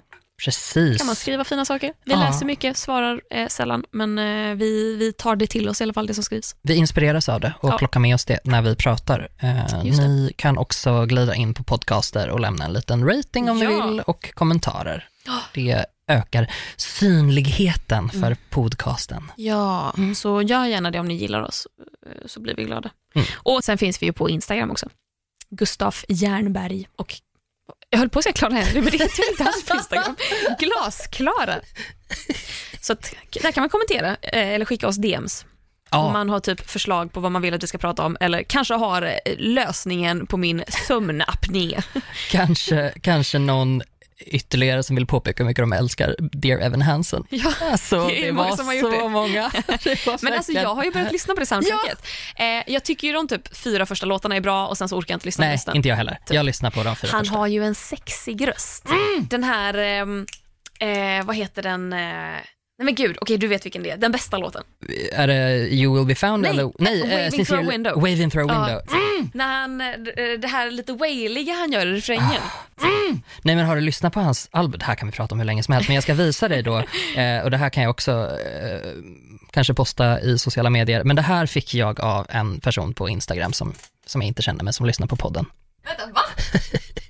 Precis. 0.45 0.99
kan 0.99 1.07
man 1.07 1.17
skriva 1.17 1.45
fina 1.45 1.65
saker. 1.65 1.93
Vi 2.05 2.13
Ja. 2.13 2.19
läser 2.19 2.47
mycket, 2.47 2.77
svarar 2.77 3.21
eh, 3.31 3.49
sällan, 3.49 3.85
men 3.91 4.19
eh, 4.19 4.55
vi, 4.57 4.97
vi 4.97 5.13
tar 5.13 5.37
det 5.37 5.47
till 5.47 5.69
oss 5.69 5.81
i 5.81 5.85
alla 5.85 5.93
fall, 5.93 6.07
det 6.07 6.15
som 6.15 6.25
skrivs. 6.25 6.57
Vi 6.63 6.75
inspireras 6.75 7.29
av 7.29 7.41
det 7.41 7.53
och 7.61 7.69
Ja. 7.73 7.79
plockar 7.79 8.01
med 8.01 8.15
oss 8.15 8.25
det 8.25 8.39
när 8.45 8.63
vi 8.63 8.77
pratar. 8.77 9.29
Eh, 9.39 9.83
ni 9.85 10.33
kan 10.37 10.59
också 10.59 11.05
glida 11.07 11.35
in 11.35 11.55
på 11.55 11.63
podcaster 11.65 12.29
och 12.31 12.41
lämna 12.41 12.65
en 12.65 12.73
liten 12.73 13.05
rating 13.09 13.51
om 13.51 13.59
Ja. 13.63 13.69
ni 13.69 13.75
vill 13.91 14.01
och 14.01 14.35
kommentarer. 14.35 15.09
Det 15.55 15.87
ökar 16.09 16.53
synligheten 16.77 18.09
för 18.09 18.19
Mm. 18.27 18.39
podcasten. 18.51 19.33
Ja, 19.37 19.95
så 20.15 20.43
gör 20.43 20.65
gärna 20.65 20.91
det 20.91 21.01
om 21.01 21.09
ni 21.09 21.15
gillar 21.15 21.43
oss, 21.43 21.67
eh, 22.07 22.27
så 22.27 22.41
blir 22.41 22.55
vi 22.55 22.65
glada. 22.65 22.91
Mm. 23.15 23.27
Och 23.37 23.65
sen 23.65 23.79
finns 23.79 24.03
vi 24.03 24.07
ju 24.07 24.13
på 24.13 24.31
Instagram 24.31 24.71
också. 24.71 24.89
Gustaf 25.51 26.05
Jernberg 26.09 26.89
och 26.97 27.15
jag 27.91 27.99
höll 27.99 28.09
på 28.09 28.19
att 28.19 28.23
säga 28.23 28.33
Klara 28.33 28.53
Henry, 28.55 28.81
men 28.81 28.91
det 28.91 28.99
heter 28.99 29.23
ju 29.23 29.31
inte 29.31 29.45
alls 29.45 29.65
på 29.65 29.75
Instagram. 29.75 30.17
Glasklara. 30.59 31.55
Så 32.81 32.93
att, 32.93 33.15
där 33.43 33.53
kan 33.53 33.63
man 33.63 33.69
kommentera 33.69 34.09
eh, 34.23 34.49
eller 34.49 34.65
skicka 34.65 34.89
oss 34.89 34.97
DMs 34.97 35.45
om 35.91 35.99
Ja, 36.07 36.13
man 36.13 36.31
har 36.31 36.41
typ 36.41 36.71
förslag 36.71 37.13
på 37.13 37.21
vad 37.21 37.33
man 37.33 37.43
vill 37.43 37.55
att 37.55 37.63
vi 37.63 37.67
ska 37.67 37.79
prata 37.79 38.05
om 38.05 38.17
eller 38.21 38.43
kanske 38.43 38.75
har 38.75 39.03
eh, 39.03 39.35
lösningen 39.39 40.27
på 40.27 40.37
min 40.37 40.65
sömnapné. 40.89 41.79
kanske, 42.31 42.93
kanske 43.03 43.39
någon 43.39 43.83
ytterligare 44.21 44.83
som 44.83 44.97
vill 44.97 45.07
påpeka 45.07 45.43
hur 45.43 45.49
mycket 45.49 45.63
de 45.63 45.73
älskar 45.73 46.15
Dear 46.33 46.59
Evan 46.59 46.83
Hansen. 46.83 47.25
Ja, 47.31 47.53
Alltså, 47.71 48.07
Det 48.07 48.23
är 48.23 48.27
det, 48.27 48.33
många 48.33 48.49
var 48.49 48.57
som 48.57 48.67
har 48.67 48.75
gjort 48.75 48.95
så 48.95 49.03
det. 49.03 49.09
många. 49.09 49.51
Det 49.85 50.23
Men 50.23 50.33
alltså 50.33 50.53
jag 50.53 50.75
har 50.75 50.85
ju 50.85 50.91
börjat 50.91 51.13
lyssna 51.13 51.35
på 51.35 51.41
det 51.41 51.47
soundtracket. 51.47 52.07
Eh, 52.37 52.47
jag 52.73 52.85
tycker 52.85 53.07
ju 53.09 53.13
de 53.15 53.29
typ 53.29 53.57
fyra 53.57 53.87
första 53.87 54.07
låtarna 54.07 54.37
är 54.37 54.41
bra 54.41 54.67
och 54.67 54.79
sen 54.79 54.89
så 54.89 54.97
orkar 54.97 55.13
jag 55.13 55.17
inte 55.17 55.27
lyssna 55.27 55.43
på 55.43 55.47
Nej, 55.47 55.55
resten. 55.55 55.77
inte 55.77 55.89
jag 55.89 55.97
heller. 55.97 56.19
Jag 56.31 56.47
lyssnar 56.47 56.71
på 56.71 56.83
de 56.83 56.97
fyra 56.97 57.11
Han 57.13 57.21
första. 57.25 57.39
har 57.39 57.47
ju 57.47 57.65
en 57.65 57.75
sexig 57.75 58.49
röst. 58.49 58.85
Den 59.31 59.45
här, 59.45 59.75
ehm, 59.75 60.27
eh, 60.81 61.25
vad 61.27 61.37
heter 61.37 61.63
den? 61.63 61.93
Eh, 62.79 62.85
nej 62.85 62.85
men 62.85 62.95
gud, 62.95 63.17
okej 63.21 63.39
du 63.39 63.47
vet 63.47 63.65
vilken 63.65 63.83
det 63.83 63.91
är. 63.91 63.97
Den 63.97 64.13
bästa 64.13 64.39
låten. 64.39 64.63
Är 65.13 65.27
det 65.27 65.69
You 65.75 65.95
will 65.97 66.07
be 66.07 66.15
found? 66.15 66.43
Nej, 66.43 66.51
eller? 66.51 66.73
Nej 66.79 67.01
Waving 67.01 67.41
eh, 67.41 67.47
through 67.47 67.69
window. 67.71 67.95
Waving 67.95 68.31
through 68.31 68.53
a 68.53 68.55
Ja. 68.55 68.67
window. 68.67 69.31
När 69.35 69.47
han, 69.47 69.81
eh, 69.81 69.93
d- 69.99 70.37
det 70.37 70.49
här 70.49 70.71
lite 70.71 70.93
wailiga 70.93 71.53
han 71.55 71.73
gör 71.73 71.87
i 71.87 71.93
refrängen. 71.97 72.43
Nej 73.43 73.57
men 73.57 73.67
har 73.67 73.75
du 73.77 73.81
lyssnat 73.83 74.13
på 74.13 74.21
hans 74.21 74.49
album? 74.53 74.79
Det 74.79 74.85
här 74.85 74.95
kan 74.95 75.09
vi 75.09 75.13
prata 75.13 75.35
om 75.35 75.39
hur 75.39 75.45
länge 75.47 75.63
som 75.63 75.75
helst, 75.75 75.89
men 75.89 75.95
jag 75.95 76.03
ska 76.05 76.15
visa 76.15 76.49
dig 76.49 76.63
då, 76.63 76.77
eh, 77.17 77.43
och 77.45 77.51
det 77.51 77.57
här 77.57 77.71
kan 77.71 77.83
jag 77.83 77.91
också 77.91 78.13
eh, 78.63 78.91
kanske 79.51 79.75
posta 79.75 80.21
i 80.21 80.39
sociala 80.39 80.71
medier, 80.71 81.05
men 81.05 81.17
det 81.17 81.23
här 81.23 81.47
fick 81.47 81.75
jag 81.75 82.01
av 82.01 82.27
en 82.31 82.61
person 82.61 82.95
på 82.95 83.09
Instagram 83.09 83.53
som, 83.53 83.75
som 84.07 84.21
jag 84.23 84.29
inte 84.29 84.43
känner 84.43 84.65
men 84.65 84.73
som 84.73 84.87
lyssnar 84.87 85.07
på 85.07 85.17
podden. 85.17 85.47
Vänta, 85.85 86.07
va? 86.15 86.21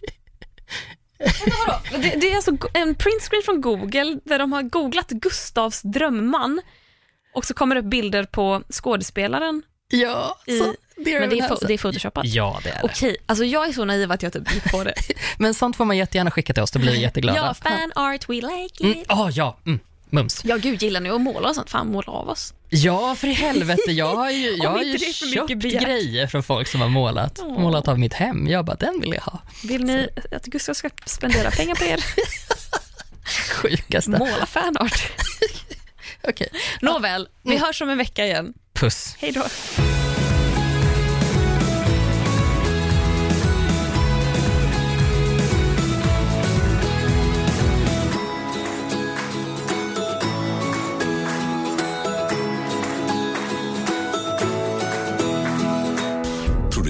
Det, 1.90 2.16
det 2.20 2.30
är 2.32 2.36
alltså 2.36 2.50
en 2.72 2.94
printscreen 2.94 3.42
från 3.44 3.60
Google 3.60 4.18
där 4.24 4.38
de 4.38 4.52
har 4.52 4.62
googlat 4.62 5.08
Gustavs 5.10 5.82
drömman 5.82 6.60
och 7.34 7.44
så 7.44 7.54
kommer 7.54 7.74
det 7.74 7.80
upp 7.80 7.86
bilder 7.90 8.24
på 8.24 8.62
skådespelaren. 8.70 9.62
Ja, 9.88 10.38
I, 10.46 10.58
så, 10.58 10.74
det 10.96 11.14
är 11.14 11.20
men 11.20 11.30
det 11.30 11.38
är, 11.38 11.42
det 11.48 11.54
fo- 11.54 11.66
det 11.66 11.74
är 11.74 11.78
photoshopat? 11.78 12.24
Ja, 12.26 12.60
det 12.64 12.70
är 12.70 12.74
det. 12.74 12.80
Okej, 12.82 13.16
alltså 13.26 13.44
jag 13.44 13.68
är 13.68 13.72
så 13.72 13.84
naiv 13.84 14.12
att 14.12 14.22
jag 14.22 14.32
typ 14.32 14.54
gick 14.54 14.70
på 14.70 14.84
det. 14.84 14.94
Men 15.38 15.54
sånt 15.54 15.76
får 15.76 15.84
man 15.84 15.96
jättegärna 15.96 16.30
skicka 16.30 16.52
till 16.52 16.62
oss, 16.62 16.70
då 16.70 16.78
blir 16.78 16.92
vi 16.92 17.00
jätteglada. 17.00 17.38
ja, 17.38 17.54
fan 17.54 17.92
art, 17.94 18.28
we 18.28 18.34
like 18.34 18.84
Mm, 18.84 18.98
it. 18.98 19.04
ah, 19.08 19.30
ja, 19.32 19.58
mm, 19.66 19.80
mums. 20.10 20.40
Ja, 20.44 20.56
gud, 20.56 20.82
gillar 20.82 21.00
ni 21.00 21.10
att 21.10 21.20
måla 21.20 21.48
och 21.48 21.54
sånt? 21.54 21.70
Fan, 21.70 21.92
måla 21.92 22.12
av 22.12 22.28
oss. 22.28 22.54
Ja, 22.68 23.14
för 23.14 23.28
i 23.28 23.32
helvete, 23.32 23.92
jag 23.92 24.16
har 24.16 24.30
ju, 24.30 24.50
jag 24.62 24.70
har 24.70 24.82
ju 24.82 24.98
köpt 24.98 25.62
grejer 25.62 26.26
från 26.26 26.42
folk 26.42 26.68
som 26.68 26.80
har 26.80 26.88
målat, 26.88 27.38
Åh. 27.42 27.58
målat 27.60 27.88
av 27.88 27.98
mitt 27.98 28.14
hem. 28.14 28.46
Jag 28.48 28.64
bara, 28.64 28.76
den 28.76 29.00
vill 29.00 29.12
jag 29.12 29.22
ha. 29.22 29.42
Vill 29.64 29.84
ni 29.84 30.08
att 30.32 30.44
Gustav 30.46 30.74
ska 30.74 30.90
spendera 31.06 31.50
pengar 31.50 31.74
på 31.74 31.84
er? 31.84 32.04
Sjukaste. 33.52 34.10
Måla 34.10 34.46
fanart. 34.46 35.12
Okej, 36.28 36.48
Nåväl, 36.80 37.28
vi 37.42 37.56
hörs 37.56 37.82
om 37.82 37.88
en 37.90 37.98
vecka 37.98 38.24
igen. 38.26 38.52
puss. 38.72 39.16
Hej 39.18 39.32
då. 39.32 39.42